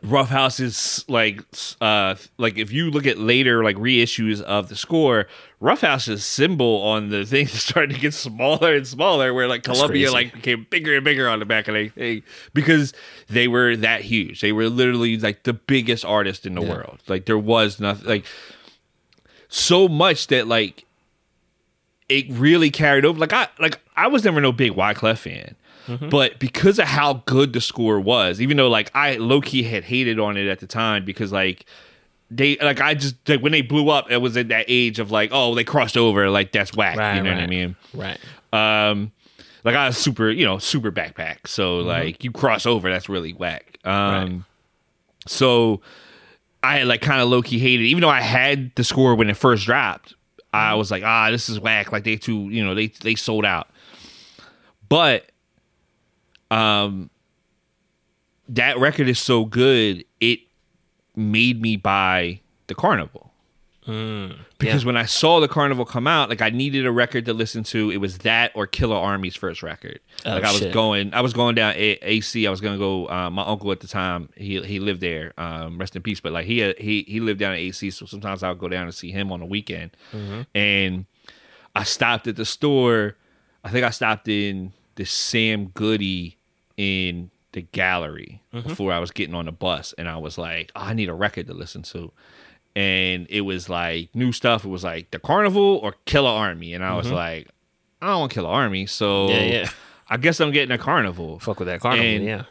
Rough 0.00 0.28
House 0.28 0.60
is 0.60 1.04
like 1.08 1.42
uh 1.80 2.14
like 2.36 2.56
if 2.56 2.70
you 2.70 2.88
look 2.90 3.04
at 3.04 3.18
later 3.18 3.64
like 3.64 3.74
reissues 3.76 4.40
of 4.40 4.68
the 4.68 4.76
score, 4.76 5.26
Rough 5.58 5.80
House's 5.80 6.24
symbol 6.24 6.82
on 6.82 7.08
the 7.08 7.24
thing 7.26 7.46
started 7.48 7.94
to 7.94 8.00
get 8.00 8.14
smaller 8.14 8.74
and 8.76 8.86
smaller, 8.86 9.34
where 9.34 9.48
like 9.48 9.64
That's 9.64 9.76
Columbia 9.78 10.10
crazy. 10.10 10.14
like 10.26 10.32
became 10.34 10.66
bigger 10.70 10.94
and 10.94 11.04
bigger 11.04 11.28
on 11.28 11.40
the 11.40 11.44
back 11.46 11.66
of 11.66 11.74
the 11.74 11.88
thing 11.88 12.22
because 12.54 12.92
they 13.28 13.48
were 13.48 13.74
that 13.76 14.02
huge. 14.02 14.40
They 14.40 14.52
were 14.52 14.68
literally 14.68 15.18
like 15.18 15.42
the 15.42 15.52
biggest 15.54 16.04
artist 16.04 16.46
in 16.46 16.54
the 16.54 16.62
Yeah. 16.62 16.68
world. 16.68 17.00
Like 17.08 17.26
there 17.26 17.36
was 17.38 17.80
nothing 17.80 18.06
like 18.08 18.24
so 19.48 19.88
much 19.88 20.28
that 20.28 20.46
like 20.46 20.84
it 22.08 22.26
really 22.30 22.70
carried 22.70 23.04
over. 23.04 23.18
Like 23.18 23.32
I 23.32 23.48
like 23.58 23.80
I 23.96 24.06
was 24.06 24.24
never 24.24 24.40
no 24.40 24.52
big 24.52 24.72
Wyclef 24.72 25.18
fan. 25.18 25.56
But 26.10 26.38
because 26.38 26.78
of 26.78 26.86
how 26.86 27.22
good 27.26 27.52
the 27.52 27.60
score 27.60 27.98
was, 28.00 28.40
even 28.40 28.56
though 28.56 28.68
like 28.68 28.90
I 28.94 29.16
low 29.16 29.40
key 29.40 29.62
had 29.62 29.84
hated 29.84 30.18
on 30.18 30.36
it 30.36 30.46
at 30.48 30.60
the 30.60 30.66
time 30.66 31.04
because 31.04 31.32
like 31.32 31.64
they 32.30 32.56
like 32.58 32.80
I 32.80 32.94
just 32.94 33.16
like 33.28 33.40
when 33.40 33.52
they 33.52 33.62
blew 33.62 33.88
up, 33.88 34.10
it 34.10 34.18
was 34.18 34.36
at 34.36 34.48
that 34.48 34.66
age 34.68 34.98
of 34.98 35.10
like, 35.10 35.30
oh, 35.32 35.54
they 35.54 35.64
crossed 35.64 35.96
over, 35.96 36.28
like 36.30 36.52
that's 36.52 36.74
whack. 36.74 36.96
Right, 36.98 37.16
you 37.16 37.22
know 37.22 37.32
what 37.32 37.40
I 37.42 37.46
mean? 37.46 37.76
Right. 37.94 38.18
Um 38.52 39.12
like 39.64 39.74
I 39.74 39.86
was 39.86 39.96
super, 39.98 40.30
you 40.30 40.44
know, 40.44 40.58
super 40.58 40.92
backpack. 40.92 41.46
So 41.46 41.78
like 41.78 42.22
you 42.22 42.30
cross 42.32 42.66
over, 42.66 42.90
that's 42.90 43.08
really 43.08 43.32
whack. 43.32 43.78
Um 43.84 43.94
Right. 43.94 44.42
so 45.26 45.80
I 46.62 46.82
like 46.82 47.00
kind 47.00 47.22
of 47.22 47.28
low 47.28 47.40
key 47.40 47.58
hated, 47.58 47.84
even 47.84 48.00
though 48.02 48.08
I 48.08 48.20
had 48.20 48.74
the 48.74 48.84
score 48.84 49.14
when 49.14 49.30
it 49.30 49.36
first 49.36 49.64
dropped. 49.64 50.14
I 50.52 50.74
was 50.74 50.90
like, 50.90 51.02
ah, 51.04 51.30
this 51.30 51.48
is 51.48 51.60
whack. 51.60 51.92
Like 51.92 52.04
they 52.04 52.16
too, 52.16 52.48
you 52.50 52.64
know, 52.64 52.74
they 52.74 52.88
they 52.88 53.14
sold 53.14 53.44
out. 53.44 53.68
But 54.88 55.30
um 56.50 57.10
that 58.48 58.78
record 58.78 59.08
is 59.08 59.18
so 59.18 59.44
good, 59.44 60.04
it 60.20 60.40
made 61.14 61.60
me 61.60 61.76
buy 61.76 62.40
the 62.68 62.74
Carnival. 62.74 63.32
because 64.58 64.84
when 64.84 64.96
I 64.98 65.04
saw 65.06 65.40
the 65.40 65.48
Carnival 65.48 65.84
come 65.86 66.06
out, 66.06 66.28
like 66.28 66.42
I 66.42 66.50
needed 66.50 66.84
a 66.86 66.92
record 66.92 67.24
to 67.26 67.32
listen 67.32 67.62
to. 67.64 67.90
It 67.90 67.98
was 67.98 68.18
that 68.18 68.52
or 68.54 68.66
Killarmy's 68.66 69.34
first 69.34 69.62
record. 69.62 70.00
Oh, 70.26 70.32
like 70.34 70.44
I 70.44 70.50
was 70.52 70.60
shit. 70.60 70.74
going, 70.74 71.14
I 71.14 71.20
was 71.22 71.32
going 71.32 71.54
down 71.54 71.72
a- 71.74 71.98
AC. 72.02 72.46
I 72.46 72.50
was 72.50 72.60
gonna 72.60 72.78
go. 72.78 73.08
Uh, 73.08 73.30
my 73.30 73.42
uncle 73.44 73.72
at 73.72 73.80
the 73.80 73.86
time, 73.86 74.28
he 74.36 74.60
he 74.62 74.78
lived 74.78 75.00
there. 75.00 75.32
Um, 75.38 75.78
rest 75.78 75.96
in 75.96 76.02
peace. 76.02 76.20
But 76.20 76.32
like 76.32 76.44
he 76.46 76.58
had, 76.58 76.78
he 76.78 77.02
he 77.08 77.20
lived 77.20 77.40
down 77.40 77.52
at 77.52 77.58
AC, 77.58 77.90
so 77.90 78.04
sometimes 78.06 78.42
I 78.42 78.48
would 78.50 78.58
go 78.58 78.68
down 78.68 78.84
and 78.84 78.94
see 78.94 79.10
him 79.10 79.32
on 79.32 79.40
the 79.40 79.46
weekend. 79.46 79.92
Mm-hmm. 80.12 80.42
And 80.54 81.06
I 81.74 81.84
stopped 81.84 82.26
at 82.26 82.36
the 82.36 82.44
store. 82.46 83.16
I 83.64 83.70
think 83.70 83.84
I 83.84 83.90
stopped 83.90 84.28
in 84.28 84.72
the 84.96 85.04
Sam 85.04 85.66
Goody 85.68 86.37
in 86.78 87.30
the 87.52 87.60
gallery 87.62 88.40
Mm-hmm. 88.54 88.66
before 88.68 88.92
I 88.94 88.98
was 88.98 89.10
getting 89.10 89.34
on 89.34 89.44
the 89.44 89.52
bus, 89.52 89.92
and 89.98 90.08
I 90.08 90.16
was 90.16 90.38
like, 90.38 90.72
oh, 90.74 90.80
I 90.80 90.94
need 90.94 91.10
a 91.10 91.14
record 91.14 91.46
to 91.48 91.52
listen 91.54 91.82
to. 91.82 92.10
And 92.74 93.26
it 93.28 93.42
was 93.42 93.68
like 93.68 94.08
new 94.14 94.32
stuff. 94.32 94.64
It 94.64 94.68
was 94.68 94.84
like 94.84 95.10
the 95.10 95.18
Carnival 95.18 95.78
or 95.82 95.94
Killarmy, 96.06 96.74
and 96.74 96.82
I 96.84 96.96
was 96.96 97.10
like, 97.10 97.48
I 98.00 98.06
don't 98.06 98.20
want 98.20 98.32
Killarmy, 98.32 98.88
so 98.88 99.28
Mm-hmm. 99.28 99.52
Yeah, 99.52 99.60
yeah. 99.62 99.70
I 100.08 100.16
guess 100.16 100.40
I'm 100.40 100.52
getting 100.52 100.70
a 100.74 100.78
Carnival. 100.78 101.38
Fuck 101.40 101.58
with 101.58 101.68
that 101.68 101.80
carnival. 101.80 102.06
And- 102.06 102.24
yeah. 102.24 102.44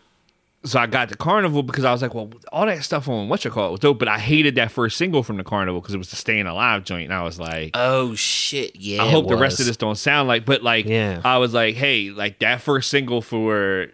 So 0.66 0.80
I 0.80 0.86
got 0.88 1.08
the 1.10 1.16
Carnival 1.16 1.64
because 1.64 1.86
I 1.86 1.92
was 1.94 2.02
like, 2.02 2.14
well, 2.14 2.30
all 2.52 2.66
that 2.66 2.84
stuff 2.84 3.08
on 3.08 3.30
what 3.30 3.46
you 3.46 3.52
call 3.52 3.70
it 3.70 3.72
was 3.72 3.80
dope, 3.80 4.00
but 4.00 4.08
I 4.10 4.20
hated 4.20 4.56
that 4.56 4.72
first 4.72 4.98
single 4.98 5.24
from 5.24 5.38
the 5.38 5.44
Carnival 5.44 5.80
because 5.80 5.94
it 5.96 5.98
was 6.00 6.10
the 6.10 6.16
Staying 6.18 6.46
Alive 6.48 6.84
joint, 6.84 7.06
and 7.06 7.14
I 7.14 7.24
was 7.24 7.40
like, 7.40 7.72
Oh 7.76 8.16
shit. 8.16 8.76
Yeah. 8.76 9.04
I 9.04 9.10
hope 9.10 9.28
the 9.30 9.38
rest 9.38 9.60
of 9.62 9.66
this 9.68 9.78
don't 9.78 9.96
sound 9.98 10.28
like, 10.28 10.46
but 10.46 10.64
like, 10.64 10.86
Yeah. 10.86 11.22
I 11.24 11.38
was 11.38 11.54
like, 11.54 11.76
hey, 11.76 12.10
like 12.10 12.40
that 12.40 12.60
first 12.62 12.90
single 12.90 13.22
for 13.22 13.88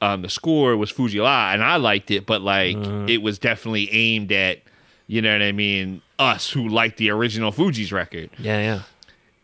um, 0.00 0.22
the 0.22 0.28
score 0.28 0.76
was 0.76 0.90
Fu-Gee-La, 0.90 1.52
and 1.52 1.62
I 1.62 1.76
liked 1.76 2.10
it, 2.10 2.26
but 2.26 2.40
like 2.42 2.76
Mm-hmm. 2.76 3.08
it 3.08 3.22
was 3.22 3.38
definitely 3.38 3.90
aimed 3.92 4.32
at, 4.32 4.60
you 5.06 5.20
know 5.22 5.32
what 5.32 5.42
I 5.42 5.52
mean, 5.52 6.00
us 6.18 6.50
who 6.50 6.68
liked 6.68 6.96
the 6.98 7.10
original 7.10 7.52
Fugees 7.52 7.92
record. 7.92 8.30
Yeah, 8.38 8.60
yeah. 8.60 8.82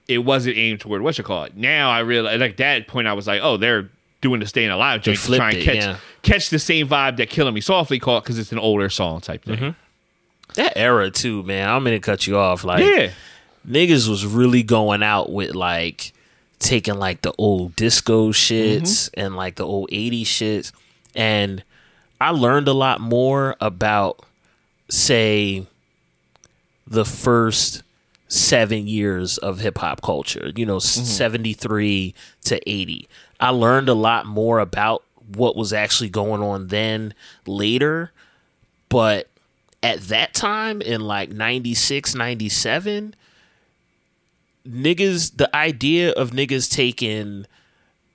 It 0.09 0.19
wasn't 0.19 0.57
aimed 0.57 0.81
toward 0.81 1.03
what 1.03 1.19
you 1.19 1.25
call 1.25 1.45
it. 1.45 1.57
Now 1.57 1.91
I 1.91 1.99
realize, 2.01 2.39
like 2.41 2.57
that 2.59 2.87
point, 2.87 3.09
I 3.09 3.13
was 3.13 3.27
like, 3.27 3.41
oh, 3.43 3.57
they're 3.57 3.91
doing 4.21 4.41
the 4.41 4.47
Staying 4.47 4.71
Alive 4.71 5.03
joint 5.03 5.19
to 5.19 5.37
try 5.37 5.51
and 5.51 5.59
it, 5.59 5.65
catch 5.65 5.77
yeah. 5.77 5.97
catch 6.23 6.49
the 6.51 6.59
same 6.59 6.89
vibe 6.89 7.17
that 7.19 7.29
Killing 7.29 7.53
Me 7.55 7.61
Softly 7.61 7.99
caught 7.99 8.23
because 8.23 8.39
it's 8.39 8.53
an 8.53 8.59
older 8.59 8.89
song 8.89 9.21
type 9.21 9.45
thing. 9.45 9.57
Mm-hmm. 9.57 9.71
That 10.55 10.73
era 10.79 11.11
too, 11.11 11.43
man. 11.43 11.69
I'm 11.69 11.83
gonna 11.85 11.99
cut 12.01 12.27
you 12.27 12.39
off. 12.39 12.63
Like 12.65 12.85
Yeah. 12.85 13.11
niggas 13.69 14.09
was 14.09 14.25
really 14.25 14.63
going 14.63 15.03
out 15.03 15.31
with 15.33 15.55
like 15.55 16.13
taking 16.59 16.95
like 16.95 17.23
the 17.23 17.33
old 17.39 17.77
disco 17.77 18.31
shits 18.31 18.81
mm-hmm. 18.81 19.21
and 19.21 19.37
like 19.37 19.57
the 19.57 19.67
old 19.67 19.91
80s 19.91 20.23
shits. 20.23 20.73
And 21.15 21.63
I 22.21 22.31
learned 22.31 22.69
a 22.69 22.73
lot 22.73 23.01
more 23.01 23.57
about 23.61 24.25
say 24.89 25.67
the 26.87 27.05
first 27.05 27.83
seven 28.29 28.87
years 28.87 29.39
of 29.39 29.61
hip 29.61 29.79
hop 29.79 30.03
culture, 30.03 30.53
you 30.57 30.67
know, 30.67 30.79
mm-hmm. 30.79 31.05
73 31.05 32.15
to 32.45 32.71
80. 32.71 33.09
I 33.39 33.51
learned 33.51 33.89
a 33.89 33.95
lot 33.95 34.27
more 34.27 34.59
about 34.59 35.03
what 35.35 35.57
was 35.57 35.73
actually 35.73 36.09
going 36.09 36.43
on 36.43 36.69
then 36.69 37.15
later, 37.47 38.13
but 38.89 39.29
at 39.83 40.01
that 40.03 40.35
time 40.35 40.81
in 40.81 41.01
like 41.01 41.31
96, 41.31 42.15
97, 42.15 43.15
niggas, 44.71 45.37
the 45.37 45.55
idea 45.55 46.13
of 46.13 46.31
niggas 46.31 46.71
taking 46.71 47.47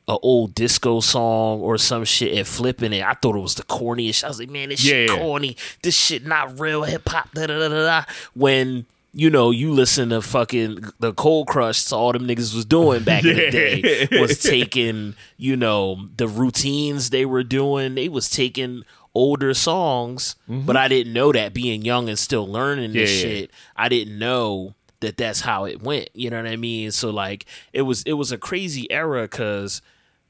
a 0.08 0.18
old 0.24 0.56
disco 0.56 1.00
song 1.00 1.62
or 1.62 1.78
some 1.78 2.04
shit 2.06 2.38
and 2.38 2.48
flipping 2.48 2.94
it, 2.94 3.04
I 3.04 3.14
thought 3.14 3.36
it 3.36 3.40
was 3.40 3.56
the 3.56 3.64
corniest. 3.64 4.24
I 4.24 4.28
was 4.28 4.40
like, 4.40 4.50
man, 4.50 4.70
this 4.70 4.80
shit 4.82 5.10
Yeah, 5.10 5.16
yeah. 5.16 5.22
corny. 5.22 5.58
This 5.84 5.96
shit 5.96 6.26
not 6.26 6.60
real 6.60 6.84
hip 6.84 7.08
hop. 7.08 7.32
Da 7.34 7.48
da 7.48 7.60
da 7.60 7.70
da. 7.70 8.04
When 8.34 8.86
you 9.14 9.30
know, 9.30 9.52
you 9.52 9.72
listen 9.74 10.10
to 10.10 10.22
fucking 10.22 10.86
the 11.00 11.14
Cold 11.14 11.48
Crush, 11.48 11.80
so 11.80 11.98
all 11.98 12.14
them 12.14 12.26
niggas 12.28 12.56
was 12.56 12.64
doing 12.66 13.04
back 13.04 13.26
in 13.26 13.36
the 13.36 13.52
day 14.10 14.20
was 14.20 14.42
taking, 14.42 15.16
you 15.38 15.58
know, 15.58 16.08
the 16.16 16.28
routines 16.30 17.10
they 17.10 17.26
were 17.26 17.44
doing. 17.44 17.96
They 17.96 18.08
was 18.08 18.30
taking 18.30 18.84
older 19.14 19.54
songs, 19.54 20.36
but 20.48 20.54
mm-hmm. 20.54 20.78
I 20.78 20.88
didn't 20.88 21.12
know 21.12 21.34
that 21.34 21.54
being 21.54 21.82
young 21.84 22.08
and 22.08 22.18
still 22.18 22.48
learning 22.48 22.94
this 22.94 23.12
Yeah, 23.22 23.28
yeah. 23.28 23.36
shit. 23.36 23.52
I 23.76 23.90
didn't 23.90 24.18
know 24.18 24.76
that 25.02 25.18
that's 25.18 25.42
how 25.42 25.66
it 25.66 25.84
went. 25.84 26.10
You 26.14 26.30
know 26.30 26.38
what 26.38 26.48
I 26.48 26.56
mean? 26.56 26.92
So 26.92 27.10
like, 27.10 27.46
it 27.74 27.82
was 27.84 28.04
it 28.04 28.14
was 28.14 28.32
a 28.32 28.38
crazy 28.38 28.90
era 28.92 29.24
because 29.24 29.82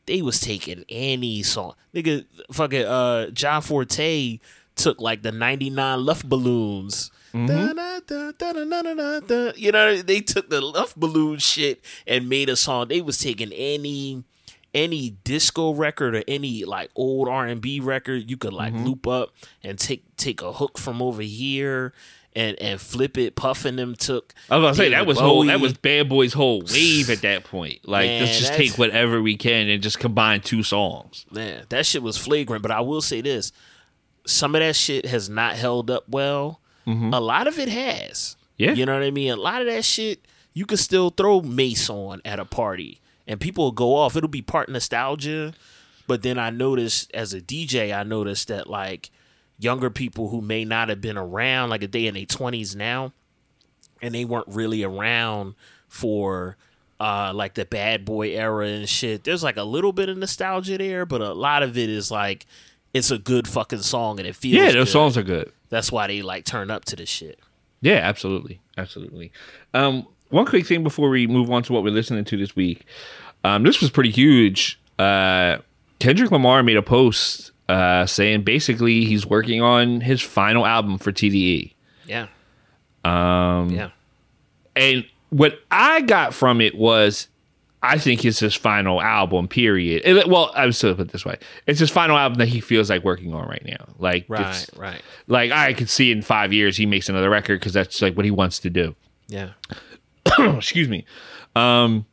they 0.08 0.22
was 0.22 0.40
taking 0.40 0.84
any 0.90 1.44
song. 1.44 1.76
Nigga, 1.94 2.26
fucking 2.52 2.86
uh, 2.86 3.28
John 3.30 3.62
Forte 3.62 4.40
took 4.76 5.00
like 5.00 5.22
the 5.22 5.32
'99 5.32 6.06
Luft 6.06 6.28
balloons. 6.28 7.12
Da-da-da-da-da-da-da-da. 7.34 9.54
You 9.56 9.72
know, 9.72 10.02
they 10.02 10.20
took 10.20 10.50
the 10.50 10.60
Luft 10.60 11.00
balloon 11.00 11.40
shit 11.40 11.80
and 12.06 12.28
made 12.28 12.50
a 12.50 12.58
song. 12.58 12.90
They 12.90 13.00
was 13.02 13.18
taking 13.20 13.54
any 13.54 14.26
any 14.74 15.18
disco 15.26 15.74
record 15.74 16.16
or 16.16 16.24
any 16.28 16.64
like 16.64 16.90
old 16.96 17.28
R 17.28 17.46
and 17.46 17.60
B 17.62 17.82
record 17.82 18.30
you 18.30 18.38
could 18.38 18.54
like 18.54 18.74
loop 18.74 19.06
up 19.06 19.34
and 19.64 19.78
take 19.78 20.16
take 20.16 20.42
a 20.42 20.54
hook 20.54 20.78
from 20.78 21.02
over 21.02 21.22
here 21.22 21.92
and 22.36 22.60
and 22.62 22.80
flip 22.80 23.18
it. 23.18 23.36
Puffin 23.36 23.76
them 23.76 23.96
took. 23.96 24.34
I 24.50 24.58
was 24.58 24.64
gonna 24.64 24.76
say 24.76 24.90
that 24.90 25.06
was 25.06 25.20
whole 25.20 25.46
that 25.46 25.60
was 25.60 25.74
Bad 25.74 26.10
Boy's 26.10 26.34
whole 26.34 26.64
wave 26.72 27.10
at 27.10 27.22
that 27.22 27.44
point. 27.44 27.88
Like 27.88 28.08
Man, 28.08 28.24
let's 28.24 28.40
just 28.40 28.54
take 28.54 28.78
whatever 28.78 29.22
we 29.22 29.38
can 29.38 29.70
and 29.70 29.82
just 29.82 30.00
combine 30.00 30.42
two 30.42 30.64
songs. 30.64 31.26
Man, 31.32 31.66
that 31.70 31.86
shit 31.86 32.04
was 32.04 32.18
flagrant. 32.18 32.62
But 32.62 32.72
I 32.72 32.82
will 32.82 33.02
say 33.02 33.22
this: 33.22 33.52
some 34.26 34.56
of 34.56 34.62
that 34.62 34.76
shit 34.76 35.06
has 35.06 35.30
not 35.30 35.56
held 35.56 35.92
up 35.92 36.08
well. 36.08 36.60
Mm-hmm. 36.88 37.14
A 37.14 37.20
lot 37.20 37.48
of 37.48 37.60
it 37.60 37.70
has. 37.70 38.36
Yeah. 38.58 38.74
you 38.74 38.86
know 38.86 38.94
what 38.94 39.04
I 39.04 39.12
mean. 39.12 39.32
A 39.32 39.36
lot 39.36 39.62
of 39.62 39.68
that 39.68 39.84
shit 39.84 40.20
you 40.54 40.66
could 40.66 40.80
still 40.80 41.10
throw 41.10 41.42
Mase 41.42 41.90
on 41.90 42.22
at 42.26 42.40
a 42.40 42.46
party, 42.46 43.02
and 43.28 43.40
people 43.40 43.66
will 43.66 43.72
go 43.72 43.96
off. 43.96 44.16
It'll 44.16 44.30
be 44.30 44.42
part 44.42 44.70
nostalgia, 44.70 45.54
but 46.08 46.22
then 46.22 46.38
I 46.38 46.50
noticed 46.50 47.12
as 47.14 47.34
a 47.34 47.42
DJ, 47.42 47.96
I 47.96 48.04
noticed 48.04 48.50
that 48.50 48.70
like 48.70 49.10
younger 49.62 49.90
people 49.90 50.30
who 50.30 50.42
may 50.42 50.66
not 50.66 50.90
have 50.90 51.00
been 51.02 51.18
around, 51.18 51.70
like 51.70 51.84
if 51.84 51.92
they 51.92 52.08
in 52.08 52.14
their 52.16 52.26
twenties 52.26 52.76
now, 52.76 53.14
and 54.02 54.14
they 54.14 54.26
weren't 54.26 54.48
really 54.48 54.84
around 54.84 55.56
for 55.88 56.58
uh 57.00 57.32
like 57.34 57.54
the 57.56 57.66
bad 57.66 58.06
boy 58.06 58.30
era 58.30 58.68
and 58.68 58.88
shit. 58.90 59.24
There's 59.24 59.44
like 59.44 59.58
a 59.58 59.64
little 59.64 59.92
bit 59.94 60.10
of 60.10 60.18
nostalgia 60.18 60.78
there, 60.78 61.06
but 61.06 61.22
a 61.22 61.34
lot 61.34 61.64
of 61.64 61.78
it 61.78 61.90
is 61.90 62.12
like 62.12 62.46
it's 62.94 63.12
a 63.12 63.18
good 63.18 63.48
fucking 63.48 63.80
song 63.82 64.20
and 64.20 64.28
it 64.28 64.36
feels 64.36 64.56
Yeah, 64.58 64.72
those 64.72 64.86
good. 64.86 64.88
songs 64.92 65.18
are 65.18 65.24
good. 65.24 65.52
That's 65.70 65.92
why 65.92 66.08
they 66.08 66.22
like 66.22 66.44
turn 66.46 66.70
up 66.70 66.84
to 66.86 66.96
this 66.96 67.08
shit. 67.10 67.40
Yeah, 67.82 67.96
absolutely, 67.96 68.60
absolutely. 68.78 69.32
Um, 69.74 70.06
one 70.30 70.46
quick 70.46 70.66
thing 70.68 70.84
before 70.84 71.10
we 71.10 71.26
move 71.28 71.50
on 71.50 71.64
to 71.64 71.74
what 71.74 71.84
we're 71.84 71.94
listening 71.94 72.26
to 72.26 72.38
this 72.38 72.56
week. 72.56 72.86
Um, 73.44 73.64
this 73.64 73.82
was 73.82 73.90
pretty 73.90 74.12
huge. 74.12 74.80
Uh, 75.00 75.58
Kendrick 76.00 76.30
Lamar 76.32 76.62
made 76.64 76.78
a 76.78 76.82
post 76.84 77.52
uh, 77.72 78.06
saying 78.06 78.44
basically 78.44 79.06
he's 79.06 79.26
working 79.26 79.62
on 79.62 80.02
his 80.02 80.22
final 80.22 80.66
album 80.66 80.98
for 80.98 81.12
TDE. 81.12 81.74
Yeah. 82.06 82.28
Um 83.04 83.70
Yeah. 83.70 83.90
And 84.76 85.06
what 85.30 85.60
I 85.72 86.02
got 86.02 86.34
from 86.34 86.60
it 86.62 86.76
was, 86.76 87.28
I 87.84 87.98
think 87.98 88.24
it's 88.26 88.40
his 88.40 88.54
final 88.56 89.02
album. 89.02 89.48
Period. 89.48 90.02
It- 90.06 90.28
well, 90.30 90.52
I 90.54 90.66
would 90.66 90.76
still 90.76 90.94
put 90.96 91.08
it 91.08 91.12
this 91.12 91.26
way: 91.26 91.38
it's 91.68 91.80
his 91.80 91.90
final 91.90 92.18
album 92.18 92.38
that 92.40 92.48
he 92.48 92.60
feels 92.62 92.90
like 92.90 93.04
working 93.04 93.34
on 93.34 93.48
right 93.48 93.64
now. 93.66 93.86
Like, 93.98 94.26
Right, 94.28 94.66
right. 94.76 95.02
Like 95.28 95.52
I 95.52 95.74
could 95.74 95.90
see 95.90 96.12
in 96.12 96.22
five 96.22 96.54
years 96.54 96.78
he 96.78 96.86
makes 96.86 97.10
another 97.10 97.30
record 97.30 97.60
because 97.60 97.74
that's 97.74 98.02
like 98.02 98.16
what 98.16 98.26
he 98.26 98.32
wants 98.32 98.60
to 98.60 98.70
do. 98.70 98.96
Yeah. 99.28 99.52
excuse 100.40 100.88
me. 100.90 101.06
Um, 101.56 102.06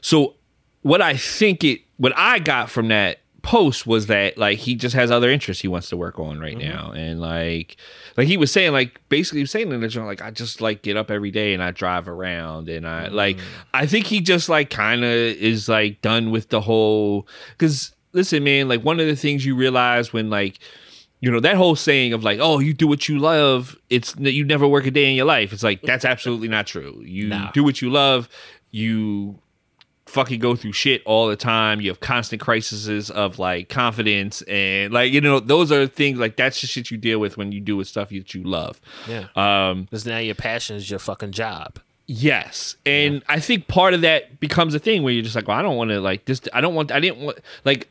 so 0.00 0.34
what 0.82 1.00
I 1.02 1.16
think 1.16 1.64
it, 1.64 1.80
what 1.96 2.12
I 2.16 2.38
got 2.38 2.70
from 2.70 2.88
that 2.88 3.18
post 3.42 3.86
was 3.86 4.06
that 4.06 4.38
like 4.38 4.58
he 4.58 4.74
just 4.74 4.94
has 4.94 5.10
other 5.10 5.28
interests 5.28 5.60
he 5.60 5.68
wants 5.68 5.88
to 5.90 5.96
work 5.96 6.18
on 6.18 6.38
right 6.40 6.56
mm-hmm. 6.56 6.68
now, 6.68 6.92
and 6.92 7.20
like, 7.20 7.76
like 8.16 8.26
he 8.26 8.36
was 8.36 8.50
saying, 8.50 8.72
like 8.72 9.00
basically 9.08 9.40
he 9.40 9.42
was 9.42 9.50
saying 9.50 9.72
in 9.72 9.80
the 9.80 9.88
journal, 9.88 10.08
like 10.08 10.22
I 10.22 10.30
just 10.30 10.60
like 10.60 10.82
get 10.82 10.96
up 10.96 11.10
every 11.10 11.30
day 11.30 11.54
and 11.54 11.62
I 11.62 11.72
drive 11.72 12.08
around, 12.08 12.68
and 12.68 12.86
I 12.86 13.08
like, 13.08 13.36
mm. 13.36 13.42
I 13.74 13.86
think 13.86 14.06
he 14.06 14.20
just 14.20 14.48
like 14.48 14.70
kind 14.70 15.04
of 15.04 15.10
is 15.10 15.68
like 15.68 16.00
done 16.00 16.30
with 16.30 16.48
the 16.48 16.60
whole 16.60 17.26
because 17.58 17.94
listen, 18.12 18.44
man, 18.44 18.68
like 18.68 18.82
one 18.82 19.00
of 19.00 19.06
the 19.06 19.16
things 19.16 19.44
you 19.44 19.56
realize 19.56 20.12
when 20.12 20.30
like 20.30 20.58
you 21.20 21.30
know 21.30 21.40
that 21.40 21.56
whole 21.56 21.76
saying 21.76 22.12
of 22.12 22.24
like 22.24 22.38
oh 22.40 22.58
you 22.58 22.74
do 22.74 22.88
what 22.88 23.08
you 23.08 23.16
love 23.18 23.76
it's 23.90 24.14
you 24.18 24.44
never 24.44 24.66
work 24.66 24.86
a 24.86 24.90
day 24.90 25.08
in 25.08 25.16
your 25.16 25.26
life. 25.26 25.52
It's 25.52 25.62
like 25.62 25.82
that's 25.82 26.04
absolutely 26.04 26.48
not 26.48 26.66
true. 26.66 27.00
You 27.04 27.28
Nah. 27.28 27.50
do 27.52 27.64
what 27.64 27.80
you 27.80 27.90
love 27.90 28.28
you 28.72 29.38
fucking 30.12 30.38
go 30.38 30.54
through 30.54 30.72
shit 30.72 31.02
all 31.06 31.26
the 31.28 31.36
time 31.36 31.80
you 31.80 31.88
have 31.88 32.00
constant 32.00 32.40
crises 32.40 33.10
of 33.10 33.38
like 33.38 33.68
confidence 33.70 34.42
and 34.42 34.92
like 34.92 35.10
you 35.12 35.20
know 35.20 35.40
those 35.40 35.72
are 35.72 35.86
things 35.86 36.18
like 36.18 36.36
that's 36.36 36.60
the 36.60 36.66
shit 36.66 36.90
you 36.90 36.98
deal 36.98 37.18
with 37.18 37.36
when 37.38 37.50
you 37.50 37.60
do 37.60 37.76
with 37.78 37.88
stuff 37.88 38.10
that 38.10 38.34
you 38.34 38.42
love 38.42 38.80
Yeah. 39.08 39.26
um 39.36 39.84
Because 39.84 40.04
now 40.06 40.18
your 40.18 40.34
passion 40.34 40.76
is 40.76 40.90
your 40.90 40.98
fucking 40.98 41.32
job. 41.32 41.78
Yes, 42.06 42.76
and 42.84 43.22
I 43.28 43.40
think 43.40 43.68
part 43.68 43.94
of 43.94 44.02
that 44.02 44.38
becomes 44.40 44.74
a 44.74 44.78
thing 44.78 45.02
where 45.02 45.12
you're 45.14 45.22
just 45.22 45.36
like, 45.36 45.48
well, 45.48 45.56
I 45.56 45.62
don't 45.62 45.76
want 45.76 45.90
to 45.90 46.00
like 46.00 46.24
this. 46.26 46.42
I 46.52 46.60
don't 46.60 46.74
want. 46.74 46.90
I 46.92 47.00
didn't 47.00 47.20
want 47.20 47.38
like, 47.64 47.88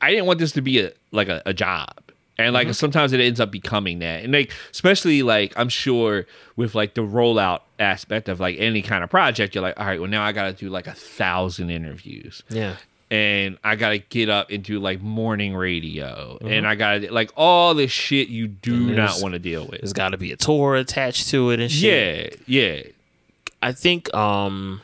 I 0.00 0.10
didn't 0.10 0.26
want 0.26 0.38
this 0.38 0.52
to 0.52 0.62
be 0.62 0.80
a 0.80 0.92
like 1.10 1.28
a, 1.28 1.42
a 1.44 1.52
job. 1.52 1.92
And 2.38 2.54
like 2.54 2.72
sometimes 2.72 3.12
it 3.12 3.20
ends 3.20 3.40
up 3.40 3.50
becoming 3.50 3.98
that. 3.98 4.22
And 4.22 4.32
like 4.32 4.52
especially 4.70 5.22
like 5.22 5.52
I'm 5.56 5.68
sure 5.68 6.24
with 6.54 6.74
like 6.76 6.94
the 6.94 7.00
rollout 7.00 7.62
aspect 7.80 8.28
of 8.28 8.38
like 8.38 8.56
any 8.58 8.80
kind 8.80 9.02
of 9.02 9.10
project, 9.10 9.54
you're 9.54 9.62
like, 9.62 9.78
all 9.78 9.86
right, 9.86 10.00
well 10.00 10.08
now 10.08 10.22
I 10.22 10.30
gotta 10.30 10.52
do 10.52 10.70
like 10.70 10.86
a 10.86 10.94
thousand 10.94 11.70
interviews. 11.70 12.44
Yeah. 12.48 12.76
And 13.10 13.58
I 13.64 13.74
gotta 13.74 13.98
get 13.98 14.28
up 14.28 14.50
and 14.50 14.62
do 14.62 14.78
like 14.78 15.00
morning 15.00 15.56
radio. 15.56 16.38
And 16.40 16.64
I 16.64 16.76
gotta 16.76 17.12
like 17.12 17.32
all 17.36 17.74
this 17.74 17.90
shit 17.90 18.28
you 18.28 18.46
do 18.46 18.94
not 18.94 19.20
want 19.20 19.32
to 19.32 19.40
deal 19.40 19.66
with. 19.66 19.80
There's 19.80 19.92
got 19.92 20.10
to 20.10 20.18
be 20.18 20.30
a 20.30 20.36
tour 20.36 20.76
attached 20.76 21.28
to 21.30 21.50
it 21.50 21.58
and 21.58 21.70
shit. 21.70 22.40
Yeah, 22.46 22.74
yeah. 22.76 22.82
I 23.60 23.72
think 23.72 24.14
um 24.14 24.80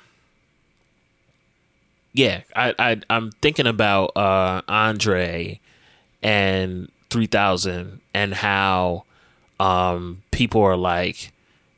yeah, 2.14 2.40
I, 2.56 2.74
I 2.78 3.00
I'm 3.10 3.30
thinking 3.42 3.68
about 3.68 4.16
uh 4.16 4.62
Andre 4.66 5.60
and 6.22 6.88
3000 7.14 8.00
and 8.12 8.34
how 8.34 9.04
um 9.60 10.20
people 10.32 10.60
are 10.62 10.76
like 10.76 11.30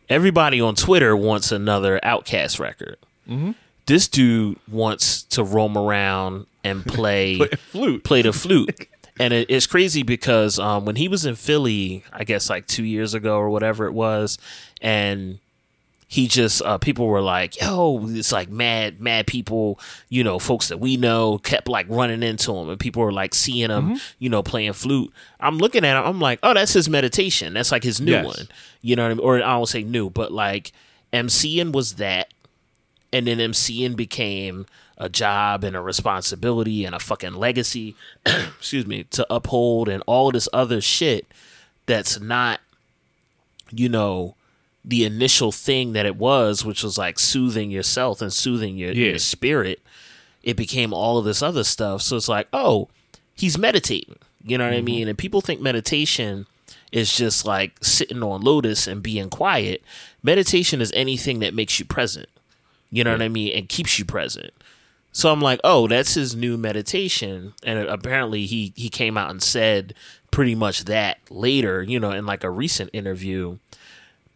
everybody 0.09 0.62
on 0.62 0.74
Twitter 0.74 1.14
wants 1.14 1.53
another 1.53 2.01
Outkast 2.03 2.59
record. 2.59 2.97
Mm-hmm. 3.28 3.51
This 3.84 4.09
dude 4.09 4.59
wants 4.66 5.24
to 5.24 5.45
roam 5.45 5.76
around 5.76 6.47
and 6.64 6.84
play 6.97 7.39
Flute. 7.39 8.03
play 8.03 8.22
the 8.22 8.32
flute. 8.32 8.89
And 9.20 9.34
it, 9.34 9.51
it's 9.51 9.66
crazy 9.66 10.03
because 10.03 10.59
um, 10.59 10.87
when 10.87 10.97
he 10.97 11.07
was 11.07 11.26
in 11.26 11.34
Philly, 11.34 12.03
I 12.14 12.24
guess 12.24 12.49
like 12.49 12.66
two 12.66 12.84
years 12.84 13.12
ago 13.12 13.37
or 13.37 13.51
whatever 13.51 13.87
it 13.87 13.93
was, 13.93 14.39
and 14.80 15.39
he 16.09 16.28
just 16.28 16.62
uh, 16.62 16.78
people 16.78 17.07
were 17.09 17.20
like, 17.20 17.61
"Yo, 17.61 18.00
it's 18.11 18.30
like 18.30 18.48
mad, 18.48 19.00
mad 19.00 19.26
people, 19.26 19.80
you 20.09 20.22
know, 20.22 20.38
folks 20.38 20.68
that 20.68 20.78
we 20.78 20.96
know 20.96 21.38
kept 21.38 21.68
like 21.68 21.86
running 21.88 22.22
into 22.22 22.54
him, 22.54 22.68
and 22.68 22.78
people 22.78 23.02
were 23.02 23.12
like 23.12 23.34
seeing 23.34 23.70
him, 23.70 23.98
you 24.18 24.28
know, 24.28 24.42
playing 24.42 24.72
flute." 24.74 25.12
I'm 25.40 25.59
looking 25.59 25.84
at 25.84 25.96
him, 25.98 26.04
I'm 26.07 26.20
like, 26.20 26.38
"Oh, 26.42 26.54
that's 26.54 26.72
his 26.72 26.88
meditation. 26.88 27.54
That's 27.54 27.72
like 27.72 27.82
his 27.82 28.00
new 28.00 28.12
Yes. 28.12 28.24
one." 28.24 28.48
You 28.82 28.94
know 28.94 29.02
what 29.04 29.11
I 29.11 29.14
mean? 29.14 29.24
Or 29.24 29.36
I 29.38 29.40
don't 29.57 29.66
say 29.66 29.82
new, 29.82 30.09
but 30.11 30.30
like 30.32 30.70
MCing 31.12 31.72
was 31.72 31.94
that, 31.94 32.32
and 33.12 33.26
then 33.26 33.38
MCing 33.38 33.96
became 33.96 34.66
a 34.98 35.09
job 35.09 35.64
and 35.64 35.74
a 35.76 35.80
responsibility 35.80 36.84
and 36.84 36.94
a 36.94 36.98
fucking 37.00 37.34
legacy, 37.34 37.96
excuse 38.26 38.86
me, 38.86 39.02
to 39.11 39.26
uphold 39.28 39.88
and 39.88 40.02
all 40.07 40.30
this 40.30 40.48
other 40.52 40.80
shit 40.80 41.26
that's 41.86 42.18
not, 42.20 42.61
you 43.70 43.88
know, 43.88 44.34
the 44.87 45.05
initial 45.05 45.51
thing 45.51 45.93
that 45.93 46.07
it 46.07 46.16
was, 46.16 46.64
which 46.64 46.82
was 46.82 46.97
like 46.97 47.18
soothing 47.18 47.70
yourself 47.70 48.22
and 48.22 48.32
soothing 48.32 48.76
your, 48.76 48.93
Yeah. 48.93 49.11
your 49.11 49.18
spirit. 49.18 49.82
It 50.43 50.57
became 50.57 50.93
all 50.95 51.18
of 51.18 51.24
this 51.24 51.43
other 51.43 51.64
stuff. 51.64 52.03
So 52.03 52.16
it's 52.16 52.28
like, 52.28 52.47
oh, 52.53 52.89
he's 53.34 53.59
meditating. 53.59 54.18
You 54.45 54.57
know 54.59 54.64
what 54.64 54.74
I 54.74 54.76
mm-hmm. 54.76 54.84
mean? 54.84 55.09
And 55.09 55.18
people 55.18 55.41
think 55.41 55.61
meditation 55.61 56.47
is 56.93 57.14
just 57.14 57.45
like 57.45 57.72
sitting 57.82 58.22
on 58.22 58.43
lotus 58.43 58.87
and 58.87 59.03
being 59.03 59.28
quiet. 59.28 59.82
Meditation 60.22 60.80
is 60.80 60.93
anything 60.95 61.41
that 61.41 61.53
makes 61.53 61.80
you 61.80 61.84
present. 61.84 62.28
You 62.91 63.03
know 63.03 63.11
what 63.11 63.22
I 63.22 63.28
mean? 63.28 63.57
And 63.57 63.68
keeps 63.68 63.99
you 63.99 64.05
present. 64.05 64.53
So 65.16 65.32
I'm 65.32 65.41
like, 65.41 65.61
oh, 65.64 65.89
that's 65.89 66.12
his 66.12 66.37
new 66.37 66.59
meditation, 66.59 67.55
and 67.62 67.78
apparently 67.78 68.45
he 68.45 68.74
he 68.76 68.91
came 68.91 69.16
out 69.16 69.30
and 69.30 69.43
said 69.43 69.95
pretty 70.30 70.55
much 70.55 70.84
that 70.84 71.18
later, 71.30 71.82
you 71.82 71.99
know, 71.99 72.11
in 72.11 72.26
like 72.26 72.45
a 72.45 72.51
recent 72.51 72.91
interview. 72.93 73.57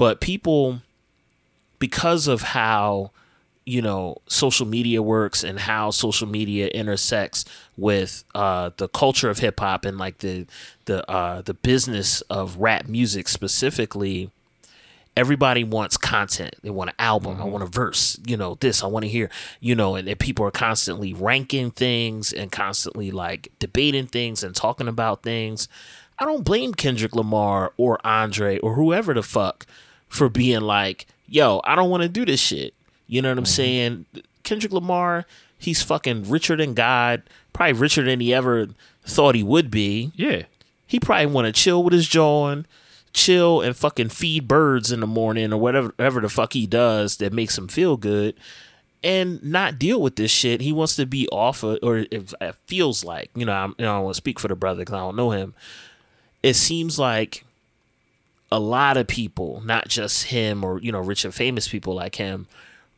But 0.01 0.23
people, 0.23 0.81
because 1.79 2.27
of 2.27 2.41
how 2.41 3.11
you 3.67 3.83
know 3.83 4.17
social 4.29 4.67
media 4.67 5.03
works 5.03 5.45
and 5.45 5.61
how 5.61 5.91
social 5.91 6.27
media 6.27 6.69
intersects 6.69 7.45
with 7.77 8.25
uh, 8.35 8.71
the 8.79 8.89
culture 8.89 9.29
of 9.29 9.41
hip 9.41 9.61
hop 9.61 9.85
and 9.85 9.99
like 9.99 10.17
the 10.21 10.47
the 10.87 11.07
uh, 11.11 11.43
the 11.43 11.53
business 11.53 12.23
of 12.23 12.57
rap 12.57 12.89
music 12.89 13.29
specifically, 13.29 14.31
everybody 15.19 15.65
wants 15.65 15.99
content. 15.99 16.57
They 16.63 16.71
want 16.71 16.89
an 16.89 16.97
album. 16.99 17.39
I 17.39 17.45
want 17.45 17.63
a 17.63 17.67
verse. 17.67 18.19
You 18.25 18.39
know, 18.39 18.55
this 18.55 18.83
I 18.83 18.87
want 18.87 19.03
to 19.05 19.11
hear. 19.11 19.29
You 19.61 19.75
know, 19.75 19.97
and, 19.97 20.09
and 20.09 20.19
people 20.19 20.47
are 20.47 20.51
constantly 20.51 21.13
ranking 21.13 21.73
things 21.73 22.33
and 22.33 22.51
constantly 22.51 23.11
like 23.11 23.53
debating 23.59 24.07
things 24.07 24.43
and 24.43 24.57
talking 24.57 24.89
about 24.89 25.23
things. 25.23 25.69
I 26.19 26.25
don't 26.25 26.43
blame 26.43 26.73
Kendrick 26.73 27.15
Lamar 27.15 27.75
or 27.77 27.99
Andre 28.03 28.59
or 28.61 28.77
whoever 28.77 29.13
the 29.13 29.23
fuck 29.23 29.67
for 30.11 30.29
being 30.29 30.61
like, 30.61 31.07
yo, 31.27 31.63
I 31.65 31.75
don't 31.75 31.89
want 31.89 32.03
to 32.03 32.09
do 32.09 32.27
this 32.27 32.41
shit. 32.41 32.75
You 33.07 33.23
know 33.23 33.31
what 33.31 33.39
I'm 33.39 33.45
mm-hmm. 33.45 33.51
saying? 33.51 34.07
Kendrick 34.43 34.73
Lamar, 34.73 35.25
he's 35.59 35.83
fucking 35.83 36.29
richer 36.29 36.57
than 36.57 36.75
God, 36.75 37.23
probably 37.55 37.73
richer 37.73 38.05
than 38.05 38.21
he 38.21 38.35
ever 38.35 38.69
thought 39.05 39.35
he 39.35 39.43
would 39.43 39.71
be 39.71 40.13
Yeah. 40.15 40.43
he 40.87 41.01
probably 41.01 41.27
want 41.27 41.47
to 41.47 41.53
chill 41.53 41.83
with 41.83 41.95
his 41.95 42.07
jaw 42.07 42.49
and 42.49 42.69
chill 43.13 43.61
and 43.61 43.75
fucking 43.75 44.11
feed 44.11 44.47
birds 44.47 44.93
in 44.93 45.01
the 45.01 45.07
morning 45.07 45.53
or 45.53 45.57
whatever, 45.57 45.93
whatever 45.97 46.21
the 46.21 46.29
fuck 46.29 46.53
he 46.53 46.67
does 46.67 47.17
that 47.17 47.33
makes 47.33 47.57
him 47.57 47.69
feel 47.69 47.97
good 47.97 48.35
and 49.03 49.43
not 49.43 49.79
deal 49.79 50.01
with 50.01 50.17
this 50.17 50.31
shit. 50.31 50.61
He 50.61 50.73
wants 50.73 50.97
to 50.97 51.07
be 51.07 51.27
off 51.29 51.63
of, 51.63 51.79
or 51.83 51.99
it, 51.99 52.33
it 52.41 52.55
feels 52.67 53.05
like, 53.05 53.31
you 53.35 53.45
know, 53.45 53.53
I'm, 53.53 53.75
you 53.79 53.85
know, 53.85 53.93
I 53.93 53.97
don't 53.97 54.05
want 54.05 54.15
to 54.15 54.19
speak 54.19 54.39
for 54.39 54.49
the 54.49 54.55
brother 54.55 54.81
because 54.81 54.95
I 54.95 54.99
don't 54.99 55.17
know 55.17 55.31
him. 55.31 55.55
It 56.43 56.55
seems 56.55 56.99
like 56.99 57.45
a 58.53 58.59
lot 58.59 58.97
of 58.97 59.07
people, 59.07 59.63
not 59.65 59.89
just 59.89 60.25
him 60.25 60.65
or, 60.65 60.81
you 60.81 60.91
know, 60.93 61.01
rich 61.01 61.25
and 61.25 61.35
famous 61.35 61.69
people 61.69 61.95
like 61.95 62.17
him, 62.17 62.47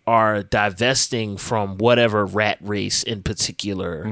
are 0.06 0.42
divesting 0.42 1.36
from 1.36 1.78
whatever 1.78 2.26
rat 2.26 2.58
race 2.60 3.02
in 3.02 3.22
particular 3.22 4.04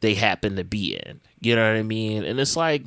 they 0.00 0.14
happen 0.14 0.56
to 0.56 0.64
be 0.64 0.96
in. 0.96 1.20
You 1.40 1.54
know 1.56 1.70
what 1.70 1.78
I 1.78 1.82
mean? 1.82 2.24
And 2.24 2.40
it's 2.40 2.56
like 2.56 2.82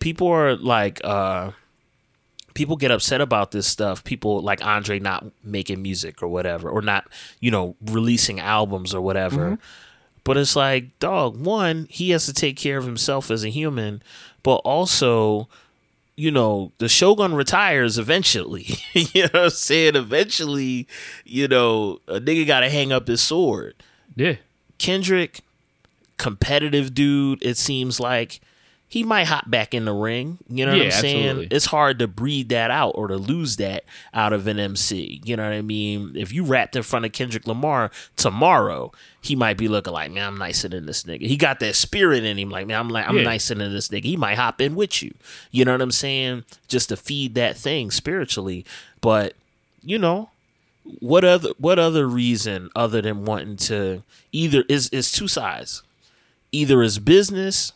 people 0.00 0.28
are 0.28 0.56
like 0.56 1.00
uh 1.04 1.52
people 2.54 2.76
get 2.76 2.90
upset 2.90 3.20
about 3.20 3.52
this 3.52 3.68
stuff. 3.68 4.02
People 4.02 4.40
like 4.40 4.64
Andre 4.66 4.98
not 4.98 5.24
making 5.44 5.80
music 5.80 6.22
or 6.24 6.28
whatever 6.28 6.68
or 6.68 6.82
not, 6.82 7.06
you 7.38 7.52
know, 7.52 7.76
releasing 7.84 8.40
albums 8.40 8.92
or 8.94 9.00
whatever. 9.00 9.58
But 10.24 10.36
it's 10.36 10.56
like, 10.56 10.98
dog, 10.98 11.38
one, 11.40 11.86
he 11.88 12.10
has 12.10 12.26
to 12.26 12.34
take 12.34 12.56
care 12.56 12.76
of 12.76 12.84
himself 12.84 13.30
as 13.30 13.44
a 13.44 13.48
human, 13.48 14.02
but 14.42 14.56
also 14.56 15.48
you 16.18 16.32
know, 16.32 16.72
the 16.78 16.88
Shogun 16.88 17.32
retires 17.32 17.96
eventually. 17.96 18.66
you 18.92 19.22
know 19.22 19.28
what 19.32 19.42
I'm 19.44 19.50
saying? 19.50 19.94
Eventually, 19.94 20.88
you 21.24 21.46
know, 21.46 22.00
a 22.08 22.18
nigga 22.18 22.44
gotta 22.44 22.68
hang 22.68 22.90
up 22.90 23.06
his 23.06 23.20
sword. 23.20 23.76
Yeah. 24.16 24.34
Kendrick, 24.78 25.42
competitive 26.16 26.92
dude, 26.92 27.40
it 27.40 27.56
seems 27.56 28.00
like 28.00 28.40
he 28.90 29.04
might 29.04 29.24
hop 29.26 29.50
back 29.50 29.74
in 29.74 29.84
the 29.84 29.92
ring. 29.92 30.38
You 30.48 30.64
know 30.64 30.72
what 30.72 30.78
Yeah, 30.78 30.84
I'm 30.86 30.90
saying? 30.92 31.26
absolutely. 31.28 31.56
It's 31.56 31.66
hard 31.66 31.98
to 31.98 32.08
breed 32.08 32.48
that 32.48 32.70
out 32.70 32.92
or 32.94 33.08
to 33.08 33.16
lose 33.16 33.56
that 33.56 33.84
out 34.14 34.32
of 34.32 34.46
an 34.46 34.58
MC. 34.58 35.20
You 35.24 35.36
know 35.36 35.42
what 35.44 35.52
I 35.52 35.60
mean? 35.60 36.12
If 36.14 36.32
you 36.32 36.42
rapped 36.44 36.74
in 36.74 36.82
front 36.82 37.04
of 37.04 37.12
Kendrick 37.12 37.46
Lamar 37.46 37.90
tomorrow, 38.16 38.90
he 39.20 39.36
might 39.36 39.58
be 39.58 39.68
looking 39.68 39.92
like, 39.92 40.10
man, 40.10 40.26
I'm 40.26 40.38
nicer 40.38 40.68
than 40.68 40.86
this 40.86 41.02
nigga. 41.02 41.26
He 41.26 41.36
got 41.36 41.60
that 41.60 41.74
spirit 41.74 42.24
in 42.24 42.38
him, 42.38 42.48
like, 42.50 42.66
man, 42.66 42.80
I'm 42.80 42.88
like, 42.88 43.06
I'm 43.06 43.18
Yeah. 43.18 43.24
nicer 43.24 43.54
than 43.54 43.72
this 43.74 43.88
nigga. 43.88 44.04
He 44.04 44.16
might 44.16 44.36
hop 44.36 44.60
in 44.60 44.74
with 44.74 45.02
you. 45.02 45.12
You 45.50 45.64
know 45.66 45.72
what 45.72 45.82
I'm 45.82 45.90
saying? 45.92 46.44
Just 46.66 46.88
to 46.88 46.96
feed 46.96 47.34
that 47.34 47.56
thing 47.58 47.90
spiritually. 47.90 48.64
But, 49.02 49.34
you 49.82 49.98
know, 49.98 50.30
what 51.00 51.22
other 51.24 51.50
what 51.58 51.78
other 51.78 52.08
reason 52.08 52.70
other 52.74 53.02
than 53.02 53.26
wanting 53.26 53.58
to 53.58 54.02
either 54.32 54.64
is 54.70 54.88
is 54.88 55.12
two 55.12 55.28
sides 55.28 55.82
either 56.50 56.82
is 56.82 56.98
business 56.98 57.72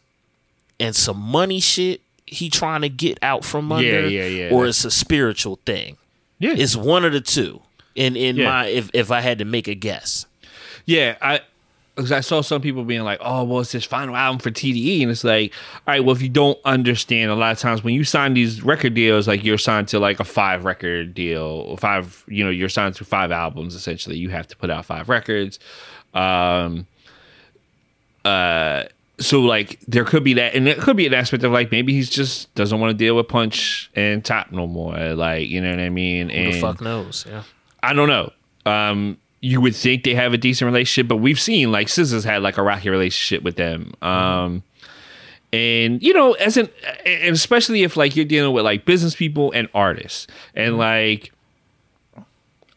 and 0.83 0.95
some 0.97 1.19
money 1.19 1.61
shit 1.61 2.01
he 2.27 2.49
trying 2.51 2.81
to 2.83 2.89
get 2.89 3.19
out 3.23 3.45
from 3.45 3.71
under 3.73 4.09
yeah, 4.09 4.27
yeah. 4.27 4.51
or 4.55 4.67
it's 4.67 4.85
a 4.85 4.91
spiritual 4.91 5.59
thing 5.67 5.97
Yeah. 6.39 6.55
it's 6.57 6.77
one 6.77 7.05
of 7.05 7.13
the 7.13 7.21
two 7.21 7.61
in 7.95 8.17
in 8.17 8.37
Yeah. 8.37 8.45
my 8.49 8.67
if, 8.67 8.91
if 8.95 9.11
i 9.11 9.21
had 9.21 9.39
to 9.39 9.45
make 9.45 9.69
a 9.69 9.75
guess 9.75 10.27
Yeah, 10.87 11.17
I 11.23 11.41
because 11.95 12.11
I 12.11 12.21
saw 12.21 12.41
some 12.41 12.63
people 12.63 12.85
being 12.85 13.03
like, 13.03 13.19
"Oh, 13.21 13.45
well, 13.45 13.61
it's 13.61 13.73
this 13.73 13.85
final 13.85 14.17
album 14.17 14.39
for 14.39 14.51
TDE," 14.51 15.03
and 15.03 15.11
it's 15.11 15.25
like, 15.25 15.53
all 15.87 15.93
right, 15.93 16.03
well, 16.03 16.17
if 16.17 16.23
you 16.23 16.31
don't 16.31 16.59
understand, 16.65 17.31
a 17.31 17.35
lot 17.35 17.53
of 17.53 17.59
times 17.59 17.85
when 17.85 17.93
you 17.93 18.03
sign 18.03 18.33
these 18.33 18.63
record 18.63 18.95
deals, 18.95 19.29
like 19.29 19.45
you're 19.45 19.59
signed 19.59 19.89
to 19.89 19.99
like 19.99 20.19
a 20.19 20.25
five 20.25 20.65
record 20.65 21.13
deal, 21.13 21.77
five, 21.77 22.25
you 22.29 22.43
know, 22.45 22.49
you're 22.51 22.71
signed 22.71 22.95
to 22.95 23.05
five 23.05 23.31
albums. 23.31 23.75
Essentially, 23.75 24.17
you 24.17 24.31
have 24.31 24.47
to 24.49 24.57
put 24.57 24.71
out 24.71 24.87
five 24.87 25.11
records. 25.11 25.59
Um, 26.15 26.87
uh, 28.25 28.85
so 29.19 29.41
like 29.41 29.81
there 29.87 30.05
could 30.05 30.25
be 30.25 30.35
that, 30.35 30.55
and 30.55 30.67
it 30.69 30.79
could 30.79 30.97
be 30.97 31.07
an 31.07 31.15
aspect 31.15 31.45
of 31.45 31.53
like 31.53 31.71
maybe 31.71 31.93
he's 31.93 32.11
just 32.11 32.53
doesn't 32.55 32.81
want 32.81 32.91
to 32.91 32.97
deal 32.97 33.17
with 33.17 33.29
Punch 33.29 33.91
and 33.95 34.25
Top 34.25 34.53
no 34.53 34.67
more. 34.67 35.15
Like, 35.15 35.49
you 35.49 35.61
know 35.61 35.71
what 35.71 35.81
I 35.81 35.91
mean? 35.91 36.31
who 36.31 36.37
and 36.37 36.55
the 36.55 36.61
fuck 36.61 36.81
knows 36.81 37.27
yeah 37.29 37.43
I 37.83 37.93
don't 37.93 38.09
know. 38.09 38.33
Um, 38.65 39.19
you 39.41 39.61
would 39.61 39.75
think 39.75 40.05
they 40.05 40.15
have 40.15 40.33
a 40.33 40.39
decent 40.39 40.67
relationship, 40.67 41.09
but 41.09 41.17
we've 41.17 41.41
seen 41.41 41.73
like 41.73 41.89
SZA 41.89 42.25
had 42.25 42.43
like 42.43 42.59
a 42.59 42.63
rocky 42.63 42.91
relationship 42.91 43.43
with 43.43 43.57
them. 43.57 43.93
Um, 44.01 44.63
and 45.53 46.01
you 46.03 46.15
know, 46.15 46.33
as 46.35 46.57
an 46.57 46.69
and 47.05 47.35
especially 47.35 47.83
if 47.83 47.97
like 47.97 48.15
you're 48.15 48.25
dealing 48.25 48.55
with 48.55 48.65
like 48.65 48.85
business 48.85 49.17
people 49.17 49.51
and 49.53 49.69
artists, 49.75 50.29
and 50.55 50.79
like 50.79 51.33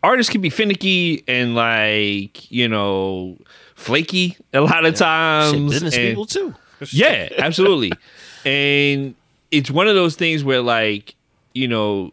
artists 0.03 0.31
can 0.31 0.41
be 0.41 0.49
finicky 0.49 1.23
and 1.27 1.55
like 1.55 2.51
you 2.51 2.67
know 2.67 3.37
flaky 3.75 4.35
a 4.53 4.61
lot 4.61 4.83
of 4.85 4.93
Shit, 4.93 4.97
times. 4.99 5.71
business 5.71 5.95
and- 5.95 6.03
people 6.09 6.25
too 6.25 6.55
yeah, 6.91 7.29
absolutely. 7.37 7.91
And 8.45 9.15
it's 9.49 9.71
one 9.71 9.87
of 9.87 9.95
those 9.95 10.15
things 10.15 10.43
where 10.43 10.61
like, 10.61 11.15
you 11.53 11.67
know, 11.67 12.11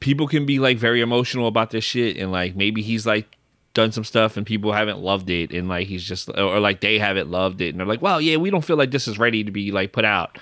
people 0.00 0.26
can 0.28 0.44
be 0.44 0.58
like 0.58 0.76
very 0.76 1.00
emotional 1.00 1.46
about 1.48 1.70
this 1.70 1.82
shit 1.84 2.18
and 2.18 2.30
like 2.30 2.54
maybe 2.54 2.82
he's 2.82 3.06
like 3.06 3.38
done 3.72 3.90
some 3.90 4.04
stuff 4.04 4.36
and 4.36 4.44
people 4.44 4.72
haven't 4.72 4.98
loved 4.98 5.30
it 5.30 5.52
and 5.52 5.66
like 5.68 5.86
he's 5.86 6.04
just 6.04 6.28
or 6.36 6.60
like 6.60 6.80
they 6.82 6.98
haven't 6.98 7.30
loved 7.30 7.62
it 7.62 7.70
and 7.70 7.80
they're 7.80 7.86
like, 7.86 8.02
"Well, 8.02 8.20
yeah, 8.20 8.36
we 8.36 8.50
don't 8.50 8.64
feel 8.64 8.76
like 8.76 8.90
this 8.90 9.08
is 9.08 9.18
ready 9.18 9.44
to 9.44 9.50
be 9.50 9.72
like 9.72 9.92
put 9.92 10.04
out." 10.04 10.36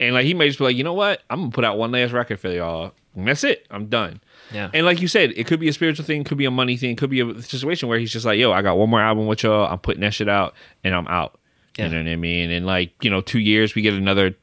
And 0.00 0.14
like 0.14 0.24
he 0.24 0.32
may 0.32 0.46
just 0.46 0.58
be 0.58 0.64
like, 0.64 0.76
"You 0.76 0.84
know 0.84 0.94
what? 0.94 1.20
I'm 1.28 1.40
going 1.40 1.50
to 1.50 1.54
put 1.54 1.64
out 1.64 1.76
one 1.76 1.92
last 1.92 2.12
record 2.12 2.40
for 2.40 2.48
y'all." 2.50 2.92
And 3.14 3.28
that's 3.28 3.44
it. 3.44 3.66
I'm 3.70 3.86
done. 3.88 4.20
Yeah. 4.52 4.70
And 4.72 4.86
like 4.86 5.00
you 5.00 5.08
said, 5.08 5.32
it 5.36 5.46
could 5.46 5.60
be 5.60 5.68
a 5.68 5.72
spiritual 5.72 6.04
thing, 6.04 6.24
could 6.24 6.38
be 6.38 6.44
a 6.44 6.50
money 6.50 6.76
thing, 6.76 6.96
could 6.96 7.10
be 7.10 7.20
a 7.20 7.42
situation 7.42 7.88
where 7.88 7.98
he's 7.98 8.12
just 8.12 8.24
like, 8.26 8.38
"Yo, 8.38 8.52
I 8.52 8.62
got 8.62 8.78
one 8.78 8.88
more 8.90 9.00
album 9.00 9.26
with 9.26 9.42
y'all. 9.42 9.66
I'm 9.66 9.78
putting 9.78 10.02
that 10.02 10.14
shit 10.14 10.28
out 10.28 10.54
and 10.84 10.94
I'm 10.94 11.06
out." 11.08 11.38
Yeah. 11.78 11.86
You 11.86 11.92
know 11.92 12.02
what 12.04 12.10
I 12.12 12.16
mean? 12.16 12.50
And 12.50 12.64
like, 12.66 12.92
you 13.02 13.10
know, 13.10 13.20
2 13.20 13.38
years 13.38 13.74
we 13.74 13.82
get 13.82 13.94
another 13.94 14.34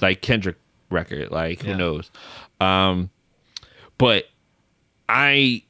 like 0.00 0.22
Kendrick 0.22 0.56
record, 0.90 1.30
like 1.30 1.62
who 1.62 1.70
Yeah. 1.70 1.76
knows. 1.76 2.10
Um 2.60 3.10
but 3.98 4.24
I 5.08 5.62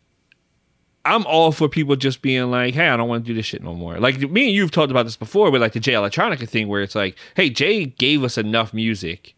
I'm 1.05 1.24
all 1.26 1.53
for 1.53 1.68
people 1.68 1.97
just 1.97 2.20
being 2.20 2.51
like, 2.51 2.74
hey, 2.74 2.89
I 2.89 2.97
don't 2.97 3.09
want 3.09 3.24
to 3.24 3.28
do 3.28 3.34
this 3.34 3.47
shit 3.47 3.62
no 3.62 3.72
more. 3.74 3.99
Like 3.99 4.18
me 4.30 4.47
and 4.47 4.55
you've 4.55 4.70
talked 4.70 4.91
about 4.91 5.05
this 5.05 5.16
before 5.16 5.51
with 5.51 5.62
like 5.62 5.72
the 5.72 5.80
Jay 5.80 5.93
Electronica 5.93 6.47
thing 6.47 6.68
where 6.68 6.82
it's 6.82 6.95
like, 6.95 7.16
hey, 7.34 7.49
Jay 7.49 7.86
gave 7.86 8.22
us 8.24 8.36
enough 8.36 8.74
music 8.74 9.34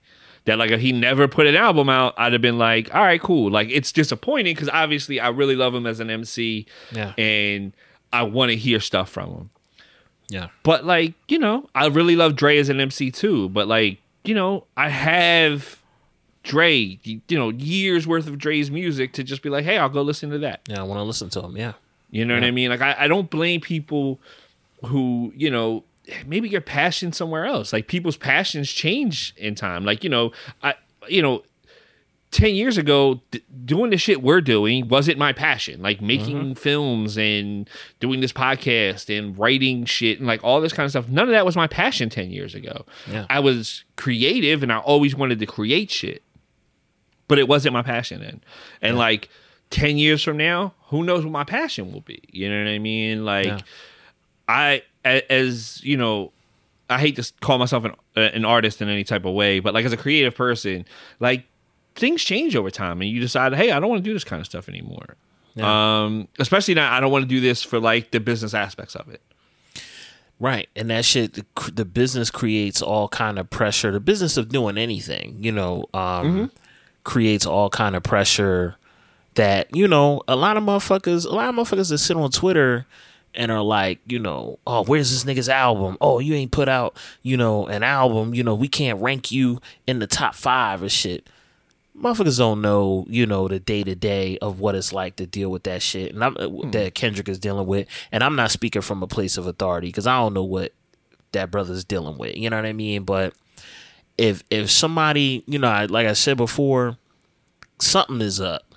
that 0.46 0.58
like 0.58 0.70
if 0.70 0.80
he 0.80 0.92
never 0.92 1.28
put 1.28 1.46
an 1.46 1.56
album 1.56 1.88
out, 1.88 2.14
I'd 2.16 2.32
have 2.32 2.42
been 2.42 2.58
like, 2.58 2.94
all 2.94 3.02
right, 3.02 3.20
cool. 3.20 3.50
Like 3.50 3.68
it's 3.70 3.92
disappointing 3.92 4.54
because 4.54 4.68
obviously 4.70 5.20
I 5.20 5.28
really 5.28 5.56
love 5.56 5.74
him 5.74 5.86
as 5.86 6.00
an 6.00 6.10
MC 6.10 6.66
Yeah. 6.92 7.12
and 7.18 7.72
I 8.12 8.22
want 8.24 8.50
to 8.50 8.56
hear 8.56 8.80
stuff 8.80 9.10
from 9.10 9.30
him. 9.30 9.50
Yeah. 10.28 10.48
But 10.62 10.84
like, 10.86 11.14
you 11.28 11.38
know, 11.38 11.68
I 11.74 11.86
really 11.86 12.16
love 12.16 12.36
Dre 12.36 12.56
as 12.58 12.68
an 12.68 12.80
MC 12.80 13.10
too. 13.10 13.48
But 13.50 13.68
like, 13.68 13.98
you 14.24 14.34
know, 14.34 14.64
I 14.76 14.88
have 14.88 15.80
Dre, 16.42 16.98
you 17.04 17.20
know, 17.30 17.50
years 17.50 18.06
worth 18.06 18.26
of 18.26 18.38
Dre's 18.38 18.70
music 18.70 19.12
to 19.14 19.22
just 19.24 19.42
be 19.42 19.50
like, 19.50 19.64
hey, 19.64 19.76
I'll 19.76 19.88
go 19.88 20.02
listen 20.02 20.30
to 20.30 20.38
that. 20.38 20.60
Yeah. 20.68 20.80
I 20.80 20.82
want 20.84 20.98
to 20.98 21.02
listen 21.04 21.28
to 21.30 21.40
him. 21.42 21.56
Yeah. 21.56 21.74
You 22.10 22.24
know 22.24 22.34
what 22.34 22.44
I 22.44 22.50
mean? 22.50 22.70
Like, 22.70 22.80
I, 22.80 22.96
I 23.00 23.08
don't 23.08 23.30
blame 23.30 23.60
people 23.60 24.18
who, 24.86 25.32
you 25.36 25.50
know, 25.50 25.84
maybe 26.26 26.48
your 26.48 26.60
passion 26.60 27.12
somewhere 27.12 27.46
else. 27.46 27.72
Like 27.72 27.86
people's 27.86 28.16
passions 28.16 28.70
change 28.70 29.34
in 29.36 29.54
time. 29.54 29.84
Like, 29.84 30.04
you 30.04 30.10
know, 30.10 30.32
I, 30.62 30.74
you 31.08 31.22
know, 31.22 31.42
10 32.30 32.54
years 32.54 32.78
ago, 32.78 33.20
d- 33.32 33.42
doing 33.64 33.90
the 33.90 33.96
shit 33.96 34.22
we're 34.22 34.40
doing 34.40 34.88
wasn't 34.88 35.18
my 35.18 35.32
passion. 35.32 35.82
Like 35.82 36.00
making 36.00 36.36
mm-hmm. 36.36 36.52
films 36.52 37.18
and 37.18 37.68
doing 37.98 38.20
this 38.20 38.32
podcast 38.32 39.16
and 39.16 39.36
writing 39.36 39.84
shit 39.84 40.18
and 40.18 40.26
like 40.26 40.42
all 40.44 40.60
this 40.60 40.72
kind 40.72 40.84
of 40.84 40.90
stuff. 40.90 41.08
None 41.08 41.24
of 41.24 41.32
that 41.32 41.44
was 41.44 41.56
my 41.56 41.66
passion 41.66 42.08
10 42.08 42.30
years 42.30 42.54
ago. 42.54 42.86
Yeah. 43.10 43.26
I 43.28 43.40
was 43.40 43.84
creative 43.96 44.62
and 44.62 44.72
I 44.72 44.78
always 44.78 45.16
wanted 45.16 45.40
to 45.40 45.46
create 45.46 45.90
shit, 45.90 46.22
but 47.26 47.38
it 47.38 47.48
wasn't 47.48 47.72
my 47.72 47.82
passion 47.82 48.20
then. 48.20 48.40
And 48.80 48.96
like 48.96 49.28
10 49.70 49.98
years 49.98 50.22
from 50.22 50.36
now, 50.36 50.74
who 50.86 51.02
knows 51.02 51.24
what 51.24 51.32
my 51.32 51.44
passion 51.44 51.92
will 51.92 52.02
be? 52.02 52.22
You 52.30 52.48
know 52.48 52.62
what 52.62 52.70
I 52.70 52.78
mean? 52.78 53.24
Like, 53.24 53.46
Yeah. 53.46 53.60
I, 54.48 54.82
as 55.04 55.82
you 55.82 55.96
know, 55.96 56.32
I 56.88 56.98
hate 56.98 57.16
to 57.16 57.32
call 57.40 57.58
myself 57.58 57.84
an, 57.84 57.92
uh, 58.16 58.20
an 58.20 58.44
artist 58.44 58.82
in 58.82 58.88
any 58.88 59.04
type 59.04 59.24
of 59.24 59.34
way, 59.34 59.60
but 59.60 59.74
like 59.74 59.84
as 59.84 59.92
a 59.92 59.96
creative 59.96 60.34
person, 60.34 60.84
like 61.20 61.46
things 61.94 62.22
change 62.22 62.56
over 62.56 62.70
time 62.70 63.00
and 63.00 63.10
you 63.10 63.20
decide, 63.20 63.54
hey, 63.54 63.70
I 63.70 63.80
don't 63.80 63.88
want 63.88 64.02
to 64.02 64.08
do 64.08 64.12
this 64.12 64.24
kind 64.24 64.40
of 64.40 64.46
stuff 64.46 64.68
anymore. 64.68 65.16
Yeah. 65.54 66.04
Um, 66.04 66.28
especially 66.38 66.74
now, 66.74 66.92
I 66.92 67.00
don't 67.00 67.10
want 67.10 67.22
to 67.22 67.28
do 67.28 67.40
this 67.40 67.62
for 67.62 67.80
like 67.80 68.10
the 68.10 68.20
business 68.20 68.54
aspects 68.54 68.94
of 68.94 69.08
it. 69.08 69.20
Right, 70.38 70.70
and 70.74 70.88
that 70.88 71.04
shit, 71.04 71.34
the, 71.34 71.44
the 71.70 71.84
business 71.84 72.30
creates 72.30 72.80
all 72.80 73.08
kind 73.08 73.38
of 73.38 73.50
pressure. 73.50 73.92
The 73.92 74.00
business 74.00 74.38
of 74.38 74.48
doing 74.48 74.78
anything, 74.78 75.36
you 75.38 75.52
know, 75.52 75.84
um, 75.92 76.50
creates 77.04 77.44
all 77.44 77.68
kind 77.68 77.94
of 77.94 78.02
pressure. 78.02 78.76
That 79.34 79.74
you 79.76 79.86
know, 79.86 80.22
a 80.26 80.36
lot 80.36 80.56
of 80.56 80.64
motherfuckers, 80.64 81.26
a 81.26 81.28
lot 81.28 81.50
of 81.50 81.54
motherfuckers 81.54 81.90
that 81.90 81.98
sit 81.98 82.16
on 82.16 82.30
Twitter 82.30 82.86
and 83.34 83.50
are 83.50 83.62
like, 83.62 84.00
you 84.06 84.18
know, 84.18 84.58
oh, 84.66 84.84
where's 84.84 85.10
this 85.10 85.24
nigga's 85.24 85.48
album? 85.48 85.96
Oh, 86.00 86.18
you 86.18 86.34
ain't 86.34 86.50
put 86.50 86.68
out, 86.68 86.96
you 87.22 87.36
know, 87.36 87.66
an 87.66 87.82
album. 87.82 88.34
You 88.34 88.42
know, 88.42 88.54
we 88.54 88.68
can't 88.68 89.00
rank 89.00 89.30
you 89.30 89.60
in 89.86 89.98
the 89.98 90.06
top 90.06 90.34
five 90.34 90.82
or 90.82 90.88
shit. 90.88 91.28
Motherfuckers 91.96 92.38
don't 92.38 92.62
know, 92.62 93.04
you 93.08 93.26
know, 93.26 93.46
the 93.48 93.60
day 93.60 93.82
to 93.84 93.94
day 93.94 94.38
of 94.38 94.58
what 94.58 94.74
it's 94.74 94.92
like 94.92 95.16
to 95.16 95.26
deal 95.26 95.50
with 95.50 95.64
that 95.64 95.82
shit, 95.82 96.14
and 96.14 96.24
I'm, 96.24 96.36
uh, 96.38 96.70
that 96.70 96.94
Kendrick 96.94 97.28
is 97.28 97.38
dealing 97.38 97.66
with. 97.66 97.86
And 98.10 98.24
I'm 98.24 98.36
not 98.36 98.50
speaking 98.50 98.82
from 98.82 99.02
a 99.02 99.06
place 99.06 99.36
of 99.36 99.46
authority 99.46 99.88
because 99.88 100.06
I 100.06 100.16
don't 100.16 100.32
know 100.32 100.44
what 100.44 100.72
that 101.32 101.50
brother's 101.50 101.84
dealing 101.84 102.16
with. 102.16 102.36
You 102.36 102.48
know 102.48 102.56
what 102.56 102.64
I 102.66 102.72
mean? 102.72 103.02
But 103.04 103.34
if 104.16 104.44
if 104.50 104.70
somebody, 104.70 105.42
you 105.46 105.58
know, 105.58 105.86
like 105.90 106.06
I 106.06 106.12
said 106.14 106.36
before, 106.36 106.96
something 107.78 108.20
is 108.20 108.40
up. 108.40 108.69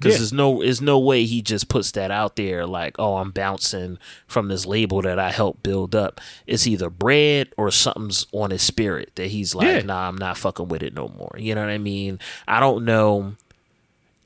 Because 0.00 0.14
Yeah. 0.14 0.18
there's 0.18 0.32
no, 0.32 0.60
there's 0.62 0.80
no 0.80 0.98
way 0.98 1.24
he 1.26 1.42
just 1.42 1.68
puts 1.68 1.90
that 1.92 2.10
out 2.10 2.36
there 2.36 2.66
like, 2.66 2.96
oh, 2.98 3.16
I'm 3.18 3.30
bouncing 3.32 3.98
from 4.26 4.48
this 4.48 4.64
label 4.64 5.02
that 5.02 5.18
I 5.18 5.30
helped 5.30 5.62
build 5.62 5.94
up. 5.94 6.20
It's 6.46 6.66
either 6.66 6.88
bread 6.88 7.48
or 7.58 7.70
something's 7.70 8.26
on 8.32 8.50
his 8.50 8.62
spirit 8.62 9.10
that 9.16 9.26
he's 9.28 9.54
like, 9.54 9.66
Yeah. 9.66 9.80
nah, 9.82 10.08
I'm 10.08 10.16
not 10.16 10.38
fucking 10.38 10.68
with 10.68 10.82
it 10.82 10.94
no 10.94 11.08
more. 11.08 11.34
You 11.36 11.54
know 11.54 11.60
what 11.60 11.70
I 11.70 11.76
mean? 11.78 12.18
I 12.48 12.60
don't 12.60 12.84
know 12.86 13.34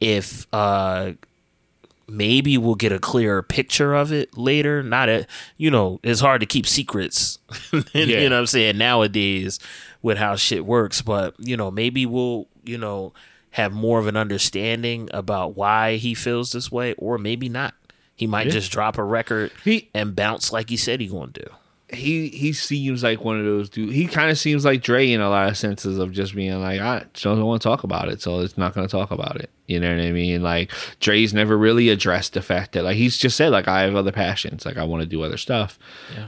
if 0.00 0.46
uh 0.52 1.12
maybe 2.06 2.58
we'll 2.58 2.74
get 2.74 2.92
a 2.92 2.98
clearer 2.98 3.42
picture 3.42 3.94
of 3.94 4.12
it 4.12 4.36
later. 4.36 4.82
Not 4.82 5.08
a, 5.08 5.26
you 5.56 5.70
know, 5.70 6.00
it's 6.02 6.20
hard 6.20 6.40
to 6.40 6.46
keep 6.46 6.66
secrets. 6.66 7.38
Yeah. 7.72 7.82
You 8.04 8.28
know 8.28 8.36
what 8.36 8.40
I'm 8.40 8.46
saying 8.46 8.78
nowadays 8.78 9.58
with 10.02 10.18
how 10.18 10.36
shit 10.36 10.64
works, 10.66 11.00
but 11.02 11.34
you 11.38 11.56
know, 11.56 11.70
maybe 11.70 12.04
we'll, 12.06 12.46
you 12.64 12.76
know, 12.78 13.12
have 13.54 13.72
more 13.72 14.00
of 14.00 14.06
an 14.08 14.16
understanding 14.16 15.08
about 15.14 15.56
why 15.56 15.94
he 15.96 16.12
feels 16.12 16.50
this 16.52 16.72
way 16.72 16.92
or 16.94 17.18
maybe 17.18 17.48
not. 17.48 17.72
He 18.16 18.26
might 18.26 18.48
just 18.50 18.70
drop 18.72 18.98
a 18.98 19.04
record 19.04 19.52
He- 19.62 19.90
and 19.94 20.14
bounce 20.16 20.52
like 20.52 20.70
he 20.70 20.76
said 20.76 21.00
he 21.00 21.06
going 21.06 21.32
to 21.32 21.42
do. 21.42 21.50
He 21.94 22.28
he 22.28 22.52
seems 22.52 23.02
like 23.02 23.24
one 23.24 23.38
of 23.38 23.44
those 23.44 23.68
dudes. 23.68 23.94
He 23.94 24.06
kind 24.06 24.30
of 24.30 24.38
seems 24.38 24.64
like 24.64 24.82
Dre 24.82 25.10
in 25.10 25.20
a 25.20 25.30
lot 25.30 25.48
of 25.48 25.56
senses 25.56 25.98
of 25.98 26.12
just 26.12 26.34
being 26.34 26.60
like, 26.60 26.80
I 26.80 27.04
don't 27.14 27.44
want 27.44 27.62
to 27.62 27.68
talk 27.68 27.84
about 27.84 28.08
it, 28.08 28.20
so 28.20 28.40
it's 28.40 28.58
not 28.58 28.74
going 28.74 28.86
to 28.86 28.90
talk 28.90 29.10
about 29.10 29.40
it. 29.40 29.50
You 29.66 29.80
know 29.80 29.88
what 29.88 30.04
I 30.04 30.12
mean? 30.12 30.42
Like 30.42 30.70
Dre's 31.00 31.32
never 31.32 31.56
really 31.56 31.88
addressed 31.88 32.34
the 32.34 32.42
fact 32.42 32.72
that 32.72 32.84
like 32.84 32.96
he's 32.96 33.16
just 33.16 33.36
said 33.36 33.50
like 33.50 33.66
I 33.66 33.80
have 33.82 33.94
other 33.94 34.12
passions, 34.12 34.66
like 34.66 34.76
I 34.76 34.84
want 34.84 35.02
to 35.02 35.08
do 35.08 35.22
other 35.22 35.38
stuff. 35.38 35.78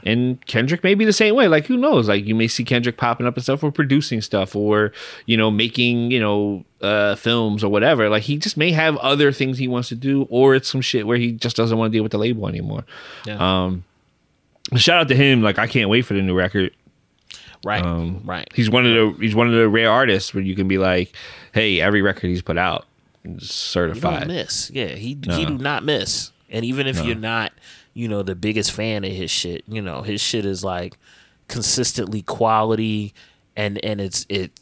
And 0.04 0.44
Kendrick 0.46 0.82
may 0.82 0.94
be 0.94 1.04
the 1.04 1.12
same 1.12 1.34
way. 1.34 1.46
Like 1.46 1.66
who 1.66 1.76
knows? 1.76 2.08
Like 2.08 2.24
you 2.24 2.34
may 2.34 2.48
see 2.48 2.64
Kendrick 2.64 2.96
popping 2.96 3.26
up 3.26 3.34
and 3.34 3.42
stuff 3.42 3.62
or 3.62 3.70
producing 3.70 4.22
stuff 4.22 4.56
or 4.56 4.92
you 5.26 5.36
know 5.36 5.50
making 5.50 6.10
you 6.10 6.20
know 6.20 6.64
uh 6.80 7.14
films 7.16 7.62
or 7.62 7.68
whatever. 7.68 8.08
Like 8.08 8.22
he 8.22 8.38
just 8.38 8.56
may 8.56 8.70
have 8.72 8.96
other 8.98 9.32
things 9.32 9.58
he 9.58 9.68
wants 9.68 9.90
to 9.90 9.96
do, 9.96 10.26
or 10.30 10.54
it's 10.54 10.70
some 10.70 10.80
shit 10.80 11.06
where 11.06 11.18
he 11.18 11.32
just 11.32 11.56
doesn't 11.56 11.76
want 11.76 11.92
to 11.92 11.96
deal 11.96 12.02
with 12.02 12.12
the 12.12 12.18
label 12.18 12.48
anymore. 12.48 12.84
Yeah. 13.26 13.36
Um, 13.64 13.84
shout 14.76 15.00
out 15.00 15.08
to 15.08 15.14
him. 15.14 15.42
Like 15.42 15.58
I 15.58 15.66
can't 15.66 15.88
wait 15.90 16.02
for 16.02 16.14
the 16.14 16.22
new 16.22 16.34
record. 16.36 16.72
right. 17.64 17.82
Um, 17.84 18.22
right. 18.24 18.48
He's 18.54 18.68
one 18.70 18.86
of 18.86 18.92
the 18.92 19.20
he's 19.24 19.34
one 19.34 19.46
of 19.46 19.52
the 19.54 19.68
rare 19.68 19.90
artists 19.90 20.34
where 20.34 20.42
you 20.42 20.54
can 20.56 20.68
be 20.68 20.78
like, 20.78 21.14
hey, 21.52 21.80
every 21.80 22.02
record 22.02 22.28
he's 22.28 22.42
put 22.42 22.58
out 22.58 22.86
is 23.24 23.50
certified. 23.50 24.26
miss. 24.28 24.70
Yeah, 24.70 24.88
he 24.88 25.18
he 25.24 25.44
do 25.46 25.58
not 25.58 25.84
miss. 25.84 26.30
And 26.50 26.64
even 26.64 26.86
if 26.86 26.96
No. 26.96 27.02
you're 27.04 27.16
not, 27.16 27.52
you 27.94 28.06
know, 28.08 28.22
the 28.22 28.34
biggest 28.36 28.70
fan 28.72 29.04
of 29.04 29.10
his 29.12 29.30
shit, 29.30 29.64
you 29.66 29.82
know, 29.82 30.02
his 30.02 30.20
shit 30.20 30.44
is 30.46 30.62
like 30.62 30.96
consistently 31.48 32.22
quality 32.22 33.14
and 33.56 33.82
and 33.84 34.00
it's 34.00 34.26
it 34.28 34.52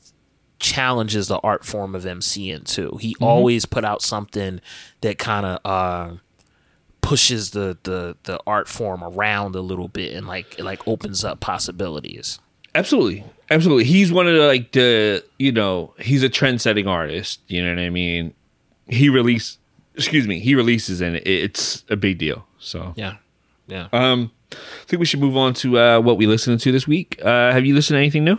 challenges 0.61 1.29
the 1.29 1.39
art 1.41 1.65
form 1.65 1.95
of 1.95 2.05
MCing 2.05 2.65
too. 2.65 2.97
He 3.01 3.15
Mm-hmm. 3.15 3.25
always 3.25 3.67
put 3.67 3.85
out 3.85 4.03
something 4.03 4.61
that 5.03 5.19
kind 5.19 5.45
of 5.47 5.59
uh 5.65 6.17
pushes 7.05 7.51
the 7.51 7.77
the 7.85 8.17
the 8.25 8.39
art 8.47 8.67
form 8.69 9.05
around 9.05 9.55
a 9.55 9.61
little 9.61 9.89
bit 9.89 10.15
and 10.15 10.27
like 10.27 10.59
it 10.59 10.65
like 10.65 10.87
opens 10.89 11.25
up 11.25 11.41
possibilities. 11.41 12.39
Absolutely, 12.75 13.23
absolutely. 13.51 13.85
He's 13.85 14.11
one 14.13 14.27
of 14.27 14.35
the 14.35 14.47
like 14.47 14.73
the 14.73 15.23
you 15.39 15.53
know 15.53 15.95
he's 15.99 16.23
a 16.23 16.29
trend 16.29 16.61
setting 16.61 16.87
artist. 16.89 17.41
You 17.47 17.63
know 17.65 17.71
what 17.71 17.79
I 17.79 17.91
mean? 17.91 18.35
He 18.89 19.09
release, 19.09 19.59
excuse 19.95 20.27
me, 20.27 20.41
he 20.41 20.55
releases 20.55 21.01
and 21.01 21.17
it, 21.17 21.27
it's 21.27 21.85
a 21.89 21.97
big 21.97 22.19
deal. 22.19 22.47
So 22.59 22.93
Yeah. 22.97 23.17
Yeah. 23.67 23.89
um, 23.93 24.31
I 24.53 24.57
think 24.87 25.01
we 25.01 25.07
should 25.07 25.21
move 25.21 25.37
on 25.37 25.55
to 25.55 25.79
uh, 25.79 26.01
what 26.01 26.17
we 26.19 26.27
listened 26.27 26.61
to 26.61 26.73
this 26.73 26.87
week. 26.87 27.19
Uh, 27.25 27.51
have 27.53 27.65
you 27.65 27.75
listened 27.75 27.95
to 27.97 27.99
anything 28.01 28.25
new? 28.25 28.39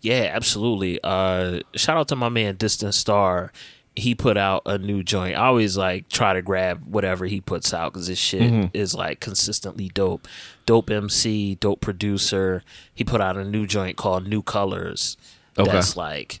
Yeah, 0.00 0.30
absolutely. 0.34 1.00
Uh, 1.02 1.60
shout 1.74 1.96
out 1.96 2.08
to 2.08 2.16
my 2.16 2.28
man 2.28 2.56
Distant 2.56 2.94
Star. 2.94 3.52
He 3.96 4.14
put 4.16 4.36
out 4.36 4.62
a 4.66 4.76
new 4.76 5.02
joint. 5.04 5.36
I 5.36 5.46
always 5.46 5.76
like 5.76 6.08
try 6.08 6.32
to 6.32 6.42
grab 6.42 6.82
whatever 6.86 7.26
he 7.26 7.40
puts 7.40 7.72
out 7.72 7.92
because 7.92 8.08
this 8.08 8.18
shit 8.18 8.42
Mm-hmm. 8.42 8.66
is 8.76 8.94
like 8.94 9.20
consistently 9.20 9.88
dope. 9.88 10.26
Dope 10.66 10.90
MC, 10.90 11.54
dope 11.56 11.80
producer. 11.80 12.62
He 12.94 13.04
put 13.04 13.20
out 13.20 13.36
a 13.36 13.44
new 13.44 13.66
joint 13.66 13.96
called 13.96 14.26
New 14.26 14.42
Colors. 14.42 15.16
Okay. 15.56 15.70
That's 15.70 15.96
like, 15.96 16.40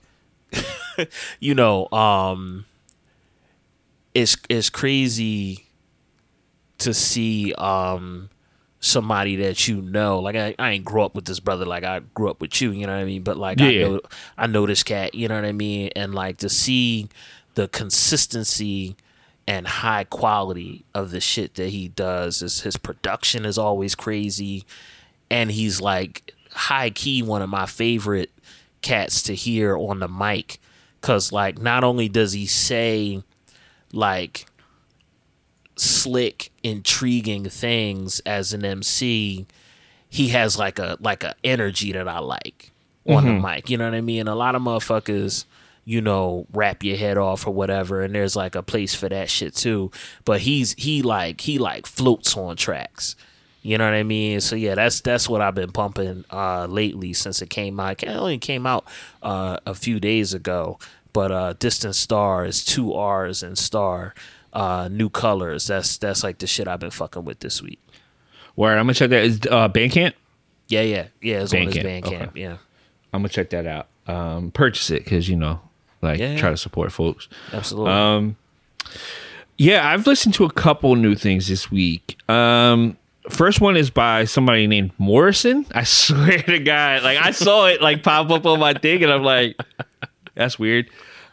you 1.40 1.54
know, 1.54 1.88
um, 1.92 2.64
it's 4.14 4.36
it's 4.48 4.70
crazy 4.70 5.66
to 6.78 6.92
see 6.94 7.52
um 7.54 8.30
somebody 8.80 9.36
that 9.36 9.66
you 9.68 9.80
know. 9.80 10.18
Like 10.20 10.36
I, 10.36 10.54
I 10.58 10.70
ain't 10.72 10.84
grew 10.84 11.02
up 11.02 11.14
with 11.14 11.24
this 11.24 11.40
brother 11.40 11.64
like 11.64 11.84
I 11.84 12.00
grew 12.00 12.30
up 12.30 12.40
with 12.40 12.60
you, 12.60 12.70
you 12.70 12.86
know 12.86 12.92
what 12.94 13.00
I 13.00 13.04
mean? 13.04 13.22
But 13.22 13.36
like 13.36 13.60
I 13.60 13.72
know 13.76 14.00
I 14.38 14.46
know 14.46 14.66
this 14.66 14.82
cat, 14.82 15.14
you 15.14 15.28
know 15.28 15.36
what 15.36 15.44
I 15.44 15.52
mean? 15.52 15.90
And 15.96 16.14
like 16.14 16.38
to 16.38 16.48
see 16.48 17.08
the 17.54 17.68
consistency 17.68 18.96
and 19.46 19.66
high 19.66 20.04
quality 20.04 20.84
of 20.94 21.10
the 21.10 21.20
shit 21.20 21.54
that 21.54 21.68
he 21.68 21.88
does 21.88 22.42
is 22.42 22.62
his 22.62 22.76
production 22.76 23.44
is 23.44 23.58
always 23.58 23.94
crazy. 23.94 24.64
And 25.30 25.50
he's 25.50 25.80
like 25.80 26.34
high 26.52 26.90
key 26.90 27.22
one 27.22 27.42
of 27.42 27.50
my 27.50 27.66
favorite 27.66 28.30
cats 28.80 29.22
to 29.24 29.34
hear 29.34 29.76
on 29.76 30.00
the 30.00 30.08
mic. 30.08 30.58
Cuz 31.00 31.32
like 31.32 31.58
not 31.58 31.84
only 31.84 32.08
does 32.08 32.32
he 32.32 32.46
say 32.46 33.22
like 33.92 34.46
slick 35.76 36.50
intriguing 36.62 37.48
things 37.48 38.20
as 38.20 38.52
an 38.52 38.64
MC 38.64 39.46
he 40.08 40.28
has 40.28 40.56
like 40.56 40.78
a 40.78 40.96
like 41.00 41.24
a 41.24 41.34
energy 41.42 41.92
that 41.92 42.06
I 42.06 42.20
like 42.20 42.70
on 43.06 43.24
the 43.24 43.32
mm-hmm. 43.32 43.44
mic. 43.44 43.68
You 43.68 43.76
know 43.76 43.84
what 43.84 43.94
I 43.94 44.00
mean? 44.00 44.28
A 44.28 44.34
lot 44.34 44.54
of 44.54 44.62
motherfuckers 44.62 45.44
you 45.84 46.00
know 46.00 46.46
wrap 46.52 46.82
your 46.82 46.96
head 46.96 47.18
off 47.18 47.46
or 47.46 47.52
whatever 47.52 48.02
and 48.02 48.14
there's 48.14 48.36
like 48.36 48.54
a 48.54 48.62
place 48.62 48.94
for 48.94 49.08
that 49.08 49.28
shit 49.28 49.54
too 49.54 49.90
but 50.24 50.40
he's 50.40 50.72
he 50.74 51.02
like 51.02 51.42
he 51.42 51.58
like 51.58 51.86
floats 51.86 52.36
on 52.36 52.56
tracks 52.56 53.16
you 53.64 53.78
know 53.78 53.86
what 53.86 53.94
I 53.94 54.02
mean? 54.02 54.42
So 54.42 54.56
yeah, 54.56 54.74
that's 54.74 55.00
that's 55.00 55.26
what 55.26 55.40
I've 55.40 55.54
been 55.54 55.72
pumping 55.72 56.26
uh, 56.30 56.66
lately 56.66 57.14
since 57.14 57.40
it 57.40 57.48
came 57.48 57.80
out. 57.80 58.02
It 58.02 58.08
only 58.08 58.36
came 58.36 58.66
out 58.66 58.84
uh, 59.22 59.56
a 59.64 59.74
few 59.74 59.98
days 59.98 60.34
ago, 60.34 60.78
but 61.14 61.32
uh, 61.32 61.54
Distant 61.54 61.94
Star 61.94 62.44
is 62.44 62.62
two 62.62 62.92
R's 62.92 63.42
and 63.42 63.56
Star, 63.56 64.14
uh, 64.52 64.90
new 64.92 65.08
colors. 65.08 65.66
That's 65.66 65.96
that's 65.96 66.22
like 66.22 66.38
the 66.38 66.46
shit 66.46 66.68
I've 66.68 66.80
been 66.80 66.90
fucking 66.90 67.24
with 67.24 67.40
this 67.40 67.62
week. 67.62 67.80
Where 68.54 68.72
I'm 68.76 68.84
gonna 68.84 68.92
check 68.92 69.08
that 69.08 69.24
is 69.24 69.40
uh, 69.50 69.70
Bandcamp. 69.70 70.12
Yeah, 70.68 70.82
yeah, 70.82 71.06
yeah. 71.22 71.40
It's 71.40 71.54
on 71.54 71.62
his 71.62 71.76
Bandcamp, 71.76 72.02
Bandcamp. 72.02 72.28
okay. 72.28 72.40
Yeah, 72.42 72.56
I'm 73.14 73.22
gonna 73.22 73.30
check 73.30 73.48
that 73.48 73.66
out. 73.66 73.86
Um, 74.06 74.50
purchase 74.50 74.90
it 74.90 75.04
because 75.04 75.26
you 75.26 75.36
know, 75.36 75.62
like 76.04 76.20
Yeah, 76.20 76.36
try 76.36 76.50
to 76.50 76.56
support 76.56 76.92
folks. 76.92 77.28
absolutely. 77.52 77.92
Um, 77.92 78.36
yeah, 79.56 79.88
I've 79.88 80.06
listened 80.06 80.34
to 80.34 80.44
a 80.44 80.50
couple 80.52 80.94
new 80.96 81.14
things 81.14 81.46
this 81.48 81.70
week. 81.70 82.18
Um, 82.28 82.96
first 83.30 83.60
one 83.60 83.76
is 83.76 83.88
by 83.90 84.24
somebody 84.24 84.66
named 84.66 84.90
Morrison. 84.98 85.64
I 85.74 85.84
swear 85.84 86.42
to 86.42 86.58
God, 86.58 87.02
like 87.04 87.18
I 87.18 87.30
saw 87.30 87.66
it 87.66 87.80
like 87.80 88.02
pop 88.02 88.30
up 88.30 88.46
on 88.46 88.58
my 88.60 88.74
thing, 88.74 89.02
and 89.04 89.12
I'm 89.12 89.22
like, 89.22 89.56
that's 90.34 90.58
weird. 90.58 90.90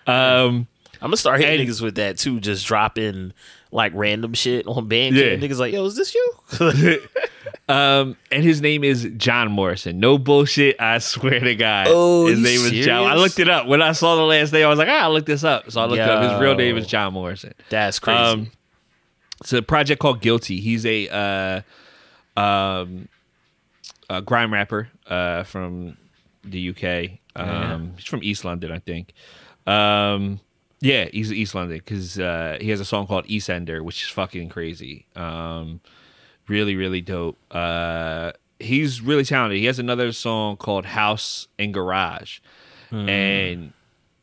Um, 0.08 0.68
I'm 1.02 1.08
gonna 1.08 1.18
start 1.18 1.40
hitting 1.42 1.62
and- 1.62 1.70
niggas 1.70 1.82
with 1.82 1.96
that 1.96 2.18
too. 2.18 2.40
Just 2.40 2.66
dropping 2.68 3.34
like 3.72 3.94
random 3.96 4.34
shit 4.34 4.68
on 4.68 4.88
Bandcamp. 4.88 5.42
Yeah. 5.42 5.48
Niggas 5.48 5.58
like, 5.60 5.74
yo, 5.74 5.86
is 5.86 5.96
this 5.96 6.14
you? 6.14 6.34
um, 7.74 8.18
and 8.32 8.44
his 8.44 8.62
name 8.62 8.84
is 8.84 9.10
John 9.18 9.52
Morrison. 9.52 10.00
No 10.00 10.18
bullshit. 10.18 10.80
I 10.80 11.00
swear 11.00 11.40
to 11.40 11.56
God. 11.56 11.88
Oh, 11.90 12.28
his 12.28 12.40
name 12.40 12.60
is 12.60 12.86
John. 12.86 13.06
I 13.10 13.16
looked 13.16 13.40
it 13.40 13.50
up 13.50 13.68
when 13.68 13.82
I 13.82 13.94
saw 13.94 14.16
the 14.16 14.24
last 14.24 14.52
name. 14.54 14.66
I 14.66 14.70
was 14.70 14.80
like, 14.80 14.90
ah, 14.90 15.04
I 15.04 15.08
looked 15.08 15.28
this 15.28 15.44
up. 15.44 15.72
So 15.72 15.82
I 15.82 15.86
looked 15.86 16.00
it 16.02 16.10
up. 16.10 16.32
His 16.32 16.42
real 16.42 16.56
name 16.56 16.78
is 16.78 16.88
John 16.88 17.14
Morrison. 17.14 17.54
that's 17.70 18.00
crazy. 18.00 18.20
Um, 18.20 18.52
it's 19.40 19.54
a 19.54 19.62
project 19.62 20.00
called 20.00 20.22
Guilty. 20.22 20.60
He's 20.60 20.86
a 20.86 21.64
uh, 22.38 22.40
um, 22.40 23.08
a 24.10 24.22
grime 24.22 24.54
rapper 24.54 24.90
uh, 25.08 25.44
from 25.44 25.98
the 26.44 26.70
UK. 26.70 27.20
Um, 27.36 27.94
He's 27.96 28.06
from 28.06 28.24
East 28.24 28.46
London, 28.46 28.72
I 28.72 28.80
think. 28.80 29.14
Um, 29.66 30.40
yeah, 30.82 31.06
he's 31.14 31.32
East 31.32 31.54
London 31.54 31.78
because 31.78 32.20
uh, 32.20 32.58
he 32.60 32.72
has 32.72 32.80
a 32.80 32.86
song 32.86 33.06
called 33.06 33.26
East 33.28 33.50
Ender, 33.50 33.84
which 33.84 34.04
is 34.04 34.10
fucking 34.10 34.50
crazy. 34.50 35.06
Um, 35.16 35.80
really, 36.48 36.76
really 36.76 37.02
dope. 37.02 37.38
Uh, 37.52 38.32
he's 38.60 39.00
really 39.00 39.24
talented. 39.24 39.60
He 39.60 39.66
has 39.66 39.78
another 39.78 40.12
song 40.12 40.58
called 40.58 40.86
House 40.86 41.48
and 41.60 41.74
Garage, 41.74 42.40
and 42.92 43.74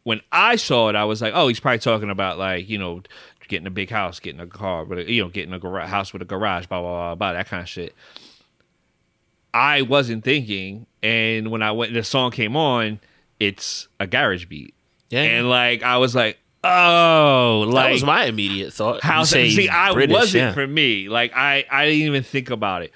when 0.03 0.21
I 0.33 0.57
saw 0.57 0.89
it, 0.89 0.97
I 0.97 1.05
was 1.05 1.23
like, 1.23 1.33
oh, 1.35 1.49
he's 1.49 1.61
probably 1.61 1.79
talking 1.79 2.11
about 2.11 2.39
like 2.39 2.69
you 2.69 2.79
know 2.79 3.03
getting 3.47 3.67
a 3.67 3.71
big 3.71 3.91
house, 3.91 4.21
getting 4.21 4.41
a 4.41 4.47
car, 4.47 4.85
but 4.85 5.09
you 5.09 5.23
know 5.23 5.29
getting 5.29 5.53
a 5.53 5.59
gar- 5.59 5.81
house 5.81 6.13
with 6.13 6.23
a 6.23 6.25
garage, 6.25 6.67
blah 6.67 6.81
blah 6.81 6.91
blah 6.91 7.15
blah, 7.15 7.33
that 7.35 7.47
kind 7.47 7.63
of 7.63 7.69
shit. 7.69 7.95
I 9.55 9.83
wasn't 9.83 10.25
thinking, 10.25 10.87
and 11.03 11.51
when 11.51 11.63
I 11.63 11.73
went, 11.73 11.95
the 11.95 12.03
song 12.03 12.31
came 12.31 12.57
on. 12.57 13.01
It's 13.41 13.87
a 14.01 14.07
garage 14.09 14.47
beat, 14.47 14.75
yeah, 15.11 15.23
and 15.23 15.49
like 15.49 15.85
I 15.85 15.99
was 15.99 16.15
like, 16.15 16.39
oh, 16.65 17.71
that 17.73 17.91
was 17.91 18.05
my 18.05 18.25
immediate 18.25 18.73
thought. 18.73 19.03
how 19.03 19.25
see 19.25 19.69
I 19.69 19.93
British, 19.93 20.15
wasn't 20.15 20.43
yeah. 20.43 20.53
for 20.53 20.67
me. 20.67 21.09
Like 21.09 21.33
I 21.35 21.65
I 21.71 21.87
didn't 21.87 22.07
even 22.09 22.23
think 22.23 22.51
about 22.51 22.83
it. 22.83 22.93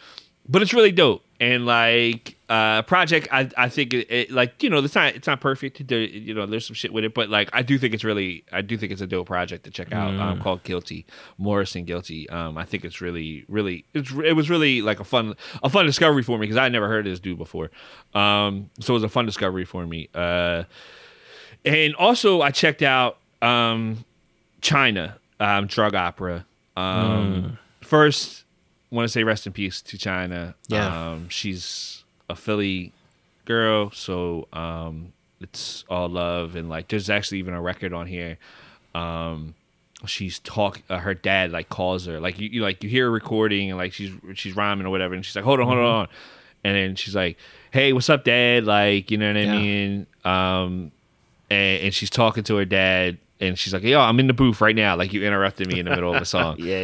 But 0.48 0.62
it's 0.62 0.74
really 0.74 0.92
dope. 0.92 1.24
And 1.40 1.66
like 1.66 2.36
uh 2.48 2.82
project 2.82 3.26
I 3.32 3.48
I 3.56 3.68
think 3.68 3.94
it, 3.94 4.10
it 4.10 4.30
like 4.30 4.62
you 4.62 4.70
know 4.70 4.78
it's 4.78 4.94
not 4.94 5.14
it's 5.14 5.26
not 5.26 5.40
perfect. 5.40 5.86
There 5.88 6.00
you 6.00 6.34
know 6.34 6.46
there's 6.46 6.66
some 6.66 6.74
shit 6.74 6.92
with 6.92 7.04
it, 7.04 7.14
but 7.14 7.28
like 7.30 7.48
I 7.52 7.62
do 7.62 7.78
think 7.78 7.94
it's 7.94 8.04
really 8.04 8.44
I 8.52 8.60
do 8.62 8.76
think 8.76 8.92
it's 8.92 9.00
a 9.00 9.06
dope 9.06 9.26
project 9.26 9.64
to 9.64 9.70
check 9.70 9.92
out 9.92 10.10
um 10.20 10.38
Mm. 10.38 10.42
called 10.42 10.62
Guilty. 10.62 11.06
Morrison 11.38 11.84
Guilty. 11.84 12.28
Um 12.30 12.56
I 12.58 12.64
think 12.64 12.84
it's 12.84 13.00
really 13.00 13.44
really 13.48 13.84
it's 13.94 14.12
it 14.12 14.34
was 14.34 14.50
really 14.50 14.82
like 14.82 15.00
a 15.00 15.04
fun 15.04 15.34
a 15.62 15.68
fun 15.70 15.86
discovery 15.86 16.22
for 16.22 16.38
me 16.38 16.44
because 16.44 16.56
I 16.56 16.64
had 16.64 16.72
never 16.72 16.88
heard 16.88 17.06
of 17.06 17.12
this 17.12 17.20
dude 17.20 17.38
before. 17.38 17.70
Um 18.14 18.70
so 18.80 18.92
it 18.92 18.94
was 18.94 19.04
a 19.04 19.08
fun 19.08 19.26
discovery 19.26 19.64
for 19.64 19.84
me. 19.86 20.08
Uh 20.14 20.64
and 21.64 21.94
also 21.96 22.40
I 22.40 22.50
checked 22.50 22.82
out 22.82 23.18
um 23.42 24.04
Chynna, 24.60 25.14
um, 25.40 25.66
drug 25.66 25.94
opera. 25.94 26.46
Um, 26.76 27.58
First, 27.82 28.44
want 28.90 29.04
to 29.04 29.08
say 29.12 29.24
rest 29.24 29.46
in 29.46 29.52
peace 29.52 29.82
to 29.82 29.98
Chynna. 29.98 30.54
Yeah. 30.68 31.12
Um, 31.12 31.28
she's 31.28 32.04
a 32.30 32.36
Philly 32.36 32.92
girl, 33.44 33.90
so 33.90 34.46
um, 34.52 35.12
it's 35.40 35.84
all 35.90 36.08
love 36.08 36.54
and 36.56 36.68
like. 36.68 36.88
There's 36.88 37.10
actually 37.10 37.38
even 37.40 37.54
a 37.54 37.60
record 37.60 37.92
on 37.92 38.06
here. 38.06 38.38
Um, 38.94 39.54
she's 40.06 40.38
talk. 40.38 40.80
Uh, 40.88 40.98
her 40.98 41.14
dad 41.14 41.50
like 41.50 41.68
calls 41.68 42.06
her 42.06 42.20
like 42.20 42.38
you, 42.38 42.48
you 42.48 42.62
like 42.62 42.82
you 42.84 42.88
hear 42.88 43.08
a 43.08 43.10
recording 43.10 43.70
and 43.70 43.78
like 43.78 43.92
she's 43.92 44.12
she's 44.34 44.54
rhyming 44.54 44.86
or 44.86 44.90
whatever, 44.90 45.14
and 45.14 45.24
she's 45.26 45.34
like, 45.34 45.44
hold 45.44 45.58
on, 45.60 45.66
hold 45.66 45.78
on, 45.78 46.08
and 46.62 46.76
then 46.76 46.94
she's 46.94 47.16
like, 47.16 47.36
hey, 47.72 47.92
what's 47.92 48.08
up, 48.08 48.22
dad? 48.24 48.64
Like 48.64 49.10
you 49.10 49.18
know 49.18 49.26
what 49.28 49.36
I 49.36 49.40
Yeah. 49.42 49.52
mean? 49.58 50.06
Um, 50.24 50.92
and, 51.50 51.82
and 51.82 51.94
she's 51.94 52.10
talking 52.10 52.44
to 52.44 52.56
her 52.56 52.64
dad 52.64 53.18
and 53.42 53.58
she's 53.58 53.72
like 53.74 53.82
yo 53.82 54.00
i'm 54.00 54.18
in 54.18 54.26
the 54.26 54.32
booth 54.32 54.60
right 54.62 54.74
now 54.76 54.96
like 54.96 55.12
you 55.12 55.22
interrupted 55.24 55.66
me 55.68 55.78
in 55.80 55.84
the 55.84 55.90
middle 55.90 56.14
of 56.14 56.22
a 56.22 56.24
song 56.24 56.56
Yeah, 56.58 56.80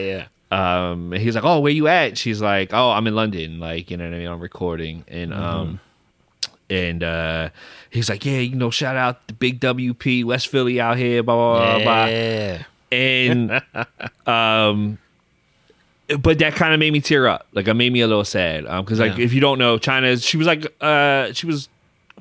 yeah. 0.50 0.90
um 0.92 1.12
and 1.12 1.22
he's 1.22 1.34
like 1.34 1.44
oh 1.44 1.60
where 1.60 1.72
you 1.72 1.88
at 1.88 2.18
she's 2.18 2.40
like 2.42 2.74
oh 2.74 2.90
i'm 2.90 3.06
in 3.06 3.14
london 3.14 3.58
like 3.60 3.90
you 3.90 3.96
know 3.96 4.04
what 4.04 4.14
i 4.14 4.18
mean 4.18 4.28
i'm 4.28 4.40
recording 4.40 5.04
and 5.08 5.32
um 5.32 5.80
and 6.70 7.02
uh 7.02 7.48
he's 7.90 8.08
like 8.10 8.24
yeah 8.26 8.38
you 8.38 8.54
know 8.56 8.70
shout 8.70 8.96
out 8.96 9.26
the 9.28 9.32
big 9.34 9.60
wp 9.60 10.24
west 10.24 10.48
philly 10.48 10.80
out 10.80 10.96
here 10.98 11.22
blah 11.22 11.34
blah 11.34 11.54
blah, 11.76 11.82
blah 11.84 12.04
Yeah. 12.06 12.62
and 12.92 13.62
um 14.26 14.98
but 16.22 16.38
that 16.38 16.54
kind 16.54 16.72
of 16.72 16.80
made 16.80 16.92
me 16.92 17.00
tear 17.00 17.26
up 17.28 17.46
like 17.52 17.68
it 17.68 17.74
made 17.74 17.92
me 17.92 18.00
a 18.00 18.06
little 18.06 18.24
sad 18.24 18.66
um 18.66 18.84
because 18.84 18.98
like 19.00 19.16
Yeah. 19.18 19.24
if 19.24 19.32
you 19.32 19.40
don't 19.40 19.58
know 19.58 19.78
Chynna 19.78 20.22
she 20.26 20.36
was 20.36 20.46
like 20.46 20.66
uh 20.80 21.32
she 21.32 21.46
was 21.46 21.68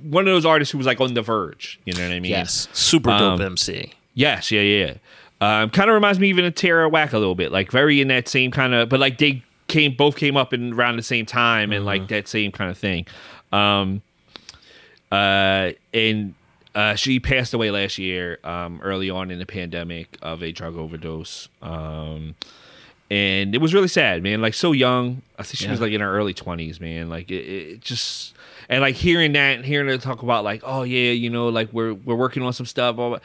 one 0.01 0.27
of 0.27 0.33
those 0.33 0.45
artists 0.45 0.71
who 0.71 0.77
was 0.77 0.85
like 0.87 0.99
on 1.01 1.13
the 1.13 1.21
verge 1.21 1.79
you 1.85 1.93
know 1.93 2.03
what 2.03 2.11
i 2.13 2.19
mean 2.19 2.29
Yes. 2.31 2.67
Super 2.73 3.09
dope 3.11 3.39
Um, 3.39 3.41
MC. 3.41 3.93
Yes, 4.17 4.49
yeah, 4.49 4.61
yeah. 4.61 4.85
yeah. 4.85 4.93
Um, 5.39 5.69
kind 5.69 5.91
of 5.91 5.93
reminds 5.93 6.19
me 6.19 6.27
even 6.29 6.43
of 6.43 6.55
Tierra 6.55 6.89
Whack 6.89 7.13
a 7.13 7.19
little 7.19 7.35
bit, 7.35 7.51
like 7.51 7.71
very 7.71 8.01
in 8.01 8.07
that 8.07 8.27
same 8.27 8.49
kind 8.49 8.73
of, 8.73 8.89
but 8.89 8.99
like 8.99 9.19
they 9.19 9.43
came 9.67 9.95
both 9.95 10.15
came 10.15 10.35
up 10.35 10.53
in 10.53 10.73
around 10.73 10.95
the 10.95 11.03
same 11.03 11.27
time 11.27 11.71
and 11.71 11.85
like 11.85 12.07
that 12.07 12.27
same 12.27 12.51
kind 12.51 12.71
of 12.71 12.77
thing. 12.77 13.05
Um, 13.51 14.01
uh, 15.11 15.73
and 15.93 16.33
uh, 16.73 16.95
she 16.95 17.19
passed 17.19 17.53
away 17.53 17.69
last 17.69 17.99
year, 17.99 18.39
um, 18.43 18.81
early 18.83 19.11
on 19.11 19.29
in 19.29 19.37
the 19.37 19.45
pandemic 19.45 20.17
of 20.23 20.41
a 20.41 20.51
drug 20.51 20.75
overdose. 20.75 21.47
Um, 21.61 22.33
and 23.11 23.53
it 23.53 23.61
was 23.61 23.75
really 23.75 23.87
sad, 23.87 24.23
man. 24.23 24.41
Like 24.41 24.55
so 24.55 24.71
young. 24.71 25.21
I 25.37 25.43
think 25.43 25.59
she 25.59 25.69
was 25.69 25.79
like 25.79 25.91
in 25.91 26.01
her 26.01 26.11
early 26.11 26.33
twenties, 26.33 26.81
man. 26.81 27.07
Like 27.07 27.29
it, 27.29 27.45
it 27.45 27.81
just 27.81 28.33
and 28.67 28.81
like 28.81 28.95
hearing 28.95 29.33
that 29.33 29.57
and 29.57 29.65
hearing 29.65 29.87
her 29.87 29.99
talk 29.99 30.23
about 30.23 30.43
like, 30.43 30.63
oh 30.65 30.81
yeah, 30.81 31.11
you 31.11 31.29
know, 31.29 31.49
like 31.49 31.71
we're 31.71 31.93
we're 31.93 32.15
working 32.15 32.41
on 32.41 32.51
some 32.53 32.65
stuff. 32.65 32.95
Blah, 32.95 33.09
blah. 33.09 33.19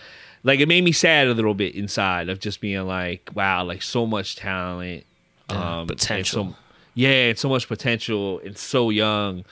Like 0.45 0.61
it 0.61 0.66
made 0.68 0.82
me 0.84 0.93
sad 0.93 1.28
a 1.28 1.34
little 1.34 1.55
bit 1.55 1.74
inside 1.74 2.28
of 2.28 2.40
just 2.40 2.61
being 2.61 2.84
like, 2.86 3.30
wow, 3.34 3.64
like 3.64 3.82
so 3.82 4.07
much 4.07 4.36
talent, 4.36 5.05
Yeah, 5.51 5.80
um, 5.80 5.86
potential. 5.86 6.49
so, 6.51 6.57
yeah, 6.95 7.28
and 7.28 7.38
so 7.38 7.49
much 7.49 7.68
potential 7.68 8.40
and 8.45 8.57
so 8.59 8.90
young, 8.90 9.45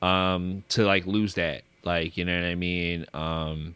um, 0.00 0.64
to 0.70 0.84
like 0.84 1.06
lose 1.06 1.34
that. 1.34 1.62
Like 1.84 2.16
you 2.16 2.24
know 2.24 2.34
what 2.38 2.46
I 2.46 2.54
mean? 2.54 3.04
Um, 3.14 3.74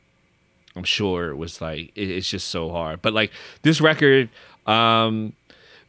I'm 0.74 0.84
sure 0.84 1.30
it 1.30 1.36
was 1.36 1.60
like 1.60 1.92
it, 1.94 2.10
it's 2.10 2.28
just 2.28 2.48
so 2.48 2.70
hard. 2.70 3.02
But 3.02 3.12
like 3.12 3.30
this 3.62 3.80
record, 3.80 4.30
um, 4.66 5.34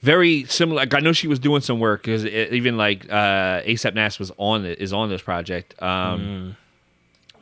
very 0.01 0.43
similar. 0.45 0.81
Like 0.81 0.93
I 0.93 0.99
know 0.99 1.13
she 1.13 1.27
was 1.27 1.39
doing 1.39 1.61
some 1.61 1.79
work 1.79 2.03
because 2.03 2.25
even 2.25 2.75
like 2.77 3.05
uh, 3.09 3.61
ASAP 3.61 3.95
Nast 3.95 4.19
was 4.19 4.31
on 4.37 4.65
it 4.65 4.79
is 4.79 4.91
on 4.91 5.09
this 5.09 5.21
project. 5.21 5.81
Um, 5.81 6.57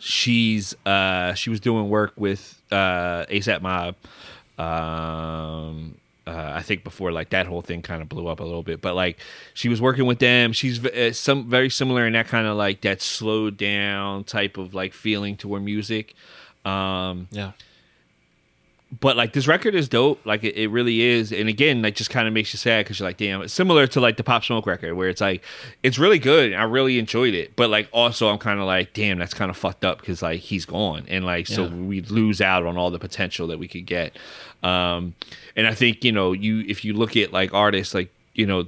She's 0.02 0.76
uh, 0.86 1.34
she 1.36 1.50
was 1.50 1.60
doing 1.60 1.88
work 1.90 2.14
with 2.18 2.62
uh, 2.72 3.26
ASAP 3.30 3.62
Mob, 3.62 3.96
um, 4.58 5.96
uh, 6.28 6.52
I 6.56 6.62
think 6.62 6.84
before 6.84 7.12
like 7.12 7.30
that 7.32 7.46
whole 7.48 7.62
thing 7.62 7.82
kind 7.82 8.02
of 8.02 8.10
blew 8.10 8.28
up 8.28 8.40
a 8.40 8.44
little 8.44 8.64
bit, 8.64 8.82
but 8.82 8.96
like 8.96 9.18
she 9.54 9.70
was 9.70 9.82
working 9.82 10.06
with 10.06 10.20
them. 10.20 10.54
She's 10.54 10.78
v- 10.80 11.08
uh, 11.10 11.14
some 11.14 11.50
very 11.50 11.70
similar 11.70 12.06
in 12.06 12.14
that 12.14 12.28
kind 12.28 12.48
of 12.48 12.58
like 12.58 12.82
that 12.82 13.02
slowed 13.02 13.58
down 13.58 14.24
type 14.24 14.58
of 14.58 14.74
like 14.74 14.94
feeling 14.94 15.36
to 15.38 15.54
her 15.54 15.60
music. 15.60 16.14
Um, 16.66 17.28
Yeah. 17.32 17.52
But 19.00 19.16
like 19.16 19.32
this 19.34 19.48
record 19.48 19.74
is 19.74 19.88
dope. 19.88 20.20
Like 20.26 20.44
it, 20.44 20.56
it 20.58 20.68
really 20.68 21.02
is. 21.02 21.32
And 21.32 21.48
again 21.48 21.82
like 21.82 21.96
just 21.96 22.10
kind 22.10 22.28
of 22.28 22.34
makes 22.34 22.54
you 22.54 22.58
sad 22.58 22.84
because 22.86 23.00
you're 23.00 23.08
like 23.08 23.18
damn 23.18 23.42
it's 23.42 23.54
similar 23.54 23.88
to 23.88 24.02
like 24.02 24.18
the 24.18 24.24
pop 24.24 24.44
smoke 24.44 24.66
record 24.66 24.96
where 24.96 25.08
it's 25.08 25.22
like 25.22 25.44
it's 25.82 25.98
really 25.98 26.20
good 26.20 26.54
i 26.54 26.64
really 26.64 27.00
enjoyed 27.00 27.34
it. 27.34 27.56
But 27.56 27.70
like 27.70 27.88
also 27.94 28.28
i'm 28.28 28.38
kind 28.38 28.60
of 28.60 28.66
like 28.66 28.94
damn 28.94 29.18
that's 29.20 29.34
kind 29.34 29.50
of 29.50 29.56
fucked 29.56 29.86
up 29.86 30.00
because 30.02 30.22
like 30.22 30.42
he's 30.42 30.66
gone. 30.66 31.06
And 31.08 31.24
like 31.26 31.48
so 31.48 31.64
Yeah. 31.68 31.74
we 31.76 32.02
lose 32.02 32.42
out 32.42 32.66
on 32.66 32.78
all 32.78 32.92
the 32.92 33.00
potential 33.00 33.48
that 33.48 33.60
we 33.60 33.68
could 33.68 33.86
get. 33.86 34.18
Um 34.62 35.16
and 35.56 35.68
i 35.68 35.74
think 35.74 36.04
you 36.04 36.12
know 36.12 36.34
you 36.34 36.60
if 36.68 36.84
you 36.84 36.94
look 36.94 37.16
at 37.16 37.32
like 37.32 37.54
artists 37.54 37.94
like 37.94 38.10
you 38.34 38.46
know 38.46 38.68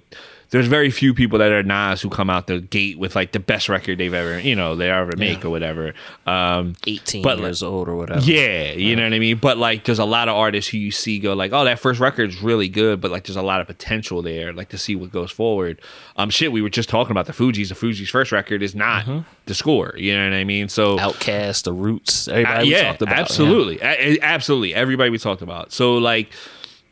there's 0.54 0.68
very 0.68 0.92
few 0.92 1.16
people 1.16 1.40
that 1.40 1.52
are 1.52 1.64
Nas 1.64 2.00
who 2.02 2.10
come 2.10 2.30
out 2.30 2.46
the 2.46 2.60
gate 2.62 3.00
with 3.00 3.16
like 3.16 3.32
the 3.32 3.40
best 3.40 3.68
record 3.70 3.98
they've 3.98 4.14
ever, 4.14 4.40
you 4.40 4.56
know, 4.56 4.76
they 4.76 4.90
ever 4.90 5.12
make 5.18 5.40
Yeah. 5.42 5.48
or 5.48 5.50
whatever. 5.50 5.94
Um, 6.28 6.76
18 6.86 7.24
But, 7.24 7.40
years 7.40 7.64
old 7.64 7.90
or 7.90 7.96
whatever. 7.96 8.22
yeah, 8.22 8.72
you 8.74 8.96
know 8.96 9.02
what 9.04 9.14
I 9.14 9.20
mean. 9.20 9.38
But 9.38 9.58
like, 9.58 9.84
there's 9.86 9.98
a 9.98 10.06
lot 10.06 10.30
of 10.30 10.36
artists 10.36 10.70
who 10.70 10.78
you 10.78 10.92
see 10.92 11.18
go 11.18 11.34
like, 11.34 11.52
"Oh, 11.54 11.66
that 11.66 11.80
first 11.80 12.00
record's 12.00 12.42
really 12.44 12.70
good," 12.70 13.02
but 13.02 13.10
like, 13.10 13.26
there's 13.26 13.36
a 13.36 13.42
lot 13.42 13.62
of 13.62 13.68
potential 13.68 14.22
there, 14.22 14.54
like 14.54 14.70
to 14.70 14.78
see 14.78 14.96
what 14.96 15.12
goes 15.12 15.32
forward. 15.32 15.82
Um, 16.18 16.30
shit, 16.30 16.52
we 16.52 16.62
were 16.62 16.70
just 16.70 16.88
talking 16.88 17.10
about 17.12 17.26
the 17.26 17.34
Fugees. 17.34 17.70
The 17.70 17.76
Fugees' 17.76 18.10
first 18.10 18.32
record 18.32 18.62
is 18.62 18.76
not 18.76 19.06
the 19.48 19.56
score. 19.56 19.96
You 19.98 20.16
know 20.16 20.24
what 20.30 20.36
I 20.36 20.44
mean? 20.44 20.70
So 20.70 20.98
Outkast, 21.00 21.64
the 21.64 21.74
Roots, 21.74 22.28
uh, 22.28 22.34
everybody 22.34 22.66
we 22.68 22.72
yeah, 22.74 22.84
talked 22.90 23.02
about. 23.02 23.18
absolutely, 23.18 23.80
A- 23.82 24.14
a- 24.14 24.20
absolutely. 24.22 24.76
Everybody 24.76 25.10
we 25.10 25.18
talked 25.18 25.42
about. 25.42 25.72
So 25.74 25.96
like, 25.98 26.30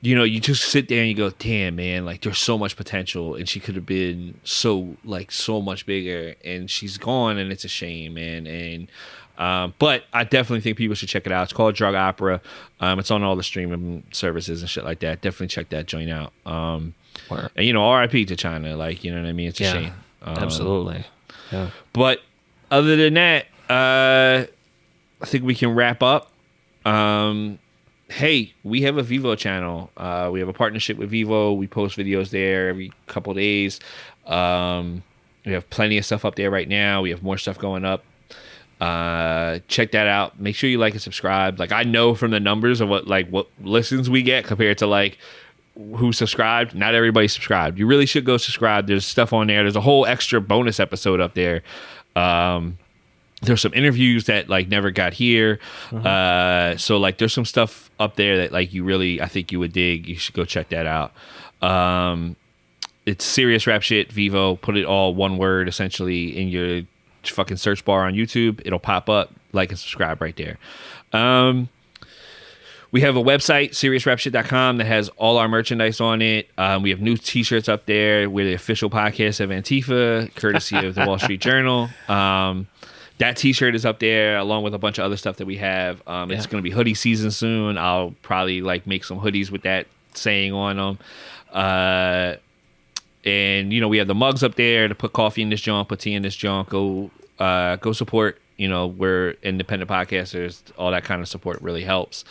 you 0.02 0.16
know, 0.16 0.24
you 0.24 0.39
just 0.39 0.64
sit 0.66 0.88
there 0.89 0.99
and 1.02 1.10
you 1.10 1.16
go, 1.16 1.30
"Damn, 1.38 1.76
man! 1.76 2.06
Like, 2.06 2.22
there's 2.22 2.38
so 2.39 2.58
much 2.58 2.76
potential, 2.76 3.36
and 3.36 3.47
she 3.47 3.60
could 3.60 3.76
have 3.76 3.86
been 3.86 4.39
so 4.43 4.95
like 5.06 5.32
so 5.32 5.62
much 5.62 5.86
bigger, 5.86 6.36
and 6.43 6.70
she's 6.70 6.97
gone, 6.97 7.38
and 7.38 7.52
it's 7.52 7.64
a 7.66 7.68
shame, 7.70 8.16
man." 8.16 8.47
And 8.47 8.88
um, 9.38 9.74
but 9.80 10.04
I 10.14 10.24
definitely 10.24 10.62
think 10.62 10.78
people 10.78 10.95
should 10.95 11.10
check 11.10 11.26
it 11.26 11.32
out. 11.32 11.43
It's 11.43 11.54
called 11.54 11.76
Drug 11.76 11.95
Opera. 11.95 12.41
Um, 12.80 12.99
it's 12.99 13.12
on 13.12 13.24
all 13.24 13.36
the 13.36 13.43
streaming 13.43 14.04
services 14.12 14.62
and 14.62 14.70
shit 14.70 14.84
like 14.84 14.99
that. 14.99 15.22
Definitely 15.22 15.47
check 15.47 15.70
that 15.70 15.86
joint 15.88 16.10
out. 16.10 16.34
Um. 16.45 16.93
Word. 17.30 17.49
and 17.56 17.66
you 17.66 17.74
know, 17.74 17.84
R.I.P. 17.84 18.26
to 18.26 18.36
Chynna. 18.36 18.78
Like, 18.78 19.04
you 19.04 19.14
know 19.14 19.22
what 19.22 19.28
I 19.30 19.34
mean? 19.34 19.49
It's 19.49 19.60
a 19.60 19.64
Yeah. 19.64 19.74
shame. 19.74 19.93
Um, 20.24 20.38
Absolutely. 20.38 21.06
Yeah. 21.52 21.70
but 21.93 22.22
other 22.72 22.95
than 22.95 23.16
that, 23.16 23.45
uh, 23.70 24.45
I 25.22 25.26
think 25.26 25.43
we 25.43 25.54
can 25.56 25.76
wrap 25.76 26.02
up. 26.02 26.32
Um, 26.86 27.60
hey, 28.12 28.53
we 28.64 28.82
have 28.82 28.97
a 28.97 29.03
Vevo 29.03 29.38
channel. 29.38 29.89
Uh, 29.95 30.30
we 30.32 30.39
have 30.39 30.49
a 30.49 30.53
partnership 30.53 30.97
with 30.97 31.12
Vevo. 31.12 31.55
We 31.55 31.68
post 31.68 31.97
videos 31.97 32.30
there 32.30 32.70
every 32.70 32.91
couple 33.07 33.34
days. 33.34 33.80
Um, 34.26 35.03
we 35.45 35.53
have 35.53 35.70
plenty 35.70 35.97
of 35.97 36.05
stuff 36.05 36.26
up 36.26 36.36
there 36.36 36.51
right 36.51 36.68
now. 36.68 37.01
We 37.01 37.09
have 37.12 37.24
more 37.24 37.38
stuff 37.38 37.57
going 37.57 37.86
up. 37.86 38.03
Uh, 38.80 39.59
check 39.68 39.91
that 39.91 40.07
out. 40.07 40.39
Make 40.39 40.55
sure 40.55 40.70
you 40.70 40.78
like 40.78 40.93
and 40.93 41.01
subscribe. 41.01 41.59
Like 41.59 41.72
I 41.72 41.84
know 41.84 42.14
from 42.16 42.32
the 42.32 42.39
numbers 42.39 42.82
of 42.82 42.89
what 42.89 43.07
like 43.07 43.30
what 43.30 43.47
listens 43.62 44.09
we 44.09 44.24
get 44.24 44.43
compared 44.45 44.80
to 44.80 44.88
like 44.88 45.18
who 45.76 46.12
subscribed. 46.12 46.76
Not 46.76 46.95
everybody 46.95 47.28
subscribed. 47.28 47.80
You 47.80 47.88
really 47.88 48.05
should 48.05 48.26
go 48.26 48.38
subscribe. 48.38 48.88
There's 48.88 49.05
stuff 49.05 49.34
on 49.34 49.47
there. 49.47 49.64
There's 49.64 49.76
a 49.76 49.82
whole 49.82 50.05
extra 50.05 50.41
bonus 50.41 50.80
episode 50.80 51.22
up 51.22 51.34
there. 51.34 51.64
Um, 52.16 52.78
there's 53.42 53.62
some 53.62 53.74
interviews 53.74 54.26
that 54.26 54.50
like 54.50 54.68
never 54.68 54.92
got 54.92 55.14
here. 55.14 55.60
Uh, 55.92 56.78
so 56.78 56.98
like 56.98 57.18
there's 57.18 57.34
some 57.34 57.46
stuff 57.46 57.89
up 58.00 58.16
there 58.16 58.38
that 58.38 58.52
like 58.52 58.74
you 58.74 58.84
really 58.84 59.22
I 59.22 59.28
think 59.28 59.52
you 59.52 59.60
would 59.60 59.74
dig. 59.74 60.08
You 60.08 60.16
should 60.16 60.36
go 60.36 60.46
check 60.46 60.70
that 60.70 60.86
out. 60.86 61.12
Um, 61.68 62.36
it's 63.06 63.26
serious 63.26 63.66
rap 63.68 63.82
shit. 63.82 64.10
Vevo, 64.10 64.60
put 64.62 64.78
it 64.78 64.86
all 64.86 65.16
one 65.16 65.38
word 65.38 65.68
essentially 65.68 66.38
in 66.38 66.48
your 66.50 66.84
fucking 67.24 67.58
search 67.58 67.84
bar 67.84 68.06
on 68.06 68.14
YouTube. 68.14 68.62
It'll 68.66 68.80
pop 68.80 69.10
up. 69.10 69.32
Like 69.54 69.70
and 69.70 69.78
subscribe 69.78 70.22
right 70.22 70.36
there. 70.38 70.58
Um, 71.12 71.68
we 72.92 73.02
have 73.02 73.16
a 73.16 73.22
website, 73.24 73.72
seriousrapshit.com, 73.72 74.78
that 74.78 74.86
has 74.86 75.10
all 75.18 75.38
our 75.38 75.48
merchandise 75.48 76.02
on 76.02 76.22
it. 76.22 76.50
Um, 76.58 76.84
we 76.84 76.89
have 76.89 77.00
new 77.02 77.16
t-shirts 77.18 77.70
up 77.70 77.86
there. 77.86 78.30
We're 78.30 78.46
the 78.46 78.54
official 78.54 78.89
podcast 78.89 79.39
of 79.39 79.50
Antifa, 79.50 80.34
courtesy 80.36 80.78
of 80.78 80.96
the 80.96 81.06
Wall 81.06 81.18
Street 81.18 81.42
Journal. 81.42 81.89
Um, 82.10 82.68
that 83.22 83.38
t-shirt 83.38 83.76
is 83.76 83.86
up 83.86 83.99
there 83.99 84.38
along 84.38 84.63
with 84.63 84.74
a 84.74 84.80
bunch 84.80 84.97
of 84.97 85.05
other 85.05 85.15
stuff 85.15 85.38
that 85.38 85.45
we 85.45 85.57
have. 85.57 86.01
Um, 86.07 86.32
It's 86.32 86.47
going 86.47 86.61
to 86.61 86.67
be 86.67 86.72
hoodie 86.72 86.95
season 86.95 87.30
soon. 87.30 87.78
I'll 87.78 88.15
probably 88.24 88.61
like 88.61 88.88
make 88.88 89.03
some 89.03 89.19
hoodies 89.19 89.51
with 89.51 89.61
that 89.61 89.86
saying 90.15 90.53
on 90.53 90.78
them. 90.78 90.99
Uh, 91.53 92.36
and 93.24 93.72
you 93.72 93.80
know 93.80 93.88
we 93.88 93.99
have 93.99 94.07
the 94.07 94.15
mugs 94.15 94.43
up 94.43 94.55
there 94.55 94.88
to 94.88 94.95
put 94.95 95.13
coffee 95.13 95.43
in 95.43 95.49
this 95.49 95.61
junk, 95.61 95.88
put 95.89 95.99
tea 95.99 96.15
in 96.15 96.24
this 96.24 96.36
junk. 96.36 96.69
Go, 96.69 97.11
uh, 97.38 97.76
go 97.76 97.93
support. 97.93 98.41
You 98.57 98.67
know 98.67 98.88
we're 98.88 99.36
independent 99.43 99.89
podcasters. 99.89 100.63
All 100.78 100.89
that 100.89 101.03
kind 101.03 101.22
of 101.22 101.28
support 101.28 101.61
really 101.61 101.84
helps. 101.84 102.26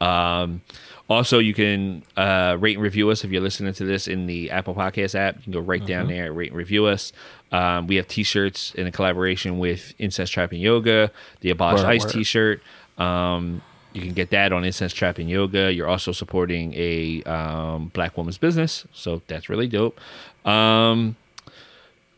Um, 0.00 0.62
also, 1.08 1.38
you 1.38 1.54
can 1.54 2.02
uh, 2.16 2.56
rate 2.58 2.76
and 2.76 2.82
review 2.82 3.10
us 3.10 3.22
if 3.22 3.30
you're 3.30 3.42
listening 3.42 3.74
to 3.74 3.84
this 3.84 4.08
in 4.08 4.26
the 4.26 4.50
Apple 4.50 4.74
Podcast 4.74 5.14
app. 5.14 5.36
You 5.36 5.42
can 5.42 5.52
go 5.52 5.60
right 5.60 5.84
down 5.84 6.08
there, 6.08 6.32
rate 6.32 6.50
and 6.50 6.56
review 6.56 6.86
us. 6.86 7.12
Um, 7.52 7.86
we 7.86 7.96
have 7.96 8.08
T-shirts 8.08 8.74
in 8.74 8.86
a 8.86 8.92
collaboration 8.92 9.58
with 9.58 9.94
Incense 9.98 10.30
Trap 10.30 10.52
and 10.52 10.60
Yoga, 10.60 11.10
the 11.40 11.50
Abolish 11.50 11.82
Word, 11.82 11.88
Ice 11.90 12.04
word. 12.04 12.12
T-shirt. 12.12 12.62
Um, 12.98 13.62
you 13.92 14.00
can 14.00 14.12
get 14.14 14.30
that 14.30 14.52
on 14.52 14.64
Incense 14.64 14.92
Trap 14.94 15.18
and 15.18 15.28
Yoga. 15.28 15.72
You're 15.72 15.88
also 15.88 16.12
supporting 16.12 16.72
a 16.74 17.22
um, 17.24 17.88
black 17.92 18.16
woman's 18.16 18.38
business, 18.38 18.86
so 18.92 19.20
that's 19.28 19.48
really 19.48 19.68
dope. 19.68 20.00
Um, 20.46 21.16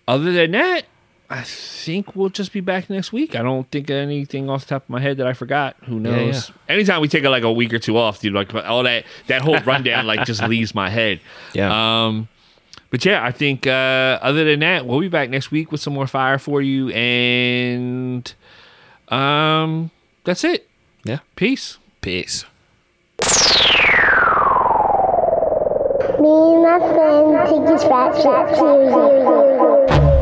other 0.06 0.32
than 0.32 0.52
that, 0.52 0.84
I 1.30 1.42
think 1.42 2.14
we'll 2.14 2.28
just 2.28 2.52
be 2.52 2.60
back 2.60 2.88
next 2.90 3.12
week. 3.12 3.34
I 3.34 3.42
don't 3.42 3.68
think 3.70 3.90
anything 3.90 4.48
off 4.48 4.66
the 4.66 4.68
top 4.68 4.84
of 4.84 4.90
my 4.90 5.00
head 5.00 5.16
that 5.16 5.26
I 5.26 5.32
forgot. 5.32 5.74
Who 5.86 5.94
Yeah, 5.94 6.26
knows? 6.26 6.52
Anytime 6.68 7.00
we 7.00 7.08
take 7.08 7.24
a, 7.24 7.30
like 7.30 7.42
a 7.42 7.52
week 7.52 7.72
or 7.72 7.78
two 7.78 7.96
off, 7.96 8.20
dude, 8.20 8.34
like 8.34 8.54
all 8.54 8.82
that 8.84 9.04
that 9.26 9.42
whole 9.42 9.58
rundown 9.60 10.06
like 10.06 10.26
just 10.26 10.42
leaves 10.48 10.74
my 10.74 10.90
head. 10.90 11.20
Yeah. 11.54 12.04
Um, 12.06 12.28
but 12.94 13.04
yeah, 13.04 13.24
I 13.24 13.32
think 13.32 13.66
uh, 13.66 14.20
other 14.22 14.44
than 14.44 14.60
that, 14.60 14.86
we'll 14.86 15.00
be 15.00 15.08
back 15.08 15.28
next 15.28 15.50
week 15.50 15.72
with 15.72 15.80
some 15.80 15.94
more 15.94 16.06
fire 16.06 16.38
for 16.38 16.62
you, 16.62 16.90
and 16.90 18.32
um, 19.08 19.90
that's 20.22 20.44
it. 20.44 20.68
yeah. 21.02 21.18
Peace. 21.34 21.78
Peace. 22.02 22.44
Me 23.20 23.26
and 26.20 26.62
my 26.62 26.78
friend 26.78 27.48
take 27.48 27.66
this 27.66 27.84
rap 27.86 28.14
shit 28.14 28.56
seriously. 28.56 30.13